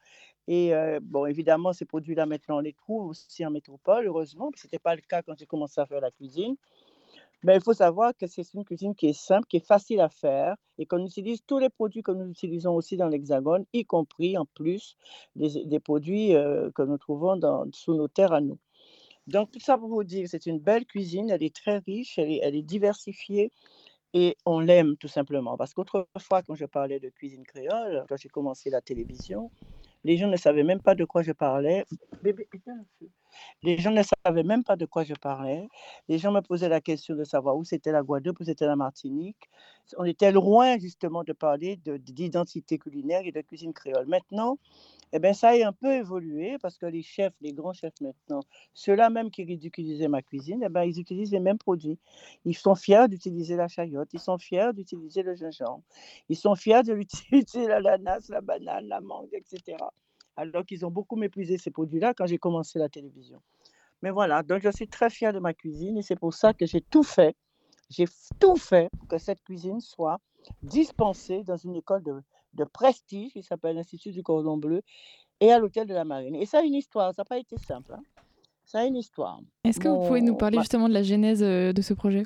Et 0.47 0.73
euh, 0.73 0.99
bon, 1.03 1.27
évidemment, 1.27 1.71
ces 1.71 1.85
produits-là, 1.85 2.25
maintenant, 2.25 2.57
on 2.57 2.61
les 2.61 2.73
trouve 2.73 3.09
aussi 3.09 3.45
en 3.45 3.51
métropole, 3.51 4.07
heureusement, 4.07 4.49
ce 4.55 4.65
n'était 4.65 4.79
pas 4.79 4.95
le 4.95 5.01
cas 5.01 5.21
quand 5.21 5.37
j'ai 5.37 5.45
commencé 5.45 5.79
à 5.79 5.85
faire 5.85 6.01
la 6.01 6.09
cuisine. 6.09 6.55
Mais 7.43 7.55
il 7.57 7.61
faut 7.61 7.73
savoir 7.73 8.13
que 8.17 8.25
c'est 8.25 8.53
une 8.55 8.65
cuisine 8.65 8.95
qui 8.95 9.07
est 9.09 9.13
simple, 9.13 9.45
qui 9.47 9.57
est 9.57 9.65
facile 9.65 9.99
à 9.99 10.09
faire 10.09 10.55
et 10.79 10.87
qu'on 10.87 11.05
utilise 11.05 11.43
tous 11.45 11.59
les 11.59 11.69
produits 11.69 12.01
que 12.01 12.11
nous 12.11 12.27
utilisons 12.27 12.73
aussi 12.73 12.97
dans 12.97 13.07
l'Hexagone, 13.07 13.65
y 13.71 13.85
compris 13.85 14.35
en 14.35 14.45
plus 14.45 14.97
des, 15.35 15.79
produits 15.79 16.35
euh, 16.35 16.71
que 16.73 16.81
nous 16.81 16.97
trouvons 16.97 17.39
sous 17.71 17.93
nos 17.93 18.07
terres 18.07 18.33
à 18.33 18.41
nous. 18.41 18.57
Donc, 19.27 19.51
tout 19.51 19.59
ça 19.59 19.77
pour 19.77 19.89
vous 19.89 20.03
dire, 20.03 20.27
c'est 20.29 20.45
une 20.45 20.59
belle 20.59 20.85
cuisine, 20.85 21.29
elle 21.29 21.43
est 21.43 21.55
très 21.55 21.77
riche, 21.79 22.17
elle 22.17 22.55
est, 22.55 22.61
diversifiée 22.61 23.51
et 24.13 24.35
on 24.45 24.59
l'aime 24.59 24.97
tout 24.97 25.07
simplement. 25.07 25.57
Parce 25.57 25.73
qu'autrefois, 25.73 26.43
quand 26.45 26.55
je 26.55 26.65
parlais 26.65 26.99
de 26.99 27.09
cuisine 27.09 27.43
créole, 27.43 28.05
quand 28.09 28.17
j'ai 28.17 28.29
commencé 28.29 28.69
la 28.69 28.81
télévision, 28.81 29.49
les 30.03 30.17
gens 30.17 30.27
ne 30.27 30.37
savaient 30.37 30.63
même 30.63 30.81
pas 30.81 30.95
de 30.95 31.05
quoi 31.05 31.23
je 31.23 31.31
parlais. 31.31 31.85
Bébé, 32.21 32.47
les 33.61 33.77
gens 33.77 33.91
ne 33.91 34.01
savaient 34.25 34.43
même 34.43 34.63
pas 34.63 34.75
de 34.75 34.85
quoi 34.85 35.03
je 35.03 35.13
parlais. 35.13 35.67
Les 36.07 36.17
gens 36.17 36.31
me 36.31 36.41
posaient 36.41 36.69
la 36.69 36.81
question 36.81 37.15
de 37.15 37.23
savoir 37.23 37.57
où 37.57 37.63
c'était 37.63 37.91
la 37.91 38.03
Guadeloupe, 38.03 38.39
où 38.39 38.43
c'était 38.43 38.65
la 38.65 38.75
Martinique. 38.75 39.49
On 39.97 40.05
était 40.05 40.31
loin 40.31 40.77
justement 40.79 41.23
de 41.23 41.33
parler 41.33 41.77
d'identité 41.77 42.77
culinaire 42.77 43.21
et 43.25 43.31
de 43.31 43.41
cuisine 43.41 43.73
créole. 43.73 44.07
Maintenant, 44.07 44.57
eh 45.11 45.19
bien, 45.19 45.33
ça 45.33 45.49
a 45.49 45.67
un 45.67 45.73
peu 45.73 45.93
évolué 45.93 46.57
parce 46.59 46.77
que 46.77 46.85
les 46.87 47.03
chefs, 47.03 47.33
les 47.41 47.53
grands 47.53 47.73
chefs 47.73 47.99
maintenant, 48.01 48.41
ceux-là 48.73 49.09
même 49.09 49.29
qui 49.29 49.43
ridiculisaient 49.43 50.07
ma 50.07 50.21
cuisine, 50.21 50.63
eh 50.65 50.69
bien, 50.69 50.83
ils 50.83 50.99
utilisent 50.99 51.31
les 51.31 51.39
mêmes 51.39 51.59
produits. 51.59 51.99
Ils 52.45 52.57
sont 52.57 52.75
fiers 52.75 53.07
d'utiliser 53.07 53.55
la 53.55 53.67
chayotte, 53.67 54.09
ils 54.13 54.19
sont 54.19 54.37
fiers 54.39 54.71
d'utiliser 54.73 55.21
le 55.21 55.35
gingembre, 55.35 55.83
ils 56.29 56.37
sont 56.37 56.55
fiers 56.55 56.83
d'utiliser 56.83 57.67
l'ananas, 57.67 58.27
la 58.29 58.41
banane, 58.41 58.87
la 58.87 59.01
mangue, 59.01 59.29
etc 59.33 59.77
alors 60.35 60.65
qu'ils 60.65 60.85
ont 60.85 60.91
beaucoup 60.91 61.15
méprisé 61.15 61.57
ces 61.57 61.71
produits-là 61.71 62.13
quand 62.13 62.25
j'ai 62.25 62.37
commencé 62.37 62.79
la 62.79 62.89
télévision. 62.89 63.41
Mais 64.01 64.11
voilà, 64.11 64.43
donc 64.43 64.61
je 64.61 64.69
suis 64.69 64.87
très 64.87 65.09
fière 65.09 65.33
de 65.33 65.39
ma 65.39 65.53
cuisine 65.53 65.97
et 65.97 66.01
c'est 66.01 66.17
pour 66.17 66.33
ça 66.33 66.53
que 66.53 66.65
j'ai 66.65 66.81
tout 66.81 67.03
fait. 67.03 67.35
J'ai 67.89 68.05
tout 68.39 68.55
fait 68.55 68.89
pour 68.97 69.07
que 69.07 69.17
cette 69.17 69.41
cuisine 69.43 69.79
soit 69.79 70.19
dispensée 70.61 71.43
dans 71.43 71.57
une 71.57 71.75
école 71.75 72.03
de, 72.03 72.63
prestige 72.65 73.31
qui 73.31 73.43
s'appelle 73.43 73.75
l'Institut 73.75 74.11
du 74.11 74.23
Cordon 74.23 74.57
Bleu 74.57 74.81
et 75.39 75.51
à 75.51 75.59
l'Hôtel 75.59 75.87
de 75.87 75.93
la 75.93 76.03
Marine. 76.03 76.35
Et 76.35 76.45
ça 76.45 76.59
a 76.59 76.61
une 76.63 76.73
histoire, 76.73 77.13
ça 77.13 77.21
n'a 77.21 77.25
pas 77.25 77.37
été 77.37 77.57
simple. 77.57 77.93
Hein. 77.93 78.03
Ça 78.65 78.79
a 78.79 78.85
une 78.85 78.95
histoire. 78.95 79.39
Est-ce 79.63 79.79
que 79.79 79.87
vous 79.87 80.07
pouvez 80.07 80.21
nous 80.21 80.35
parler 80.35 80.59
justement 80.59 80.89
de 80.89 80.93
la 80.93 81.03
genèse 81.03 81.43
euh, 81.43 81.73
de 81.73 81.81
ce 81.81 81.93
projet? 81.93 82.23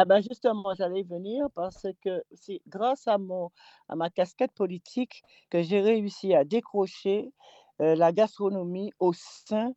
Ah 0.00 0.04
ben 0.04 0.20
justement, 0.20 0.74
j'allais 0.76 1.02
venir 1.02 1.48
parce 1.56 1.88
que 2.04 2.22
c'est 2.32 2.60
grâce 2.68 3.08
à, 3.08 3.18
mon, 3.18 3.50
à 3.88 3.96
ma 3.96 4.10
casquette 4.10 4.52
politique 4.52 5.24
que 5.50 5.60
j'ai 5.60 5.80
réussi 5.80 6.34
à 6.34 6.44
décrocher 6.44 7.32
euh, 7.80 7.96
la 7.96 8.12
gastronomie 8.12 8.92
au 9.00 9.12
sein 9.12 9.72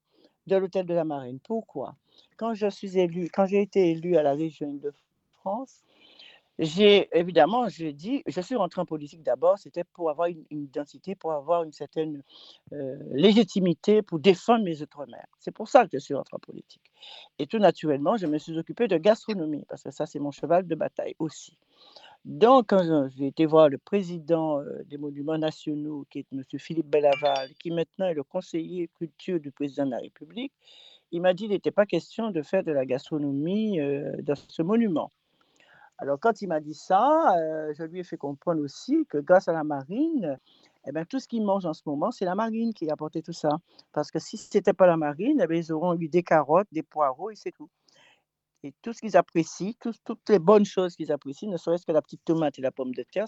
de 0.45 0.57
l'Hôtel 0.57 0.86
de 0.86 0.93
la 0.93 1.05
Marine. 1.05 1.39
Pourquoi? 1.39 1.95
Quand 2.38 2.53
je 2.53 2.69
suis 2.69 2.99
élu, 2.99 3.30
quand 3.34 3.47
j'ai 3.47 3.63
été 3.63 3.89
élu 3.89 4.15
à 4.15 4.22
la 4.22 4.34
région 4.34 4.74
de 4.74 4.93
France, 5.39 5.82
j'ai 6.62 7.09
évidemment, 7.18 7.68
j'ai 7.70 7.91
dit, 7.91 8.22
je 8.28 8.39
suis 8.39 8.55
rentrée 8.55 8.82
en 8.82 8.86
politique 8.86 9.24
d'abord, 9.24 9.57
c'était 9.57 9.84
pour 9.84 10.12
avoir 10.12 10.28
une, 10.28 10.45
identité, 10.51 11.16
pour 11.16 11.32
avoir 11.32 11.64
une 11.64 11.74
certaine 11.74 12.22
euh, 12.72 12.97
légitimité, 13.14 14.03
pour 14.03 14.20
défendre 14.20 14.64
mes 14.64 14.84
outre-mer. 14.84 15.26
C'est 15.39 15.51
pour 15.51 15.68
ça 15.68 15.86
que 15.86 15.89
je 15.93 15.97
suis 15.97 16.14
rentrée 16.14 16.36
en 16.36 16.39
politique. 16.39 16.84
Et 17.39 17.47
tout 17.47 17.57
naturellement, 17.57 18.16
je 18.16 18.28
me 18.28 18.38
suis 18.38 18.55
occupée 18.59 18.88
de 18.88 18.97
gastronomie, 18.97 19.66
parce 19.68 19.82
que 19.82 19.89
ça, 19.89 20.05
c'est 20.05 20.20
mon 20.20 20.30
cheval 20.30 20.68
de 20.68 20.76
bataille 20.76 21.16
aussi. 21.18 21.57
Donc, 22.26 22.68
quand 22.70 23.09
j'ai 23.18 23.26
été 23.26 23.47
voir 23.47 23.68
le 23.68 23.80
président 23.80 24.59
euh, 24.59 24.84
des 24.86 24.99
Monuments 24.99 25.39
nationaux, 25.39 26.05
qui 26.12 26.20
est 26.20 26.28
M. 26.32 26.43
Philippe 26.59 26.88
Bellaval, 26.88 27.55
qui 27.59 27.72
maintenant 27.72 28.05
est 28.05 28.14
le 28.14 28.24
conseiller 28.24 28.88
culture 28.99 29.39
du 29.39 29.51
président 29.51 29.88
de 29.88 29.91
la 29.91 29.97
République, 29.97 30.53
il 31.12 31.22
m'a 31.22 31.34
dit 31.34 31.45
qu'il 31.45 31.53
n'était 31.53 31.72
pas 31.72 31.88
question 31.88 32.30
de 32.30 32.43
faire 32.43 32.64
de 32.64 32.72
la 32.72 32.86
gastronomie 32.86 33.80
euh, 33.80 34.12
dans 34.22 34.36
ce 34.36 34.62
monument. 34.62 35.12
Alors, 36.02 36.20
quand 36.20 36.41
il 36.41 36.47
m'a 36.47 36.60
dit 36.60 36.74
ça, 36.74 37.38
euh, 37.38 37.74
je 37.78 37.84
lui 37.84 37.99
ai 37.99 38.04
fait 38.04 38.18
comprendre 38.18 38.60
aussi 38.64 39.06
que 39.08 39.20
grâce 39.20 39.47
à 39.47 39.54
la 39.54 39.64
marine, 39.64 40.36
eh 40.88 40.91
bien, 40.91 41.06
tout 41.06 41.20
ce 41.20 41.28
qu'ils 41.28 41.43
mangent 41.43 41.68
en 41.68 41.74
ce 41.74 41.84
moment, 41.86 42.10
c'est 42.10 42.26
la 42.26 42.34
marine 42.34 42.74
qui 42.74 42.89
a 42.89 42.93
apporté 42.93 43.22
tout 43.22 43.34
ça. 43.34 43.49
Parce 43.93 44.10
que 44.10 44.18
si 44.18 44.36
ce 44.36 44.58
n'était 44.58 44.74
pas 44.74 44.88
la 44.88 44.97
marine, 44.97 45.39
eh 45.43 45.45
bien, 45.45 45.60
ils 45.60 45.72
auront 45.72 45.95
eu 45.99 46.10
des 46.10 46.24
carottes, 46.24 46.68
des 46.72 46.82
poireaux 46.82 47.30
et 47.30 47.36
c'est 47.36 47.52
tout. 47.52 47.70
Et 48.64 48.74
tout 48.82 48.93
ce 48.93 49.02
qu'ils 49.02 49.16
apprécient, 49.16 49.74
toutes 49.80 50.30
les 50.30 50.39
bonnes 50.39 50.66
choses 50.66 50.95
qu'ils 50.95 51.12
apprécient, 51.12 51.52
ne 51.52 51.58
serait-ce 51.58 51.86
que 51.86 51.91
la 51.91 52.02
petite 52.02 52.26
tomate 52.26 52.58
et 52.58 52.64
la 52.64 52.72
pomme 52.72 52.95
de 52.95 53.04
terre, 53.04 53.28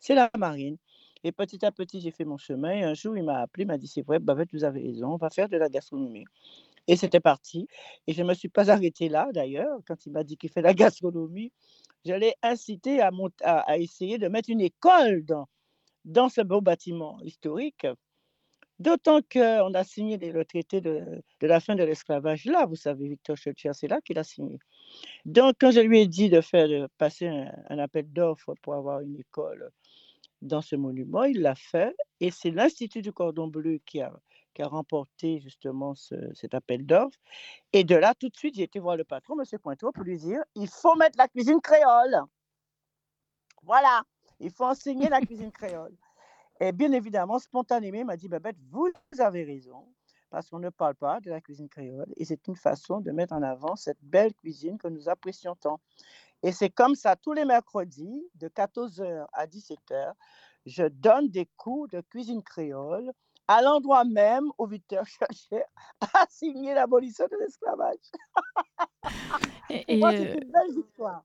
c'est 0.00 0.14
la 0.14 0.30
marine. 0.38 0.78
Et 1.24 1.32
petit 1.32 1.64
à 1.64 1.72
petit, 1.72 2.00
j'ai 2.00 2.10
fait 2.10 2.24
mon 2.24 2.38
chemin. 2.38 2.70
Et 2.70 2.84
un 2.84 2.94
jour, 2.94 3.16
il 3.16 3.24
m'a 3.24 3.40
appelé, 3.40 3.64
il 3.64 3.66
m'a 3.66 3.78
dit 3.78 3.88
C'est 3.88 4.02
vrai, 4.02 4.18
vous 4.52 4.64
avez 4.64 4.82
raison, 4.82 5.14
on 5.14 5.16
va 5.16 5.30
faire 5.30 5.48
de 5.48 5.56
la 5.58 5.68
gastronomie. 5.68 6.24
Et 6.86 6.96
c'était 6.96 7.20
parti. 7.20 7.66
Et 8.06 8.12
je 8.12 8.22
ne 8.22 8.28
me 8.28 8.34
suis 8.34 8.48
pas 8.48 8.70
arrêtée 8.70 9.08
là, 9.08 9.28
d'ailleurs. 9.32 9.78
Quand 9.86 10.04
il 10.06 10.12
m'a 10.12 10.22
dit 10.22 10.36
qu'il 10.36 10.50
fait 10.50 10.62
la 10.62 10.74
gastronomie, 10.74 11.50
je 12.04 12.14
l'ai 12.14 12.34
incité 12.42 13.00
à, 13.00 13.10
à, 13.42 13.78
essayer 13.78 14.18
de 14.18 14.28
mettre 14.28 14.50
une 14.50 14.60
école 14.60 15.24
dans, 15.24 15.46
dans 16.04 16.28
ce 16.28 16.40
beau 16.40 16.60
bâtiment 16.60 17.18
historique. 17.22 17.86
D'autant 18.80 19.20
qu'on 19.22 19.72
a 19.72 19.84
signé 19.84 20.18
le 20.18 20.44
traité 20.44 20.80
de, 20.80 21.22
la 21.40 21.60
fin 21.60 21.76
de 21.76 21.84
l'esclavage 21.84 22.44
là, 22.46 22.66
vous 22.66 22.74
savez, 22.74 23.08
Victor 23.08 23.36
Schulcher, 23.36 23.70
c'est 23.72 23.86
là 23.86 24.00
qu'il 24.00 24.18
a 24.18 24.24
signé. 24.24 24.58
Donc, 25.24 25.54
quand 25.60 25.70
je 25.70 25.80
lui 25.80 26.00
ai 26.00 26.08
dit 26.08 26.28
de 26.28 26.40
faire 26.40 26.68
de 26.68 26.88
passer 26.98 27.28
un, 27.28 27.78
appel 27.78 28.12
d'offres 28.12 28.54
pour 28.62 28.74
avoir 28.74 29.00
une 29.00 29.18
école 29.20 29.70
dans 30.42 30.60
ce 30.60 30.74
monument, 30.74 31.22
il 31.22 31.40
l'a 31.40 31.54
fait. 31.54 31.94
Et 32.20 32.30
c'est 32.32 32.50
l'Institut 32.50 33.00
du 33.00 33.12
Cordon 33.12 33.46
Bleu 33.46 33.78
qui 33.86 34.00
a, 34.00 34.12
qui 34.54 34.62
a 34.62 34.68
remporté 34.68 35.40
justement 35.40 35.94
cet 35.94 36.54
appel 36.54 36.86
d'offres. 36.86 37.18
Et 37.72 37.84
de 37.84 37.96
là, 37.96 38.14
tout 38.14 38.28
de 38.28 38.36
suite, 38.36 38.54
j'ai 38.54 38.62
été 38.62 38.78
voir 38.78 38.96
le 38.96 39.04
patron, 39.04 39.38
M. 39.38 39.58
Pointeau, 39.58 39.92
pour 39.92 40.04
lui 40.04 40.18
dire 40.18 40.42
il 40.54 40.68
faut 40.68 40.94
mettre 40.94 41.18
la 41.18 41.28
cuisine 41.28 41.60
créole. 41.60 42.22
Voilà, 43.62 44.02
il 44.40 44.50
faut 44.50 44.64
enseigner 44.64 45.08
la 45.08 45.20
cuisine 45.20 45.52
créole. 45.52 45.96
Et 46.60 46.72
bien 46.72 46.92
évidemment, 46.92 47.38
spontanément, 47.38 47.98
il 47.98 48.04
m'a 48.04 48.16
dit 48.16 48.28
Babette, 48.28 48.56
vous 48.70 48.90
avez 49.18 49.44
raison, 49.44 49.88
parce 50.30 50.48
qu'on 50.48 50.60
ne 50.60 50.70
parle 50.70 50.94
pas 50.94 51.20
de 51.20 51.30
la 51.30 51.40
cuisine 51.40 51.68
créole. 51.68 52.12
Et 52.16 52.24
c'est 52.24 52.46
une 52.46 52.56
façon 52.56 53.00
de 53.00 53.10
mettre 53.10 53.32
en 53.32 53.42
avant 53.42 53.76
cette 53.76 54.02
belle 54.02 54.34
cuisine 54.34 54.78
que 54.78 54.88
nous 54.88 55.08
apprécions 55.08 55.56
tant. 55.56 55.80
Et 56.42 56.52
c'est 56.52 56.70
comme 56.70 56.94
ça, 56.94 57.16
tous 57.16 57.32
les 57.32 57.44
mercredis, 57.44 58.22
de 58.34 58.48
14h 58.48 59.26
à 59.32 59.46
17h, 59.46 60.12
je 60.66 60.84
donne 60.84 61.28
des 61.28 61.46
cours 61.56 61.88
de 61.88 62.00
cuisine 62.02 62.42
créole 62.42 63.12
à 63.48 63.62
l'endroit 63.62 64.04
même 64.04 64.50
où 64.58 64.66
Victor 64.66 65.04
cherchait 65.06 65.64
à 66.00 66.26
signer 66.30 66.74
l'abolition 66.74 67.26
de 67.30 67.36
l'esclavage. 67.38 67.96
et, 69.70 69.96
moi, 69.98 70.12
c'est 70.12 70.34
une 70.34 70.50
belle 70.50 70.78
histoire. 70.78 71.24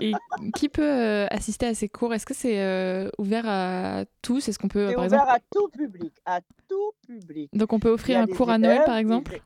Et 0.00 0.12
qui 0.54 0.68
peut 0.68 0.82
euh, 0.82 1.26
assister 1.30 1.66
à 1.66 1.74
ces 1.74 1.88
cours? 1.88 2.14
Est-ce 2.14 2.26
que 2.26 2.34
c'est 2.34 2.60
euh, 2.60 3.10
ouvert 3.18 3.44
à 3.46 4.04
tous? 4.22 4.48
Est-ce 4.48 4.58
qu'on 4.58 4.68
peut, 4.68 4.92
par 4.94 5.06
ouvert 5.06 5.28
à 5.28 5.38
tout 5.50 5.68
public, 5.68 6.14
à 6.24 6.40
tout 6.68 6.92
public. 7.06 7.50
Donc 7.52 7.72
on 7.72 7.78
peut 7.78 7.90
offrir 7.90 8.20
un 8.20 8.26
cours 8.26 8.50
à 8.50 8.58
Noël, 8.58 8.82
par 8.84 8.96
exemple? 8.96 9.40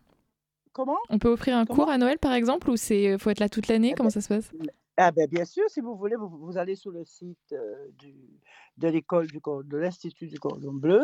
Comment? 0.72 0.98
On 1.08 1.18
peut 1.18 1.28
offrir 1.28 1.56
un 1.56 1.66
cours 1.66 1.88
à 1.88 1.98
Noël, 1.98 2.18
par 2.18 2.32
exemple, 2.32 2.70
ou 2.70 2.76
c'est 2.76 3.16
faut 3.18 3.30
être 3.30 3.40
là 3.40 3.48
toute 3.48 3.68
l'année? 3.68 3.94
Comment 3.96 4.10
ça 4.10 4.20
se 4.20 4.28
passe? 4.28 4.50
Ah 4.96 5.10
ben, 5.10 5.28
bien 5.28 5.44
sûr, 5.44 5.64
si 5.68 5.80
vous 5.80 5.96
voulez, 5.96 6.16
vous, 6.16 6.56
allez 6.56 6.76
sur 6.76 6.90
le 6.90 7.04
site 7.04 7.54
du, 7.98 8.14
de 8.76 8.88
l'école 8.88 9.26
de 9.28 9.76
l'Institut 9.76 10.28
du 10.28 10.38
Cordon 10.38 10.72
Bleu 10.72 11.02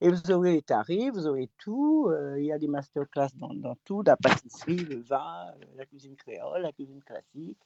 et 0.00 0.10
vous 0.10 0.30
aurez 0.30 0.52
les 0.52 0.62
tarifs, 0.62 1.12
vous 1.12 1.26
aurez 1.26 1.48
tout. 1.58 2.12
il 2.36 2.44
y 2.44 2.52
a 2.52 2.58
des 2.58 2.68
masterclass 2.68 3.28
dans, 3.36 3.54
dans 3.54 3.76
tout, 3.84 4.02
la 4.02 4.16
pâtisserie, 4.16 4.76
le 4.76 5.00
vin, 5.02 5.46
la 5.76 5.86
cuisine 5.86 6.16
créole, 6.16 6.62
la 6.62 6.72
cuisine 6.72 7.02
classique. 7.02 7.58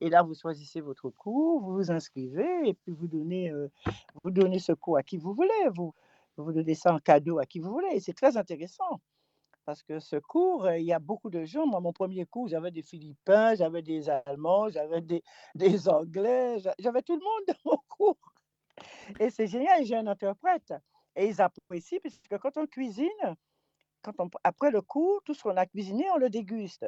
Et 0.00 0.08
là, 0.08 0.22
vous 0.22 0.34
choisissez 0.34 0.80
votre 0.80 1.10
cours, 1.10 1.60
vous 1.60 1.74
vous 1.74 1.90
inscrivez 1.90 2.68
et 2.68 2.74
puis 2.74 2.92
vous 2.92 3.06
donnez, 3.06 3.52
vous 4.24 4.30
donnez 4.30 4.58
ce 4.58 4.72
cours 4.72 4.96
à 4.96 5.02
qui 5.02 5.18
vous 5.18 5.34
voulez. 5.34 5.68
Vous, 5.74 5.94
vous 6.36 6.52
donnez 6.52 6.74
ça 6.74 6.94
en 6.94 6.98
cadeau 6.98 7.38
à 7.38 7.46
qui 7.46 7.58
vous 7.58 7.70
voulez. 7.70 7.88
Et 7.92 8.00
c'est 8.00 8.14
très 8.14 8.36
intéressant. 8.36 9.00
Parce 9.70 9.84
que 9.84 10.00
ce 10.00 10.16
cours, 10.16 10.68
il 10.72 10.82
y 10.82 10.92
a 10.92 10.98
beaucoup 10.98 11.30
de 11.30 11.44
gens. 11.44 11.64
Moi, 11.64 11.78
mon 11.78 11.92
premier 11.92 12.26
cours, 12.26 12.48
j'avais 12.48 12.72
des 12.72 12.82
Philippins, 12.82 13.54
j'avais 13.54 13.82
des 13.82 14.10
Allemands, 14.10 14.68
j'avais 14.68 15.00
des, 15.00 15.22
Anglais, 15.88 16.58
j'avais 16.80 17.02
tout 17.02 17.14
le 17.14 17.22
monde 17.22 17.44
dans 17.46 17.70
mon 17.70 17.78
cours. 17.88 18.34
Et 19.20 19.30
c'est 19.30 19.46
génial, 19.46 19.84
j'ai 19.84 19.94
un 19.94 20.08
interprète. 20.08 20.74
Et 21.14 21.28
ils 21.28 21.40
apprécient, 21.40 22.00
parce 22.02 22.18
que 22.18 22.34
quand 22.34 22.56
on 22.56 22.66
cuisine, 22.66 23.36
quand 24.02 24.18
on, 24.18 24.28
après 24.42 24.72
le 24.72 24.82
cours, 24.82 25.22
tout 25.22 25.34
ce 25.34 25.44
qu'on 25.44 25.56
a 25.56 25.66
cuisiné, 25.66 26.10
on 26.10 26.16
le 26.16 26.30
déguste. 26.30 26.84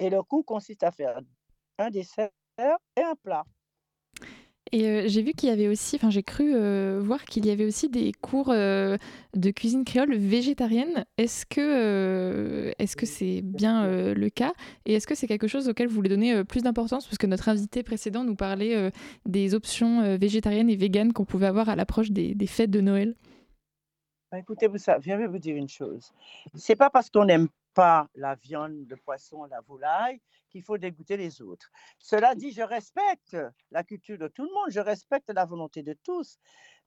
Et 0.00 0.10
le 0.10 0.24
cours 0.24 0.44
consiste 0.44 0.82
à 0.82 0.90
faire 0.90 1.20
un 1.78 1.90
dessert 1.90 2.30
et 2.58 3.00
un 3.00 3.14
plat. 3.14 3.44
Et 4.72 4.86
euh, 4.86 5.02
j'ai 5.06 5.22
vu 5.22 5.32
qu'il 5.32 5.48
y 5.48 5.52
avait 5.52 5.66
aussi, 5.66 5.96
enfin 5.96 6.10
j'ai 6.10 6.22
cru 6.22 6.54
euh, 6.54 7.00
voir 7.02 7.24
qu'il 7.24 7.44
y 7.44 7.50
avait 7.50 7.64
aussi 7.64 7.88
des 7.88 8.12
cours 8.12 8.50
euh, 8.50 8.96
de 9.34 9.50
cuisine 9.50 9.84
créole 9.84 10.14
végétarienne. 10.14 11.04
Est-ce 11.18 11.44
que 11.44 12.72
est-ce 12.78 12.96
que 12.96 13.06
c'est 13.06 13.42
bien 13.42 13.86
le 14.14 14.28
cas? 14.28 14.52
Et 14.86 14.94
est-ce 14.94 15.06
que 15.06 15.14
c'est 15.14 15.26
quelque 15.26 15.48
chose 15.48 15.68
auquel 15.68 15.88
vous 15.88 15.94
voulez 15.94 16.08
donner 16.08 16.44
plus 16.44 16.62
d'importance? 16.62 17.06
Parce 17.06 17.18
que 17.18 17.26
notre 17.26 17.48
invité 17.48 17.82
précédent 17.82 18.22
nous 18.22 18.36
parlait 18.36 18.90
des 19.26 19.54
options 19.54 20.16
végétariennes 20.16 20.70
et 20.70 20.76
véganes 20.76 21.12
qu'on 21.12 21.24
pouvait 21.24 21.46
avoir 21.46 21.68
à 21.68 21.76
l'approche 21.76 22.10
des, 22.10 22.34
des, 22.34 22.46
fêtes 22.46 22.70
de 22.70 22.80
Noël. 22.80 23.16
Bah, 24.30 24.38
écoutez, 24.38 24.68
vous 24.68 24.78
savez, 24.78 25.02
je 25.04 25.16
vais 25.16 25.26
vous 25.26 25.38
dire 25.38 25.56
une 25.56 25.68
chose. 25.68 26.12
C'est 26.54 26.76
pas 26.76 26.90
parce 26.90 27.10
qu'on 27.10 27.24
n'aime 27.24 27.48
pas 27.74 28.08
la 28.14 28.34
viande, 28.34 28.86
le 28.88 28.96
poisson, 28.96 29.44
la 29.44 29.60
volaille 29.60 30.20
qu'il 30.50 30.62
faut 30.62 30.78
dégoûter 30.78 31.16
les 31.16 31.40
autres. 31.40 31.70
Cela 31.98 32.34
dit, 32.34 32.50
je 32.50 32.62
respecte 32.62 33.36
la 33.70 33.84
culture 33.84 34.18
de 34.18 34.28
tout 34.28 34.42
le 34.42 34.52
monde, 34.52 34.70
je 34.70 34.80
respecte 34.80 35.30
la 35.30 35.44
volonté 35.44 35.82
de 35.82 35.94
tous. 36.02 36.38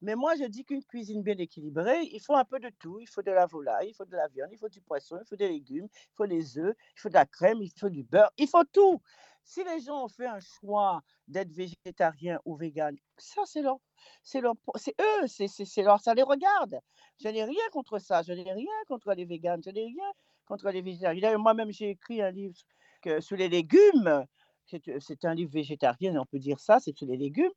Mais 0.01 0.15
moi, 0.15 0.35
je 0.35 0.43
dis 0.43 0.65
qu'une 0.65 0.83
cuisine 0.83 1.23
bien 1.23 1.37
équilibrée, 1.37 2.03
il 2.11 2.19
faut 2.19 2.35
un 2.35 2.43
peu 2.43 2.59
de 2.59 2.69
tout. 2.77 2.99
Il 2.99 3.07
faut 3.07 3.21
de 3.21 3.31
la 3.31 3.45
volaille, 3.45 3.89
il 3.89 3.93
faut 3.93 4.05
de 4.05 4.15
la 4.15 4.27
viande, 4.27 4.49
il 4.51 4.57
faut 4.57 4.67
du 4.67 4.81
poisson, 4.81 5.17
il 5.21 5.25
faut 5.25 5.37
des 5.37 5.47
légumes, 5.47 5.87
il 5.93 6.15
faut 6.15 6.27
des 6.27 6.57
œufs, 6.57 6.75
il 6.97 6.99
faut 6.99 7.09
de 7.09 7.13
la 7.13 7.25
crème, 7.25 7.61
il 7.61 7.71
faut 7.79 7.89
du 7.89 8.03
beurre, 8.03 8.31
il 8.37 8.47
faut 8.47 8.65
tout. 8.65 9.01
Si 9.45 9.63
les 9.63 9.79
gens 9.79 10.05
ont 10.05 10.09
fait 10.09 10.27
un 10.27 10.39
choix 10.39 11.01
d'être 11.27 11.51
végétarien 11.51 12.39
ou 12.45 12.55
vegan, 12.55 12.95
ça 13.17 13.41
c'est 13.45 13.61
leur, 13.61 13.77
c'est 14.23 14.41
leur, 14.41 14.55
c'est 14.75 14.95
eux, 14.99 15.27
c'est, 15.27 15.47
c'est, 15.47 15.83
leur, 15.83 15.99
ça 16.01 16.13
les 16.13 16.23
regarde. 16.23 16.79
Je 17.21 17.27
n'ai 17.29 17.43
rien 17.43 17.63
contre 17.71 17.99
ça, 17.99 18.23
je 18.23 18.33
n'ai 18.33 18.51
rien 18.51 18.71
contre 18.87 19.13
les 19.13 19.25
végans, 19.25 19.59
je 19.63 19.69
n'ai 19.69 19.85
rien 19.85 20.11
contre 20.45 20.69
les 20.69 20.81
végétariens. 20.81 21.37
Moi-même, 21.37 21.71
j'ai 21.71 21.91
écrit 21.91 22.21
un 22.21 22.31
livre 22.31 22.55
que, 23.01 23.21
sur 23.21 23.37
les 23.37 23.49
légumes. 23.49 24.25
C'est 24.65 25.25
un 25.25 25.35
livre 25.35 25.51
végétarien, 25.51 26.15
on 26.15 26.25
peut 26.25 26.39
dire 26.39 26.57
ça, 26.57 26.79
c'est 26.79 26.95
sur 26.95 27.05
les 27.05 27.17
légumes. 27.17 27.51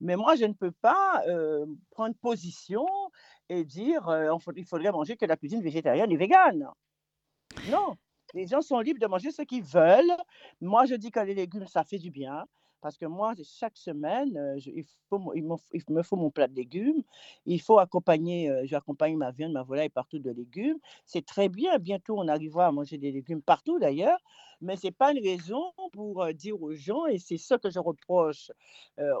Mais 0.00 0.14
moi, 0.14 0.36
je 0.36 0.44
ne 0.44 0.52
peux 0.52 0.70
pas 0.70 1.20
prendre 1.90 2.14
position 2.16 2.86
et 3.48 3.64
dire 3.64 4.08
qu'il 4.54 4.64
faudrait 4.64 4.92
manger 4.92 5.16
que 5.16 5.26
la 5.26 5.36
cuisine 5.36 5.60
végétarienne 5.60 6.12
et 6.12 6.16
végane. 6.16 6.68
Non, 7.68 7.96
les 8.32 8.46
gens 8.46 8.62
sont 8.62 8.78
libres 8.78 9.00
de 9.00 9.08
manger 9.08 9.32
ce 9.32 9.42
qu'ils 9.42 9.64
veulent. 9.64 10.16
Moi, 10.60 10.86
je 10.86 10.94
dis 10.94 11.10
que 11.10 11.18
les 11.18 11.34
légumes, 11.34 11.66
ça 11.66 11.82
fait 11.82 11.98
du 11.98 12.12
bien. 12.12 12.46
Parce 12.82 12.98
que 12.98 13.06
moi, 13.06 13.32
chaque 13.44 13.76
semaine, 13.76 14.56
il, 14.66 14.84
faut, 15.08 15.32
il, 15.34 15.44
me, 15.44 16.02
faut 16.02 16.16
mon 16.16 16.30
plat 16.30 16.48
de 16.48 16.54
légumes. 16.54 17.02
Il 17.46 17.60
faut 17.60 17.78
accompagner, 17.78 18.52
j'accompagne 18.64 19.16
ma 19.16 19.30
viande, 19.30 19.52
ma 19.52 19.62
volaille 19.62 19.88
partout 19.88 20.18
de 20.18 20.30
légumes. 20.30 20.78
C'est 21.06 21.24
très 21.24 21.48
bien. 21.48 21.78
Bientôt, 21.78 22.18
on 22.18 22.28
arrivera 22.28 22.66
à 22.66 22.72
manger 22.72 22.98
des 22.98 23.12
légumes 23.12 23.40
partout 23.40 23.78
d'ailleurs. 23.78 24.18
Mais 24.60 24.76
ce 24.76 24.88
n'est 24.88 24.92
pas 24.92 25.12
une 25.12 25.22
raison 25.22 25.72
pour 25.92 26.26
dire 26.34 26.60
aux 26.60 26.74
gens, 26.74 27.06
et 27.06 27.18
c'est 27.18 27.36
ça 27.36 27.58
que 27.58 27.70
je 27.70 27.78
reproche 27.80 28.50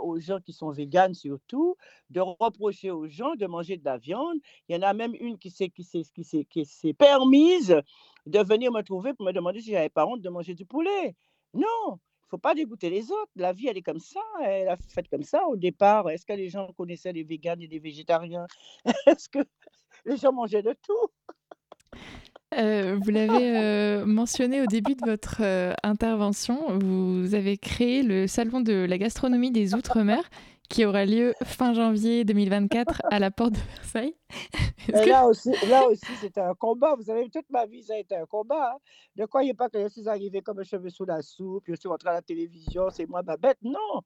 aux 0.02 0.18
gens 0.20 0.38
qui 0.40 0.52
sont 0.52 0.70
véganes 0.70 1.14
surtout, 1.14 1.76
de 2.10 2.20
reprocher 2.20 2.90
aux 2.90 3.08
gens 3.08 3.34
de 3.34 3.46
manger 3.46 3.76
de 3.76 3.84
la 3.84 3.98
viande. 3.98 4.38
Il 4.68 4.76
y 4.76 4.78
en 4.78 4.82
a 4.82 4.92
même 4.94 5.14
une 5.18 5.38
qui 5.38 5.50
s'est, 5.50 5.68
qui 5.68 5.84
qui 5.84 6.46
qui 6.46 6.64
s'est 6.64 6.94
permise 6.94 7.76
de 8.26 8.38
venir 8.40 8.72
me 8.72 8.82
trouver 8.82 9.14
pour 9.14 9.26
me 9.26 9.32
demander 9.32 9.60
si 9.60 9.70
j'avais 9.70 9.88
pas 9.88 10.06
honte 10.06 10.20
de 10.20 10.28
manger 10.28 10.54
du 10.54 10.64
poulet. 10.64 11.14
Non, 11.54 11.98
faut 12.32 12.38
pas 12.38 12.54
dégoûter 12.54 12.88
les 12.88 13.10
autres. 13.10 13.30
La 13.36 13.52
vie, 13.52 13.68
elle 13.68 13.76
est 13.76 13.82
comme 13.82 14.00
ça. 14.00 14.20
Elle 14.42 14.68
a 14.68 14.76
fait 14.76 15.06
comme 15.08 15.22
ça 15.22 15.46
au 15.48 15.56
départ. 15.56 16.08
Est-ce 16.08 16.24
que 16.24 16.32
les 16.32 16.48
gens 16.48 16.72
connaissaient 16.78 17.12
les 17.12 17.24
véganes 17.24 17.60
et 17.60 17.66
les 17.66 17.78
végétariens? 17.78 18.46
Est-ce 19.06 19.28
que 19.28 19.40
les 20.06 20.16
gens 20.16 20.32
mangeaient 20.32 20.62
de 20.62 20.74
tout? 20.82 22.00
Euh, 22.54 22.98
vous 23.02 23.10
l'avez 23.10 23.56
euh, 23.56 24.06
mentionné 24.06 24.62
au 24.62 24.66
début 24.66 24.94
de 24.94 25.04
votre 25.04 25.40
euh, 25.40 25.72
intervention, 25.82 26.78
vous 26.78 27.34
avez 27.34 27.56
créé 27.56 28.02
le 28.02 28.26
Salon 28.26 28.60
de 28.60 28.84
la 28.86 28.98
gastronomie 28.98 29.50
des 29.50 29.74
Outre-mer 29.74 30.22
qui 30.72 30.86
aura 30.86 31.04
lieu 31.04 31.34
fin 31.44 31.74
janvier 31.74 32.24
2024 32.24 33.02
à 33.10 33.18
la 33.18 33.30
porte 33.30 33.52
de 33.52 33.58
Versailles. 33.58 34.14
là, 34.88 35.26
aussi, 35.26 35.50
là 35.68 35.86
aussi, 35.86 36.10
c'était 36.18 36.40
un 36.40 36.54
combat. 36.54 36.94
Vous 36.96 37.04
savez, 37.04 37.28
toute 37.28 37.48
ma 37.50 37.66
vie, 37.66 37.82
ça 37.82 37.92
a 37.92 37.98
été 37.98 38.16
un 38.16 38.24
combat. 38.24 38.72
Hein. 38.74 38.78
Ne 39.16 39.26
croyez 39.26 39.52
pas 39.52 39.68
que 39.68 39.82
je 39.82 39.88
suis 39.88 40.08
arrivé 40.08 40.40
comme 40.40 40.60
un 40.60 40.64
cheveu 40.64 40.88
sous 40.88 41.04
la 41.04 41.20
soupe, 41.20 41.64
je 41.68 41.74
suis 41.74 41.90
rentré 41.90 42.08
à 42.08 42.14
la 42.14 42.22
télévision, 42.22 42.88
c'est 42.90 43.04
moi 43.06 43.22
ma 43.22 43.36
bête. 43.36 43.58
Non. 43.60 44.00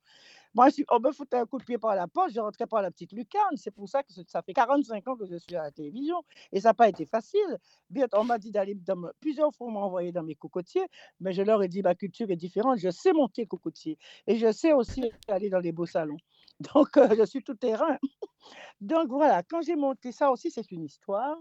Moi, 0.55 0.69
on 0.91 1.01
me 1.01 1.13
foutait 1.13 1.37
un 1.37 1.47
coup 1.47 1.59
de 1.59 1.65
pied 1.65 1.79
par 1.79 1.95
la 1.95 2.09
porte, 2.09 2.31
je 2.33 2.41
rentrais 2.41 2.67
par 2.67 2.83
la 2.83 2.91
petite 2.91 3.13
lucarne. 3.13 3.57
C'est 3.57 3.71
pour 3.71 3.89
ça 3.89 4.03
que 4.03 4.13
ça 4.27 4.43
fait 4.43 4.55
45 4.55 5.07
ans 5.07 5.15
que 5.15 5.27
je 5.27 5.37
suis 5.37 5.55
à 5.55 5.65
la 5.65 5.71
télévision. 5.71 6.25
Et 6.51 6.61
ça 6.61 6.71
n'a 6.71 6.75
pas 6.75 6.89
été 6.89 7.05
facile. 7.05 7.59
Bien, 7.91 8.07
on 8.15 8.25
m'a 8.25 8.39
dit 8.39 8.51
d'aller 8.51 8.75
dans... 8.75 8.97
Plusieurs 9.21 9.55
fois, 9.55 9.69
on 9.69 9.73
m'a 9.73 9.81
envoyé 9.81 10.13
dans 10.13 10.23
mes 10.23 10.35
cocotiers, 10.35 10.87
mais 11.21 11.33
je 11.33 11.43
leur 11.43 11.63
ai 11.63 11.69
dit, 11.69 11.83
ma 11.83 11.95
culture 11.95 12.31
est 12.31 12.37
différente. 12.37 12.79
Je 12.79 12.91
sais 12.91 13.13
monter 13.13 13.47
cocotier. 13.47 13.99
Et 14.27 14.37
je 14.37 14.51
sais 14.51 14.73
aussi 14.73 15.13
aller 15.29 15.51
dans 15.51 15.61
les 15.61 15.73
beaux 15.73 15.85
salons. 15.85 16.17
Donc, 16.75 16.89
je 16.95 17.25
suis 17.25 17.43
tout 17.43 17.55
terrain. 17.55 17.99
Donc, 18.81 19.09
voilà, 19.09 19.43
quand 19.43 19.63
j'ai 19.63 19.77
monté 19.77 20.13
ça 20.13 20.31
aussi, 20.31 20.51
c'est 20.51 20.71
une 20.71 20.85
histoire. 20.85 21.37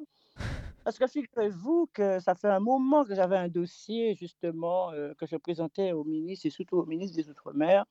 Parce 0.84 1.00
que 1.00 1.08
figurez-vous 1.08 1.90
que 1.94 2.20
ça 2.20 2.36
fait 2.36 2.48
un 2.48 2.60
moment 2.60 3.06
que 3.06 3.16
j'avais 3.16 3.38
un 3.38 3.48
dossier, 3.48 4.16
justement, 4.16 4.92
que 5.18 5.26
je 5.26 5.36
présentais 5.36 5.94
au 5.94 6.04
ministre 6.04 6.46
et 6.46 6.52
surtout 6.52 6.78
au 6.78 6.86
ministre 6.86 7.18
des 7.18 7.30
Outre-mer 7.30 7.86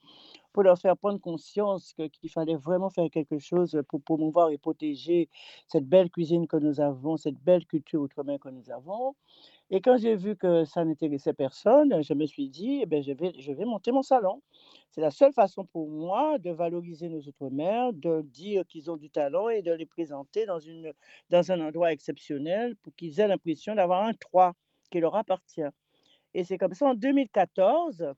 pour 0.54 0.62
leur 0.62 0.78
faire 0.78 0.96
prendre 0.96 1.20
conscience 1.20 1.94
qu'il 2.12 2.30
fallait 2.30 2.54
vraiment 2.54 2.88
faire 2.88 3.10
quelque 3.10 3.38
chose 3.40 3.82
pour 3.88 4.00
promouvoir 4.00 4.50
et 4.50 4.56
protéger 4.56 5.28
cette 5.66 5.84
belle 5.84 6.10
cuisine 6.10 6.46
que 6.46 6.56
nous 6.56 6.80
avons, 6.80 7.16
cette 7.16 7.38
belle 7.40 7.66
culture 7.66 8.00
outre-mer 8.00 8.38
que 8.38 8.48
nous 8.48 8.70
avons. 8.70 9.16
Et 9.70 9.80
quand 9.80 9.96
j'ai 9.96 10.14
vu 10.14 10.36
que 10.36 10.64
ça 10.64 10.84
n'intéressait 10.84 11.32
personne, 11.32 12.00
je 12.02 12.14
me 12.14 12.24
suis 12.24 12.48
dit, 12.48 12.78
eh 12.82 12.86
bien, 12.86 13.02
je, 13.02 13.12
vais, 13.52 13.64
monter 13.64 13.90
mon 13.90 14.02
salon. 14.02 14.42
C'est 14.92 15.00
la 15.00 15.10
seule 15.10 15.32
façon 15.32 15.64
pour 15.64 15.88
moi 15.88 16.38
de 16.38 16.52
valoriser 16.52 17.08
nos 17.08 17.20
outre-mer, 17.20 17.92
de 17.92 18.22
dire 18.22 18.64
qu'ils 18.68 18.92
ont 18.92 18.96
du 18.96 19.10
talent 19.10 19.48
et 19.48 19.60
de 19.60 19.72
les 19.72 19.86
présenter 19.86 20.46
dans, 20.46 20.60
dans 21.30 21.50
un 21.50 21.60
endroit 21.66 21.90
exceptionnel 21.90 22.76
pour 22.76 22.94
qu'ils 22.94 23.18
aient 23.18 23.26
l'impression 23.26 23.74
d'avoir 23.74 24.04
un 24.04 24.14
toit 24.14 24.52
qui 24.92 25.00
leur 25.00 25.16
appartient. 25.16 25.62
Et 26.32 26.44
c'est 26.44 26.58
comme 26.58 26.74
ça, 26.74 26.86
en 26.86 26.94
2014, 26.94 28.14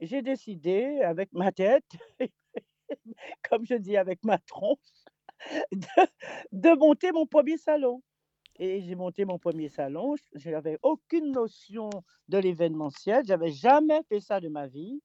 j'ai 0.00 0.22
décidé 0.22 1.00
avec 1.02 1.32
ma 1.32 1.52
tête, 1.52 1.90
comme 3.50 3.66
je 3.66 3.74
dis 3.74 3.96
avec 3.96 4.24
ma 4.24 4.38
tronche, 4.38 4.78
de, 5.72 6.78
monter 6.78 7.12
mon 7.12 7.26
premier 7.26 7.56
salon. 7.56 8.02
Et 8.60 8.80
j'ai 8.80 8.96
monté 8.96 9.24
mon 9.24 9.38
premier 9.38 9.68
salon. 9.68 10.16
Je 10.34 10.50
n'avais 10.50 10.78
aucune 10.82 11.30
notion 11.30 11.90
de 12.28 12.38
l'événementiel. 12.38 13.22
Je 13.24 13.30
n'avais 13.30 13.52
jamais 13.52 14.02
fait 14.08 14.18
ça 14.18 14.40
de 14.40 14.48
ma 14.48 14.66
vie. 14.66 15.00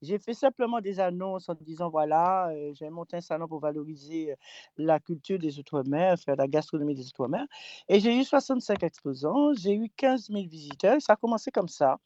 J'ai 0.00 0.18
fait 0.18 0.34
simplement 0.34 0.80
des 0.80 1.00
annonces 1.00 1.48
en 1.48 1.54
disant 1.54 1.88
voilà, 1.88 2.48
euh, 2.48 2.72
j'ai 2.74 2.90
monté 2.90 3.16
un 3.16 3.20
salon 3.20 3.46
pour 3.46 3.60
valoriser 3.60 4.32
euh, 4.32 4.36
la 4.76 5.00
culture 5.00 5.38
des 5.38 5.58
Outre-mer, 5.58 6.18
faire 6.18 6.36
la 6.36 6.46
gastronomie 6.46 6.94
des 6.94 7.06
Outre-mer. 7.08 7.46
Et 7.88 8.00
j'ai 8.00 8.14
eu 8.18 8.24
65 8.24 8.82
exposants, 8.82 9.54
j'ai 9.54 9.74
eu 9.74 9.88
15 9.96 10.28
000 10.30 10.46
visiteurs. 10.48 11.00
Ça 11.00 11.14
a 11.14 11.16
commencé 11.16 11.50
comme 11.50 11.68
ça. 11.68 11.98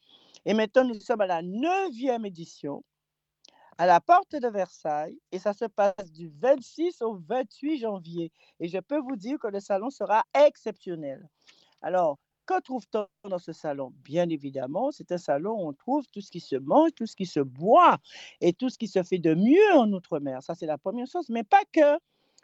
Et 0.44 0.54
maintenant, 0.54 0.84
nous 0.84 1.00
sommes 1.00 1.20
à 1.20 1.26
la 1.26 1.42
neuvième 1.42 2.26
édition 2.26 2.84
à 3.78 3.86
la 3.86 4.00
porte 4.00 4.34
de 4.34 4.48
Versailles 4.48 5.18
et 5.30 5.38
ça 5.38 5.52
se 5.52 5.64
passe 5.64 6.10
du 6.12 6.28
26 6.28 7.00
au 7.02 7.14
28 7.14 7.78
janvier. 7.78 8.32
Et 8.58 8.68
je 8.68 8.78
peux 8.78 8.98
vous 8.98 9.14
dire 9.16 9.38
que 9.38 9.46
le 9.46 9.60
salon 9.60 9.88
sera 9.88 10.24
exceptionnel. 10.34 11.28
Alors, 11.80 12.18
que 12.44 12.60
trouve-t-on 12.60 13.28
dans 13.28 13.38
ce 13.38 13.52
salon? 13.52 13.92
Bien 14.02 14.28
évidemment, 14.30 14.90
c'est 14.90 15.12
un 15.12 15.18
salon 15.18 15.52
où 15.52 15.68
on 15.68 15.72
trouve 15.74 16.06
tout 16.08 16.20
ce 16.20 16.30
qui 16.30 16.40
se 16.40 16.56
mange, 16.56 16.90
tout 16.96 17.06
ce 17.06 17.14
qui 17.14 17.26
se 17.26 17.40
boit 17.40 17.98
et 18.40 18.52
tout 18.52 18.68
ce 18.68 18.78
qui 18.78 18.88
se 18.88 19.02
fait 19.02 19.18
de 19.18 19.34
mieux 19.34 19.72
en 19.74 19.92
Outre-mer. 19.92 20.42
Ça, 20.42 20.54
c'est 20.54 20.66
la 20.66 20.78
première 20.78 21.06
chose, 21.06 21.28
mais 21.28 21.44
pas 21.44 21.62
que. 21.72 21.98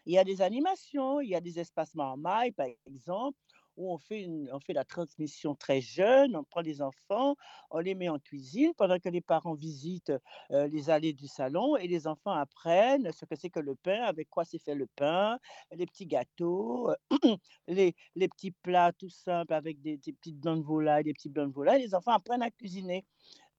Il 0.07 0.13
y 0.13 0.19
a 0.19 0.25
des 0.25 0.43
animations, 0.43 1.21
il 1.21 1.31
y 1.31 1.35
a 1.35 1.41
des 1.41 1.59
espacements 1.59 2.13
en 2.13 2.17
maille, 2.19 2.53
par 2.53 2.67
exemple 2.87 3.39
où 3.77 3.93
on 3.93 3.99
fait, 3.99 4.27
on 4.53 4.61
fait 4.61 4.73
la 4.73 4.85
transmission 4.85 5.55
très 5.55 5.81
jeune, 5.81 6.37
on 6.37 6.45
prend 6.45 6.61
les 6.61 6.83
enfants, 6.83 7.37
on 7.71 7.79
les 7.79 7.95
met 7.95 8.09
en 8.09 8.19
cuisine 8.19 8.73
pendant 8.77 8.99
que 8.99 9.09
les 9.09 9.21
parents 9.21 9.55
visitent 9.55 10.13
les 10.51 10.91
allées 10.91 11.13
du 11.13 11.27
salon 11.27 11.77
et 11.77 11.89
les 11.89 12.07
enfants 12.07 12.33
apprennent 12.33 13.11
ce 13.13 13.25
que 13.25 13.35
c'est 13.37 13.51
que 13.51 13.61
le 13.61 13.75
pain, 13.75 14.03
avec 14.03 14.29
quoi 14.31 14.45
c'est 14.45 14.59
fait 14.59 14.75
le 14.75 14.87
pain, 14.87 15.39
les 15.73 15.87
petits 15.87 16.07
gâteaux, 16.07 16.91
les, 17.69 17.95
les, 18.15 18.29
petits 18.29 18.53
plats 18.53 18.93
tout 18.93 19.11
simples 19.11 19.55
avec 19.55 19.81
des, 19.81 19.99
petites 19.99 20.39
blancs 20.39 20.59
de 20.59 20.65
volaille, 20.65 21.05
des 21.05 21.15
petits 21.15 21.29
blancs 21.29 21.49
de 21.49 21.55
volaille. 21.55 21.83
Les 21.83 21.95
enfants 21.95 22.13
apprennent 22.13 22.43
à 22.43 22.51
cuisiner. 22.51 23.05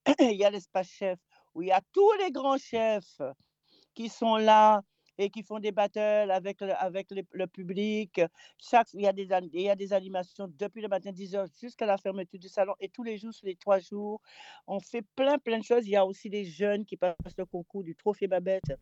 il 0.20 0.36
y 0.36 0.46
a 0.46 0.50
l'espace 0.50 0.90
chef 0.90 1.20
où 1.54 1.62
il 1.62 1.70
y 1.70 1.72
a 1.72 1.82
tous 1.94 2.12
les 2.20 2.32
grands 2.32 2.58
chefs 2.58 3.22
qui 3.94 4.10
sont 4.10 4.36
là 4.36 4.82
et 5.18 5.30
qui 5.30 5.44
font 5.44 5.60
des 5.60 5.72
battles 5.72 6.00
avec 6.00 6.62
avec 6.62 7.08
le, 7.12 7.48
public. 7.48 8.22
Chaque, 8.58 8.94
il, 8.94 9.02
y 9.02 9.08
a 9.08 9.14
des, 9.14 9.28
il 9.54 9.62
y 9.62 9.70
a 9.70 9.76
des 9.76 9.94
animations 9.94 10.52
depuis 10.58 10.82
le 10.82 10.88
matin 10.88 11.12
10h 11.12 11.48
jusqu'à 11.60 11.86
la 11.86 11.98
fermeture 11.98 12.40
du 12.40 12.50
salon 12.50 12.74
et 12.80 12.90
tous 12.90 13.04
les 13.04 13.18
jours, 13.18 13.34
sur 13.34 13.46
les 13.46 13.56
trois 13.56 13.80
jours. 13.80 14.22
On 14.68 14.80
fait 14.80 15.04
plein, 15.16 15.38
plein 15.38 15.60
de 15.60 15.64
choses. 15.64 15.86
Il 15.88 15.92
y 15.92 15.96
a 15.96 16.06
aussi 16.06 16.30
des 16.30 16.46
jeunes 16.46 16.86
qui 16.86 16.98
passent 16.98 17.16
le 17.38 17.46
concours 17.46 17.84
du 17.84 17.96
Trophée 17.96 18.28
Babette. 18.28 18.74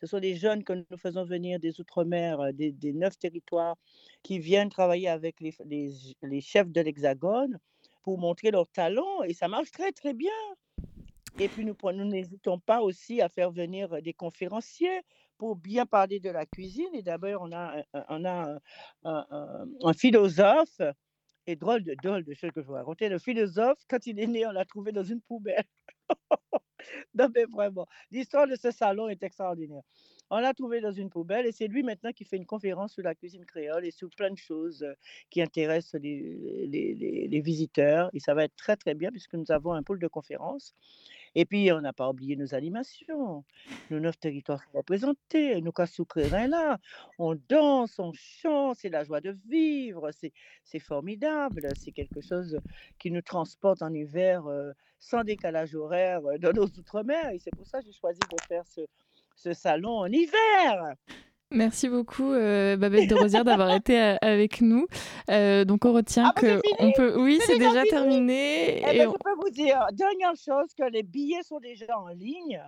Ce 0.00 0.06
sont 0.06 0.20
des 0.20 0.36
jeunes 0.36 0.62
que 0.62 0.72
nous 0.72 0.96
faisons 0.98 1.24
venir 1.24 1.58
des 1.58 1.80
Outre-mer, 1.80 2.40
euh, 2.40 2.52
des, 2.52 2.72
des, 2.72 2.92
neuf 2.92 3.18
territoires, 3.18 3.76
qui 4.22 4.38
viennent 4.38 4.68
travailler 4.68 5.08
avec 5.08 5.40
les, 5.40 5.54
les, 5.64 5.92
les 6.22 6.40
chefs 6.40 6.68
de 6.68 6.80
l'Hexagone 6.80 7.58
pour 8.02 8.18
montrer 8.18 8.50
leur 8.50 8.68
talent 8.68 9.22
et 9.24 9.34
ça 9.34 9.48
marche 9.48 9.70
très, 9.70 9.92
très 9.92 10.14
bien. 10.14 10.30
Et 11.38 11.48
puis, 11.48 11.64
nous 11.66 12.04
n'hésitons 12.04 12.58
pas 12.58 12.80
aussi 12.80 13.20
à 13.20 13.28
faire 13.28 13.50
venir 13.50 14.00
des 14.00 14.14
conférenciers 14.14 15.02
pour 15.38 15.56
bien 15.56 15.86
parler 15.86 16.20
de 16.20 16.30
la 16.30 16.46
cuisine. 16.46 16.94
Et 16.94 17.02
d'abord, 17.02 17.42
on 17.42 17.52
a, 17.52 18.58
un, 19.04 19.92
philosophe, 19.94 20.80
et 21.46 21.56
drôle 21.56 21.84
de, 21.84 21.94
drôle 22.02 22.24
de 22.24 22.34
chose 22.34 22.50
que 22.52 22.60
je 22.60 22.66
vous 22.66 22.72
raconter, 22.72 23.08
le 23.08 23.18
philosophe, 23.18 23.78
quand 23.88 24.06
il 24.06 24.18
est 24.18 24.26
né, 24.26 24.46
on 24.46 24.50
l'a 24.50 24.64
trouvé 24.64 24.92
dans 24.92 25.04
une 25.04 25.20
poubelle. 25.20 25.64
non, 27.14 27.28
mais 27.34 27.44
vraiment, 27.44 27.86
l'histoire 28.10 28.46
de 28.46 28.56
ce 28.56 28.70
salon 28.70 29.08
est 29.08 29.22
extraordinaire. 29.22 29.82
On 30.28 30.40
l'a 30.40 30.54
trouvé 30.54 30.80
dans 30.80 30.90
une 30.90 31.08
poubelle 31.08 31.46
et 31.46 31.52
c'est 31.52 31.68
lui 31.68 31.84
maintenant 31.84 32.10
qui 32.10 32.24
fait 32.24 32.36
une 32.36 32.46
conférence 32.46 32.94
sur 32.94 33.02
la 33.04 33.14
cuisine 33.14 33.44
créole 33.44 33.86
et 33.86 33.92
sur 33.92 34.10
plein 34.10 34.30
de 34.30 34.38
choses 34.38 34.84
qui 35.30 35.40
intéressent 35.40 36.00
les, 36.00 36.66
les, 37.28 37.40
visiteurs. 37.40 38.10
Et 38.12 38.18
ça 38.18 38.34
va 38.34 38.42
être 38.42 38.56
très, 38.56 38.76
très 38.76 38.94
bien 38.94 39.12
puisque 39.12 39.34
nous 39.34 39.52
avons 39.52 39.72
un 39.72 39.84
pôle 39.84 40.00
de 40.00 40.08
conférence. 40.08 40.74
Et 41.38 41.44
puis, 41.44 41.70
on 41.70 41.82
n'a 41.82 41.92
pas 41.92 42.08
oublié 42.08 42.34
nos 42.34 42.54
animations. 42.54 43.44
Nos 43.90 44.00
neuf 44.00 44.18
territoires 44.18 44.62
sont 44.62 44.78
représentés. 44.78 45.60
Nous, 45.60 45.70
rien 46.14 46.48
là, 46.48 46.78
on 47.18 47.38
danse, 47.50 47.98
on 47.98 48.12
chante, 48.14 48.78
c'est 48.78 48.88
la 48.88 49.04
joie 49.04 49.20
de 49.20 49.36
vivre, 49.46 50.10
c'est 50.64 50.78
formidable. 50.78 51.68
C'est 51.78 51.92
quelque 51.92 52.22
chose 52.22 52.58
qui 52.98 53.10
nous 53.10 53.20
transporte 53.20 53.82
en 53.82 53.92
hiver 53.92 54.46
euh, 54.46 54.72
sans 54.98 55.24
décalage 55.24 55.74
horaire 55.74 56.24
euh, 56.24 56.38
dans 56.38 56.54
nos 56.54 56.64
outre-mer. 56.64 57.28
Et 57.28 57.38
c'est 57.38 57.54
pour 57.54 57.66
ça 57.66 57.80
que 57.80 57.84
j'ai 57.84 57.92
choisi 57.92 58.20
de 58.20 58.40
faire 58.48 58.64
ce 59.36 59.52
salon 59.52 59.98
en 59.98 60.06
hiver. 60.06 60.94
Merci 61.52 61.88
beaucoup 61.88 62.32
euh, 62.32 62.76
Babette 62.76 63.08
de 63.08 63.14
Rosière 63.14 63.44
d'avoir 63.44 63.72
été 63.72 64.00
euh, 64.00 64.16
avec 64.20 64.60
nous. 64.60 64.86
Euh, 65.30 65.64
donc 65.64 65.84
on 65.84 65.92
retient 65.92 66.32
ah, 66.34 66.40
que 66.40 66.60
on 66.80 66.90
peut, 66.90 67.20
oui, 67.20 67.38
c'est 67.46 67.58
déjà, 67.58 67.84
terminé. 67.84 68.78
Eh 68.78 68.82
ben, 68.82 68.90
et 68.92 68.98
Je 69.04 69.22
peux 69.22 69.34
vous 69.40 69.50
dire 69.50 69.86
dernière 69.92 70.34
chose 70.34 70.74
que 70.76 70.90
les 70.90 71.04
billets 71.04 71.44
sont 71.44 71.60
déjà 71.60 71.96
en 71.98 72.08
ligne 72.08 72.60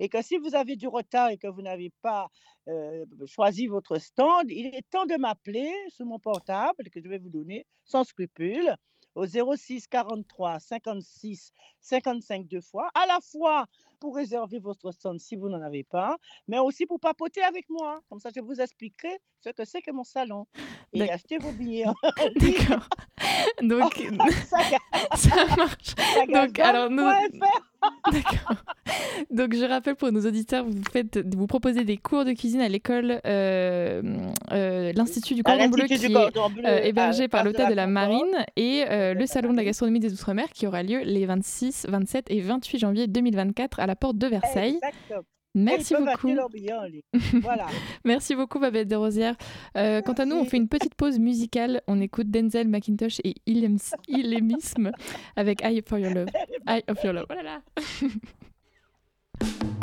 et 0.00 0.08
que 0.08 0.20
si 0.20 0.36
vous 0.36 0.56
avez 0.56 0.74
du 0.74 0.88
retard 0.88 1.30
et 1.30 1.38
que 1.38 1.46
vous 1.46 1.62
n'avez 1.62 1.92
pas 2.02 2.28
choisi 3.26 3.66
votre 3.66 3.98
stand, 3.98 4.50
il 4.50 4.66
est 4.74 4.84
temps 4.90 5.06
de 5.06 5.16
m'appeler 5.16 5.72
sur 5.88 6.04
mon 6.04 6.18
portable 6.18 6.90
que 6.90 7.00
je 7.00 7.08
vais 7.08 7.18
vous 7.18 7.30
donner 7.30 7.66
sans 7.84 8.04
scrupule 8.04 8.74
au 9.14 9.26
06 9.26 9.86
43 9.86 10.60
56 10.60 11.52
55 11.80 12.46
deux 12.46 12.60
fois, 12.60 12.90
à 12.94 13.06
la 13.06 13.18
fois 13.20 13.66
pour 13.98 14.16
réserver 14.16 14.58
votre 14.58 14.92
stand 14.92 15.18
si 15.18 15.36
vous 15.36 15.48
n'en 15.48 15.62
avez 15.62 15.84
pas, 15.84 16.16
mais 16.46 16.58
aussi 16.58 16.86
pour 16.86 17.00
papoter 17.00 17.42
avec 17.42 17.68
moi. 17.68 18.00
Comme 18.08 18.20
ça, 18.20 18.30
je 18.34 18.40
vous 18.40 18.60
expliquerai 18.60 19.18
ce 19.40 19.50
que 19.50 19.64
c'est 19.64 19.82
que 19.82 19.90
mon 19.90 20.04
salon. 20.04 20.46
Et 20.92 21.08
acheter 21.10 21.38
vos 21.38 21.52
billets. 21.52 21.84
D'accord. 22.36 22.88
Donc, 23.62 23.94
ça, 25.14 25.56
marche. 25.56 25.94
Donc, 26.32 26.58
alors, 26.58 26.90
nous... 26.90 27.04
D'accord. 28.12 28.64
Donc, 29.30 29.54
je 29.54 29.64
rappelle 29.64 29.94
pour 29.94 30.10
nos 30.10 30.26
auditeurs, 30.26 30.64
vous, 30.64 30.82
faites, 30.90 31.18
vous 31.34 31.46
proposez 31.46 31.84
des 31.84 31.96
cours 31.96 32.24
de 32.24 32.32
cuisine 32.32 32.60
à 32.60 32.68
l'école, 32.68 33.20
euh, 33.26 34.02
euh, 34.52 34.92
l'Institut 34.94 35.34
du 35.34 35.42
Cordon 35.42 35.68
Bleu, 35.68 35.84
qui 35.84 35.94
est 35.94 36.16
euh, 36.16 36.80
hébergé 36.82 37.28
par 37.28 37.44
l'Hôtel 37.44 37.68
de 37.68 37.74
la 37.74 37.86
Marine, 37.86 38.44
et 38.56 38.84
le 38.88 39.26
Salon 39.26 39.52
de 39.52 39.56
la 39.56 39.64
gastronomie 39.64 40.00
des 40.00 40.12
Outre-mer, 40.12 40.48
qui 40.52 40.66
aura 40.66 40.82
lieu 40.82 41.00
les 41.04 41.26
26, 41.26 41.86
27 41.88 42.30
et 42.30 42.40
28 42.40 42.78
janvier 42.78 43.06
2024 43.06 43.80
à 43.80 43.86
la 43.88 43.96
porte 43.96 44.18
de 44.18 44.28
Versailles. 44.28 44.78
Merci 45.54 45.94
beaucoup. 45.94 46.30
voilà. 47.42 47.66
Merci 48.04 48.36
beaucoup, 48.36 48.60
Babette 48.60 48.88
de 48.88 48.96
Rosière. 48.96 49.34
Euh, 49.76 50.02
quant 50.02 50.12
à 50.12 50.24
nous, 50.24 50.36
on 50.36 50.44
fait 50.44 50.58
une 50.58 50.68
petite 50.68 50.94
pause 50.94 51.18
musicale. 51.18 51.82
On 51.88 52.00
écoute 52.00 52.30
Denzel 52.30 52.68
McIntosh 52.68 53.20
et 53.24 53.34
Ilemisme 53.46 54.92
avec 55.36 55.64
Eye 55.64 55.82
for 55.86 55.98
Your 55.98 56.12
Love. 56.12 56.28
Eye 56.68 56.84
of 56.88 57.02
Your 57.02 57.14
Love. 57.14 57.26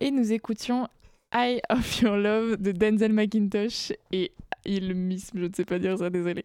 Et 0.00 0.10
nous 0.10 0.32
écoutions 0.32 0.88
Eye 1.32 1.60
of 1.70 2.00
Your 2.00 2.16
Love 2.16 2.56
de 2.56 2.72
Denzel 2.72 3.12
McIntosh 3.12 3.92
et 4.12 4.32
il 4.64 4.94
miss, 4.94 5.30
je 5.34 5.44
ne 5.44 5.52
sais 5.54 5.64
pas 5.64 5.78
dire 5.78 5.98
ça, 5.98 6.10
désolé. 6.10 6.44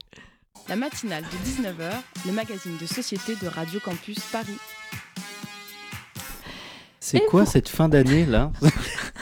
La 0.69 0.75
matinale 0.75 1.23
de 1.23 1.37
19h, 1.49 1.91
le 2.25 2.31
magazine 2.31 2.77
de 2.77 2.85
société 2.85 3.35
de 3.35 3.47
Radio 3.47 3.79
Campus 3.79 4.19
Paris. 4.31 4.57
C'est 6.99 7.25
quoi 7.25 7.45
cette 7.45 7.67
fin 7.67 7.89
d'année 7.89 8.25
là? 8.25 8.51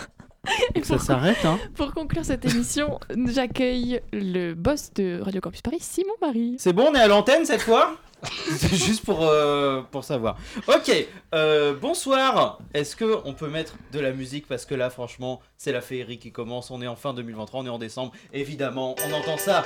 ça 0.84 1.00
s'arrête, 1.00 1.44
hein 1.46 1.60
Pour 1.76 1.94
conclure 1.94 2.26
cette 2.26 2.46
émission, 2.46 3.00
j'accueille 3.28 4.02
le 4.14 4.54
boss 4.54 4.92
de 4.94 5.20
Radio 5.22 5.42
Campus 5.42 5.62
Paris, 5.62 5.80
Simon 5.80 6.14
Marie. 6.22 6.56
C'est 6.58 6.74
bon, 6.74 6.88
on 6.92 6.96
est 6.96 7.02
à 7.02 7.08
l'antenne 7.08 7.46
cette 7.46 7.62
fois 7.62 7.98
C'est 8.58 8.76
juste 8.76 9.04
pour, 9.04 9.24
euh, 9.24 9.82
pour 9.90 10.04
savoir. 10.04 10.38
Ok, 10.68 10.92
euh, 11.34 11.74
bonsoir. 11.74 12.60
Est-ce 12.74 12.96
que 12.96 13.18
on 13.26 13.34
peut 13.34 13.48
mettre 13.48 13.76
de 13.92 14.00
la 14.00 14.12
musique? 14.12 14.48
Parce 14.48 14.66
que 14.66 14.76
là, 14.76 14.92
franchement, 14.92 15.42
c'est 15.58 15.72
la 15.72 15.82
féerie 15.82 16.20
qui 16.20 16.32
commence. 16.32 16.70
On 16.70 16.82
est 16.82 16.88
en 16.88 16.96
fin 16.96 17.14
2023, 17.14 17.62
on 17.62 17.66
est 17.66 17.70
en 17.70 17.80
décembre. 17.80 18.12
Évidemment, 18.32 18.96
on 19.08 19.14
entend 19.14 19.38
ça. 19.38 19.64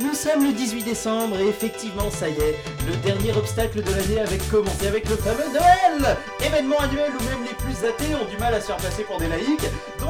Nous 0.00 0.14
sommes 0.14 0.44
le 0.44 0.52
18 0.52 0.84
décembre 0.84 1.36
et 1.38 1.46
effectivement, 1.46 2.10
ça 2.10 2.28
y 2.28 2.32
est, 2.32 2.56
le 2.88 2.96
dernier 3.04 3.36
obstacle 3.36 3.82
de 3.82 3.90
l'année 3.90 4.20
avait 4.20 4.38
commencé 4.50 4.86
avec 4.86 5.08
le 5.08 5.16
fameux 5.16 5.52
Noël 5.52 6.16
Événement 6.44 6.78
annuel 6.78 7.12
où 7.12 7.24
même 7.24 7.44
les 7.44 7.54
plus 7.54 7.86
athées 7.86 8.14
ont 8.14 8.28
du 8.28 8.38
mal 8.38 8.54
à 8.54 8.60
se 8.60 8.66
faire 8.66 8.78
passer 8.78 9.04
pour 9.04 9.18
des 9.18 9.28
laïcs, 9.28 9.68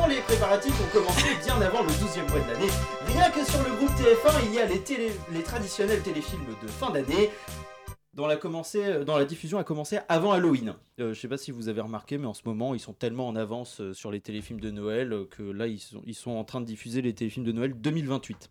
les 0.09 0.21
préparatifs 0.21 0.81
ont 0.81 0.99
commencé 0.99 1.29
bien 1.45 1.61
avant 1.61 1.83
le 1.83 1.91
12e 1.91 2.29
mois 2.31 2.41
de 2.41 2.53
l'année. 2.53 2.71
Rien 3.07 3.31
que 3.31 3.45
sur 3.45 3.63
le 3.63 3.75
groupe 3.77 3.91
TF1, 3.91 4.45
il 4.47 4.55
y 4.55 4.59
a 4.59 4.67
les, 4.67 5.43
traditionnels 5.43 6.03
téléfilms 6.03 6.45
de 6.63 6.69
fin 6.69 6.91
d'année, 6.91 7.31
dont 8.15 8.27
la, 8.27 8.39
la 8.39 9.25
diffusion 9.25 9.59
a 9.59 9.65
commencé 9.65 9.99
avant 10.09 10.33
Halloween. 10.33 10.75
Euh, 11.01 11.15
je 11.15 11.21
sais 11.21 11.29
pas 11.29 11.39
si 11.39 11.51
vous 11.51 11.69
avez 11.69 11.81
remarqué, 11.81 12.19
mais 12.19 12.27
en 12.27 12.35
ce 12.35 12.43
moment, 12.45 12.75
ils 12.75 12.81
sont 12.81 12.93
tellement 12.93 13.29
en 13.29 13.37
avance 13.37 13.81
euh, 13.81 13.95
sur 13.95 14.11
les 14.11 14.21
téléfilms 14.21 14.61
de 14.61 14.71
Noël 14.71 15.13
euh, 15.13 15.25
que 15.25 15.43
là, 15.43 15.67
ils 15.67 15.81
sont, 16.15 16.31
en 16.31 16.45
train 16.45 16.61
de 16.61 16.67
diffuser 16.67 17.01
les 17.01 17.15
téléfilms 17.15 17.47
de 17.47 17.53
Noël 17.53 17.75
2028. 17.75 18.51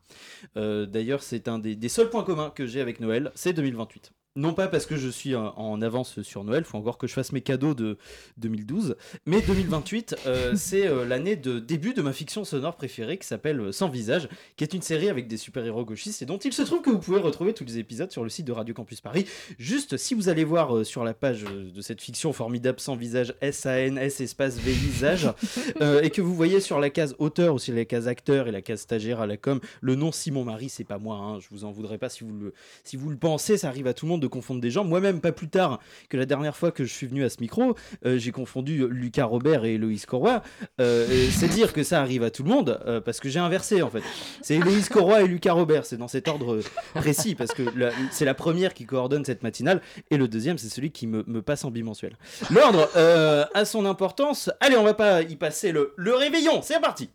Euh, 0.57 0.85
D'ailleurs, 0.85 1.21
c'est 1.21 1.47
un 1.47 1.59
des 1.59 1.89
seuls 1.89 2.09
points 2.09 2.23
communs 2.23 2.49
que 2.49 2.65
j'ai 2.65 2.81
avec 2.81 2.99
Noël, 2.99 3.31
c'est 3.35 3.53
2028. 3.53 4.13
Non 4.37 4.53
pas 4.53 4.69
parce 4.69 4.85
que 4.85 4.95
je 4.95 5.09
suis 5.09 5.35
en, 5.35 5.81
avance 5.81 6.21
sur 6.21 6.45
Noël, 6.45 6.63
faut 6.63 6.77
encore 6.77 6.97
que 6.97 7.05
je 7.05 7.11
fasse 7.11 7.33
mes 7.33 7.41
cadeaux 7.41 7.73
de 7.73 7.97
2012, 8.37 8.95
mais 9.25 9.41
2028, 9.41 10.15
euh, 10.25 10.53
c'est 10.55 10.87
euh, 10.87 11.03
l'année 11.03 11.35
de 11.35 11.59
début 11.59 11.93
de 11.93 12.01
ma 12.01 12.13
fiction 12.13 12.45
sonore 12.45 12.77
préférée 12.77 13.17
qui 13.17 13.27
s'appelle 13.27 13.59
euh, 13.59 13.71
Sans 13.73 13.89
Visage, 13.89 14.29
qui 14.55 14.63
est 14.63 14.73
une 14.73 14.81
série 14.81 15.09
avec 15.09 15.27
des 15.27 15.35
super-héros 15.35 15.83
gauchistes 15.83 16.21
et 16.21 16.25
dont 16.25 16.37
il 16.37 16.53
se 16.53 16.61
trouve 16.61 16.81
que 16.81 16.89
vous 16.89 16.99
pouvez 16.99 17.19
retrouver 17.19 17.53
tous 17.53 17.65
les 17.65 17.77
épisodes 17.77 18.09
sur 18.09 18.23
le 18.23 18.29
site 18.29 18.45
de 18.45 18.53
Radio 18.53 18.73
Campus 18.73 19.01
Paris. 19.01 19.25
Juste 19.59 19.97
si 19.97 20.13
vous 20.13 20.29
allez 20.29 20.45
voir 20.45 20.77
euh, 20.77 20.83
sur 20.85 21.03
la 21.03 21.13
page 21.13 21.43
de 21.43 21.81
cette 21.81 22.01
fiction 22.01 22.31
formidable 22.31 22.79
Sans 22.79 22.95
Visage, 22.95 23.33
S-A-N-S 23.41 24.21
espace 24.21 24.57
V 24.59 24.71
visage, 24.71 25.29
euh, 25.81 26.01
et 26.01 26.09
que 26.09 26.21
vous 26.21 26.35
voyez 26.35 26.61
sur 26.61 26.79
la 26.79 26.89
case 26.89 27.15
auteur, 27.19 27.53
aussi 27.53 27.71
la 27.71 27.83
case 27.85 28.07
acteur 28.07 28.47
et 28.47 28.51
la 28.51 28.61
case 28.61 28.79
stagiaire 28.79 29.19
à 29.19 29.27
la 29.27 29.35
com, 29.35 29.59
le 29.81 29.95
nom 29.95 30.13
Simon 30.13 30.45
Marie, 30.45 30.69
c'est 30.69 30.83
pas 30.85 30.99
moi, 30.99 31.17
hein, 31.17 31.39
je 31.39 31.47
vous 31.51 31.65
en 31.65 31.71
voudrais 31.71 31.97
pas 31.97 32.07
si 32.07 32.23
vous 32.23 32.31
le, 32.31 32.53
si 32.83 32.95
vous 32.95 33.09
le 33.09 33.17
pensez, 33.17 33.57
ça 33.57 33.67
arrive 33.67 33.87
à 33.87 33.93
tout 33.93 34.05
le 34.05 34.11
monde 34.11 34.20
de 34.21 34.27
confondre 34.27 34.61
des 34.61 34.71
gens. 34.71 34.85
Moi-même, 34.85 35.19
pas 35.19 35.33
plus 35.33 35.49
tard 35.49 35.79
que 36.09 36.15
la 36.15 36.25
dernière 36.25 36.55
fois 36.55 36.71
que 36.71 36.85
je 36.85 36.93
suis 36.93 37.07
venu 37.07 37.23
à 37.25 37.29
ce 37.29 37.37
micro, 37.41 37.75
euh, 38.05 38.17
j'ai 38.17 38.31
confondu 38.31 38.87
Lucas 38.87 39.25
Robert 39.25 39.65
et 39.65 39.73
Héloïse 39.73 40.05
Corroy. 40.05 40.41
Euh, 40.79 41.05
c'est 41.31 41.49
dire 41.49 41.73
que 41.73 41.83
ça 41.83 42.01
arrive 42.01 42.23
à 42.23 42.29
tout 42.29 42.43
le 42.43 42.49
monde, 42.49 42.79
euh, 42.85 43.01
parce 43.01 43.19
que 43.19 43.29
j'ai 43.29 43.39
inversé 43.39 43.81
en 43.81 43.89
fait. 43.89 44.03
C'est 44.41 44.55
Héloïse 44.55 44.89
Corroy 44.89 45.23
et 45.23 45.27
Lucas 45.27 45.53
Robert, 45.53 45.85
c'est 45.85 45.97
dans 45.97 46.07
cet 46.07 46.27
ordre 46.27 46.55
euh, 46.55 46.63
précis, 46.93 47.35
parce 47.35 47.51
que 47.51 47.63
c'est 48.11 48.25
la 48.25 48.33
première 48.33 48.73
qui 48.73 48.85
coordonne 48.85 49.25
cette 49.25 49.43
matinale, 49.43 49.81
et 50.09 50.17
le 50.17 50.27
deuxième, 50.27 50.57
c'est 50.57 50.69
celui 50.69 50.91
qui 50.91 51.07
me, 51.07 51.41
passe 51.41 51.65
en 51.65 51.71
bimensuel. 51.71 52.17
L'ordre 52.51 52.89
euh, 52.95 53.45
a 53.53 53.65
son 53.65 53.85
importance. 53.85 54.51
Allez, 54.59 54.77
on 54.77 54.83
va 54.83 54.93
pas 54.93 55.21
y 55.21 55.35
passer 55.35 55.71
le, 55.71 55.93
le 55.97 56.13
réveillon, 56.15 56.61
c'est 56.61 56.79
parti 56.79 57.09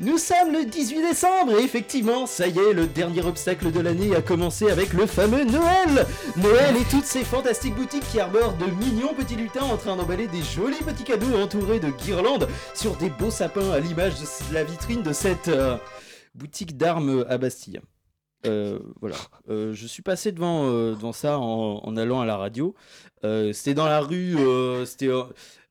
nous 0.00 0.18
sommes 0.18 0.52
le 0.52 0.64
18 0.64 1.02
décembre 1.02 1.52
et 1.52 1.62
effectivement, 1.62 2.26
ça 2.26 2.48
y 2.48 2.58
est, 2.58 2.72
le 2.72 2.88
dernier 2.88 3.24
obstacle 3.24 3.70
de 3.70 3.78
l'année 3.78 4.14
a 4.16 4.22
commencé 4.22 4.68
avec 4.68 4.92
le 4.92 5.06
fameux 5.06 5.44
Noël 5.44 6.04
Noël 6.36 6.76
et 6.76 6.84
toutes 6.90 7.04
ces 7.04 7.22
fantastiques 7.22 7.76
boutiques 7.76 8.08
qui 8.10 8.18
arborent 8.18 8.56
de 8.56 8.66
mignons 8.66 9.14
petits 9.14 9.36
lutins 9.36 9.62
en 9.62 9.76
train 9.76 9.94
d'emballer 9.94 10.26
des 10.26 10.42
jolis 10.42 10.82
petits 10.84 11.04
cadeaux 11.04 11.36
entourés 11.36 11.78
de 11.78 11.90
guirlandes 11.90 12.48
sur 12.74 12.96
des 12.96 13.08
beaux 13.08 13.30
sapins 13.30 13.70
à 13.70 13.78
l'image 13.78 14.14
de 14.14 14.54
la 14.54 14.64
vitrine 14.64 15.02
de 15.02 15.12
cette 15.12 15.46
euh, 15.46 15.76
boutique 16.34 16.76
d'armes 16.76 17.24
à 17.28 17.38
Bastille. 17.38 17.80
Euh, 18.46 18.80
voilà. 19.00 19.16
Euh, 19.48 19.72
je 19.74 19.86
suis 19.86 20.02
passé 20.02 20.32
devant, 20.32 21.12
ça 21.12 21.38
en, 21.38 21.80
en 21.84 21.96
allant 21.96 22.20
à 22.20 22.26
la 22.26 22.36
radio. 22.36 22.74
C'était 23.22 23.74
dans 23.74 23.86
la 23.86 24.00
rue. 24.00 24.36
c'était, 24.86 25.08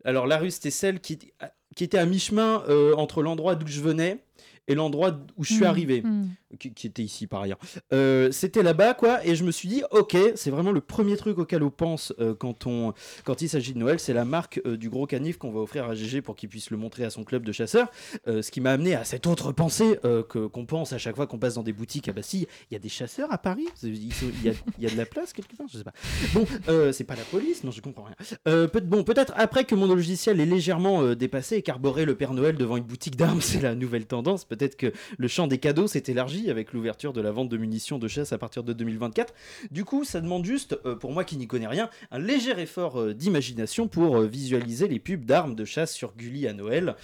alors 0.06 0.28
la 0.28 0.38
rue, 0.38 0.50
c'était 0.50 0.72
celle 0.72 1.02
qui, 1.02 1.34
qui 1.76 1.84
était 1.84 1.98
à 1.98 2.06
mi-chemin 2.06 2.64
euh, 2.70 2.96
entre 2.96 3.22
l'endroit 3.22 3.56
d'où 3.56 3.68
je 3.68 3.82
venais 3.82 4.24
et 4.68 4.76
l'endroit 4.76 5.18
où 5.38 5.44
je 5.44 5.54
suis 5.54 5.64
Mm, 5.64 5.68
arrivé, 5.68 6.02
mm. 6.02 6.30
Qui, 6.58 6.88
était 6.88 7.04
ici 7.04 7.28
par 7.28 7.42
ailleurs. 7.42 7.60
Euh, 7.92 8.32
c'était 8.32 8.64
là-bas, 8.64 8.94
quoi, 8.94 9.26
et 9.26 9.36
je 9.36 9.44
me 9.44 9.52
suis 9.52 9.70
dit, 9.70 9.84
ok, 9.92 10.16
c'est 10.36 10.50
vraiment 10.50 10.72
le 10.72 10.82
premier 10.82 11.18
truc 11.18 11.38
auquel 11.38 11.64
on 11.64 11.70
pense 11.70 12.14
euh, 12.20 12.34
quand, 12.34 12.68
on, 12.68 12.94
quand 13.24 13.42
il 13.42 13.50
s'agit 13.50 13.74
de 13.74 13.80
Noël, 13.80 14.00
c'est 14.00 14.14
la 14.14 14.26
marque 14.26 14.62
euh, 14.66 14.78
du 14.78 14.90
gros 14.90 15.06
canif 15.06 15.38
qu'on 15.38 15.52
va 15.52 15.60
offrir 15.60 15.86
à 15.86 15.96
GG 15.96 16.22
pour 16.22 16.36
qu'il 16.36 16.50
puisse 16.50 16.70
le 16.70 16.78
montrer 16.78 17.04
à 17.06 17.10
son 17.10 17.24
club 17.24 17.44
de 17.44 17.52
chasseurs. 17.52 17.90
Ce 18.26 18.52
qui 18.52 18.62
m'a 18.62 18.72
amené 18.72 18.96
à 18.96 19.04
cette 19.04 19.28
autre 19.28 19.52
pensée 19.52 19.98
que, 20.04 20.48
qu'on 20.48 20.66
pense 20.66 20.94
à 20.94 20.98
chaque 20.98 21.16
fois 21.16 21.28
qu'on 21.28 21.40
passe 21.40 21.56
dans 21.56 21.64
des 21.64 21.74
boutiques 21.74 22.08
à 22.08 22.14
Bastille. 22.14 22.48
Il 22.70 22.74
y 22.74 22.78
a 22.78 22.80
des 22.80 22.90
chasseurs 22.90 23.32
à 23.32 23.38
Paris 23.38 23.68
Il 23.84 24.08
y 24.44 24.50
a, 24.50 24.54
y 24.80 24.86
a 24.86 24.90
de 24.90 24.98
la 24.98 25.06
place 25.06 25.34
quelque 25.34 25.56
part 25.56 25.68
Je 25.72 25.78
sais 25.78 25.84
pas. 25.84 25.94
Bon, 26.34 26.46
c'est 26.92 27.04
pas 27.04 27.16
la 27.16 27.24
police 27.24 27.64
Non, 27.64 27.72
je 27.72 27.82
comprends 27.82 28.06
rien. 28.06 28.68
Peut- 28.68 28.82
bon, 28.82 29.04
peut-être 29.04 29.34
après 29.36 29.66
que 29.66 29.76
mon 29.76 29.88
logiciel 29.88 30.40
est 30.40 30.46
légèrement 30.46 31.14
dépassé 31.16 31.58
et 31.58 31.62
qu'arborer 31.62 32.06
le 32.06 32.16
Père 32.16 32.34
Noël 32.34 32.58
devant 32.58 32.78
une 32.78 32.84
boutique 32.84 33.16
d'armes, 33.16 33.42
c'est 33.42 33.62
la 33.62 33.76
nouvelle 33.76 34.06
tendance. 34.06 34.46
Peut-être 34.46 34.76
que 34.76 34.92
le 35.18 35.28
champ 35.28 35.48
des 35.48 35.58
cadeaux 35.58 35.88
s'est 35.88 36.04
élargi 36.08 36.43
avec 36.50 36.74
l'ouverture 36.74 37.14
de 37.14 37.22
la 37.22 37.32
vente 37.32 37.50
de 37.50 37.58
munitions 37.58 37.98
de 37.98 38.08
chasse 38.08 38.34
à 38.34 38.38
partir 38.38 38.64
de 38.64 38.74
2024. 38.74 39.34
Du 39.72 39.86
coup, 39.86 40.04
ça 40.04 40.22
demande 40.22 40.46
juste, 40.46 40.78
euh, 40.86 40.96
pour 40.96 41.12
moi 41.12 41.24
qui 41.24 41.38
n'y 41.38 41.48
connais 41.48 41.68
rien, 41.68 41.90
un 42.12 42.20
léger 42.20 42.60
effort 42.60 43.00
euh, 43.00 43.14
d'imagination 43.14 43.88
pour 43.88 44.18
euh, 44.18 44.28
visualiser 44.28 44.88
les 44.88 45.00
pubs 45.00 45.26
d'armes 45.26 45.56
de 45.56 45.66
chasse 45.66 45.94
sur 45.94 46.14
Gulli 46.16 46.48
à 46.48 46.54
Noël. 46.54 46.96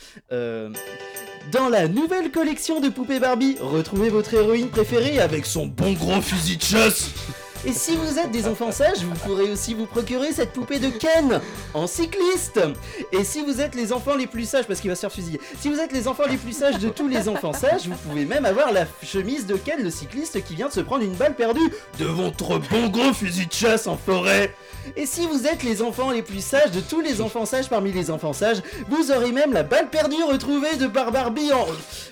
Dans 1.52 1.70
la 1.70 1.88
nouvelle 1.88 2.32
collection 2.32 2.80
de 2.80 2.90
poupées 2.90 3.20
Barbie, 3.20 3.56
retrouvez 3.60 4.10
votre 4.10 4.34
héroïne 4.34 4.68
préférée 4.68 5.20
avec 5.20 5.46
son 5.46 5.66
bon 5.66 5.94
gros 5.94 6.22
fusil 6.22 6.58
de 6.58 6.62
chasse. 6.62 7.12
Et 7.66 7.74
si 7.74 7.98
vous 7.98 8.18
êtes 8.18 8.32
des 8.32 8.48
enfants 8.48 8.72
sages, 8.72 9.04
vous 9.04 9.16
pourrez 9.26 9.52
aussi 9.52 9.74
vous 9.74 9.86
procurer 9.86 10.32
cette 10.32 10.54
poupée 10.54 10.80
de 10.80 10.90
Ken 10.90 11.42
en 11.74 11.88
cycliste. 11.88 12.62
Et 13.12 13.26
si 13.26 13.44
vous 13.44 13.60
êtes 13.60 13.76
les 13.76 13.92
enfants 13.92 14.16
les 14.16 14.28
plus 14.28 14.48
sages, 14.48 14.66
parce 14.66 14.80
qu'il 14.80 14.90
va 14.90 14.96
se 14.96 15.02
faire 15.02 15.12
fusiller, 15.12 15.42
si 15.60 15.70
vous 15.70 15.78
êtes 15.78 15.92
les 15.92 16.08
enfants 16.08 16.24
les 16.30 16.38
plus 16.38 16.54
sages 16.54 16.80
de 16.80 16.88
tous 16.88 17.10
les 17.10 17.28
enfants 17.28 17.52
sages, 17.52 17.88
vous 17.88 17.98
pouvez 18.08 18.24
même 18.24 18.46
avoir 18.46 18.72
la 18.72 18.86
chemise 19.04 19.46
de 19.46 19.56
Ken 19.58 19.84
le 19.84 19.90
cycliste 19.90 20.42
qui 20.46 20.56
vient 20.56 20.70
de 20.70 20.74
se 20.74 20.80
prendre 20.80 21.04
une 21.04 21.16
balle 21.16 21.36
perdue 21.36 21.70
de 22.00 22.06
votre 22.06 22.60
bon 22.60 22.88
gros 22.88 23.14
fusil 23.14 23.48
de 23.48 23.54
chasse 23.54 23.88
en 23.88 23.98
forêt. 23.98 24.56
Et 24.96 25.06
si 25.06 25.28
vous 25.28 25.46
êtes 25.46 25.64
les 25.64 25.82
enfants 25.82 26.12
les 26.12 26.22
plus 26.22 26.44
sages 26.44 26.72
de 26.72 26.80
tous 26.80 27.02
les 27.02 27.20
enfants 27.20 27.46
sages 27.46 27.70
parmi 27.70 27.92
les 27.92 28.10
enfants 28.10 28.34
sages, 28.34 28.62
vous 28.88 29.12
aurez 29.12 29.32
même 29.32 29.52
la 29.52 29.64
balle 29.64 29.90
perdue 29.90 30.24
retrouvée 30.24 30.78
de 30.78 30.88
par 30.88 31.12
Barbie 31.12 31.52
en... 31.52 31.66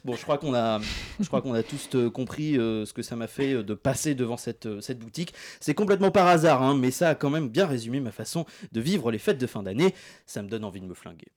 Bon, 0.03 0.15
je 0.15 0.23
crois 0.23 0.37
qu'on 0.37 0.53
a, 0.53 0.79
je 1.19 1.27
crois 1.27 1.41
qu'on 1.41 1.53
a 1.53 1.63
tous 1.63 1.89
euh, 1.95 2.09
compris 2.09 2.57
euh, 2.57 2.85
ce 2.85 2.93
que 2.93 3.01
ça 3.01 3.15
m'a 3.15 3.27
fait 3.27 3.53
euh, 3.53 3.63
de 3.63 3.73
passer 3.73 4.15
devant 4.15 4.37
cette, 4.37 4.67
cette 4.81 4.99
boutique. 4.99 5.33
C'est 5.59 5.73
complètement 5.73 6.11
par 6.11 6.27
hasard, 6.27 6.61
hein, 6.61 6.75
mais 6.75 6.91
ça 6.91 7.09
a 7.09 7.15
quand 7.15 7.29
même 7.29 7.49
bien 7.49 7.65
résumé 7.65 7.99
ma 7.99 8.11
façon 8.11 8.45
de 8.71 8.81
vivre 8.81 9.11
les 9.11 9.19
fêtes 9.19 9.37
de 9.37 9.47
fin 9.47 9.63
d'année. 9.63 9.93
Ça 10.25 10.41
me 10.41 10.49
donne 10.49 10.63
envie 10.63 10.81
de 10.81 10.85
me 10.85 10.93
flinguer. 10.93 11.27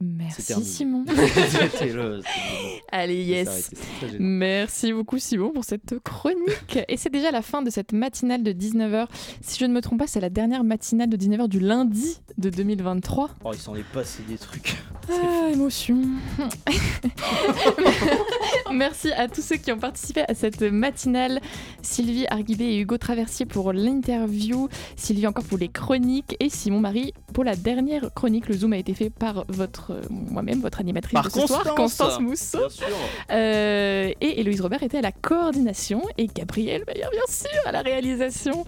Merci. 0.00 0.54
Simon. 0.62 1.04
Le- 1.08 2.20
Allez, 2.92 3.24
yes. 3.24 3.70
Merci 4.20 4.92
beaucoup 4.92 5.18
Simon 5.18 5.50
pour 5.50 5.64
cette 5.64 5.98
chronique. 6.04 6.78
Et 6.86 6.96
c'est 6.96 7.10
déjà 7.10 7.32
la 7.32 7.42
fin 7.42 7.62
de 7.62 7.70
cette 7.70 7.92
matinale 7.92 8.44
de 8.44 8.52
19h. 8.52 9.08
Si 9.40 9.58
je 9.58 9.64
ne 9.64 9.74
me 9.74 9.80
trompe 9.80 9.98
pas, 9.98 10.06
c'est 10.06 10.20
la 10.20 10.30
dernière 10.30 10.62
matinale 10.62 11.08
de 11.08 11.16
19h 11.16 11.48
du 11.48 11.58
lundi 11.58 12.20
de 12.38 12.48
2023. 12.48 13.30
Oh, 13.44 13.50
il 13.52 13.58
s'en 13.58 13.74
est 13.74 13.82
passé 13.92 14.22
des 14.28 14.38
trucs. 14.38 14.76
Ah, 15.10 15.50
émotion. 15.52 15.98
Merci 18.72 19.10
à 19.12 19.26
tous 19.26 19.42
ceux 19.42 19.56
qui 19.56 19.72
ont 19.72 19.78
participé 19.78 20.22
à 20.28 20.34
cette 20.34 20.60
matinale. 20.62 21.40
Sylvie 21.82 22.26
Arguibé 22.28 22.64
et 22.64 22.78
Hugo 22.80 22.98
Traversier 22.98 23.46
pour 23.46 23.72
l'interview. 23.72 24.68
Sylvie 24.96 25.26
encore 25.26 25.44
pour 25.44 25.58
les 25.58 25.68
chroniques. 25.68 26.36
Et 26.40 26.50
Simon 26.50 26.80
Marie 26.80 27.14
pour 27.32 27.42
la 27.42 27.56
dernière 27.56 28.12
chronique. 28.14 28.48
Le 28.48 28.54
Zoom 28.54 28.74
a 28.74 28.76
été 28.76 28.92
fait 28.94 29.10
par 29.10 29.44
votre, 29.48 29.87
moi-même, 30.10 30.60
votre 30.60 30.80
animatrice 30.80 31.14
Par 31.14 31.24
de 31.24 31.30
ce 31.30 31.46
soir, 31.46 31.62
Constance. 31.74 31.76
Constance 31.76 32.20
Mousseau. 32.20 32.58
Bien 32.58 32.68
sûr. 32.68 32.86
Euh, 33.30 34.12
et 34.20 34.40
Héloïse 34.40 34.60
Robert 34.60 34.82
était 34.82 34.98
à 34.98 35.02
la 35.02 35.12
coordination. 35.12 36.02
Et 36.16 36.26
Gabriel 36.26 36.84
Bayer, 36.84 37.06
bien 37.10 37.26
sûr, 37.28 37.60
à 37.66 37.72
la 37.72 37.82
réalisation. 37.82 38.64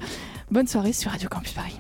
Bonne 0.51 0.67
soirée 0.67 0.93
sur 0.93 1.11
Radio 1.11 1.29
Campus 1.29 1.53
Paris. 1.53 1.79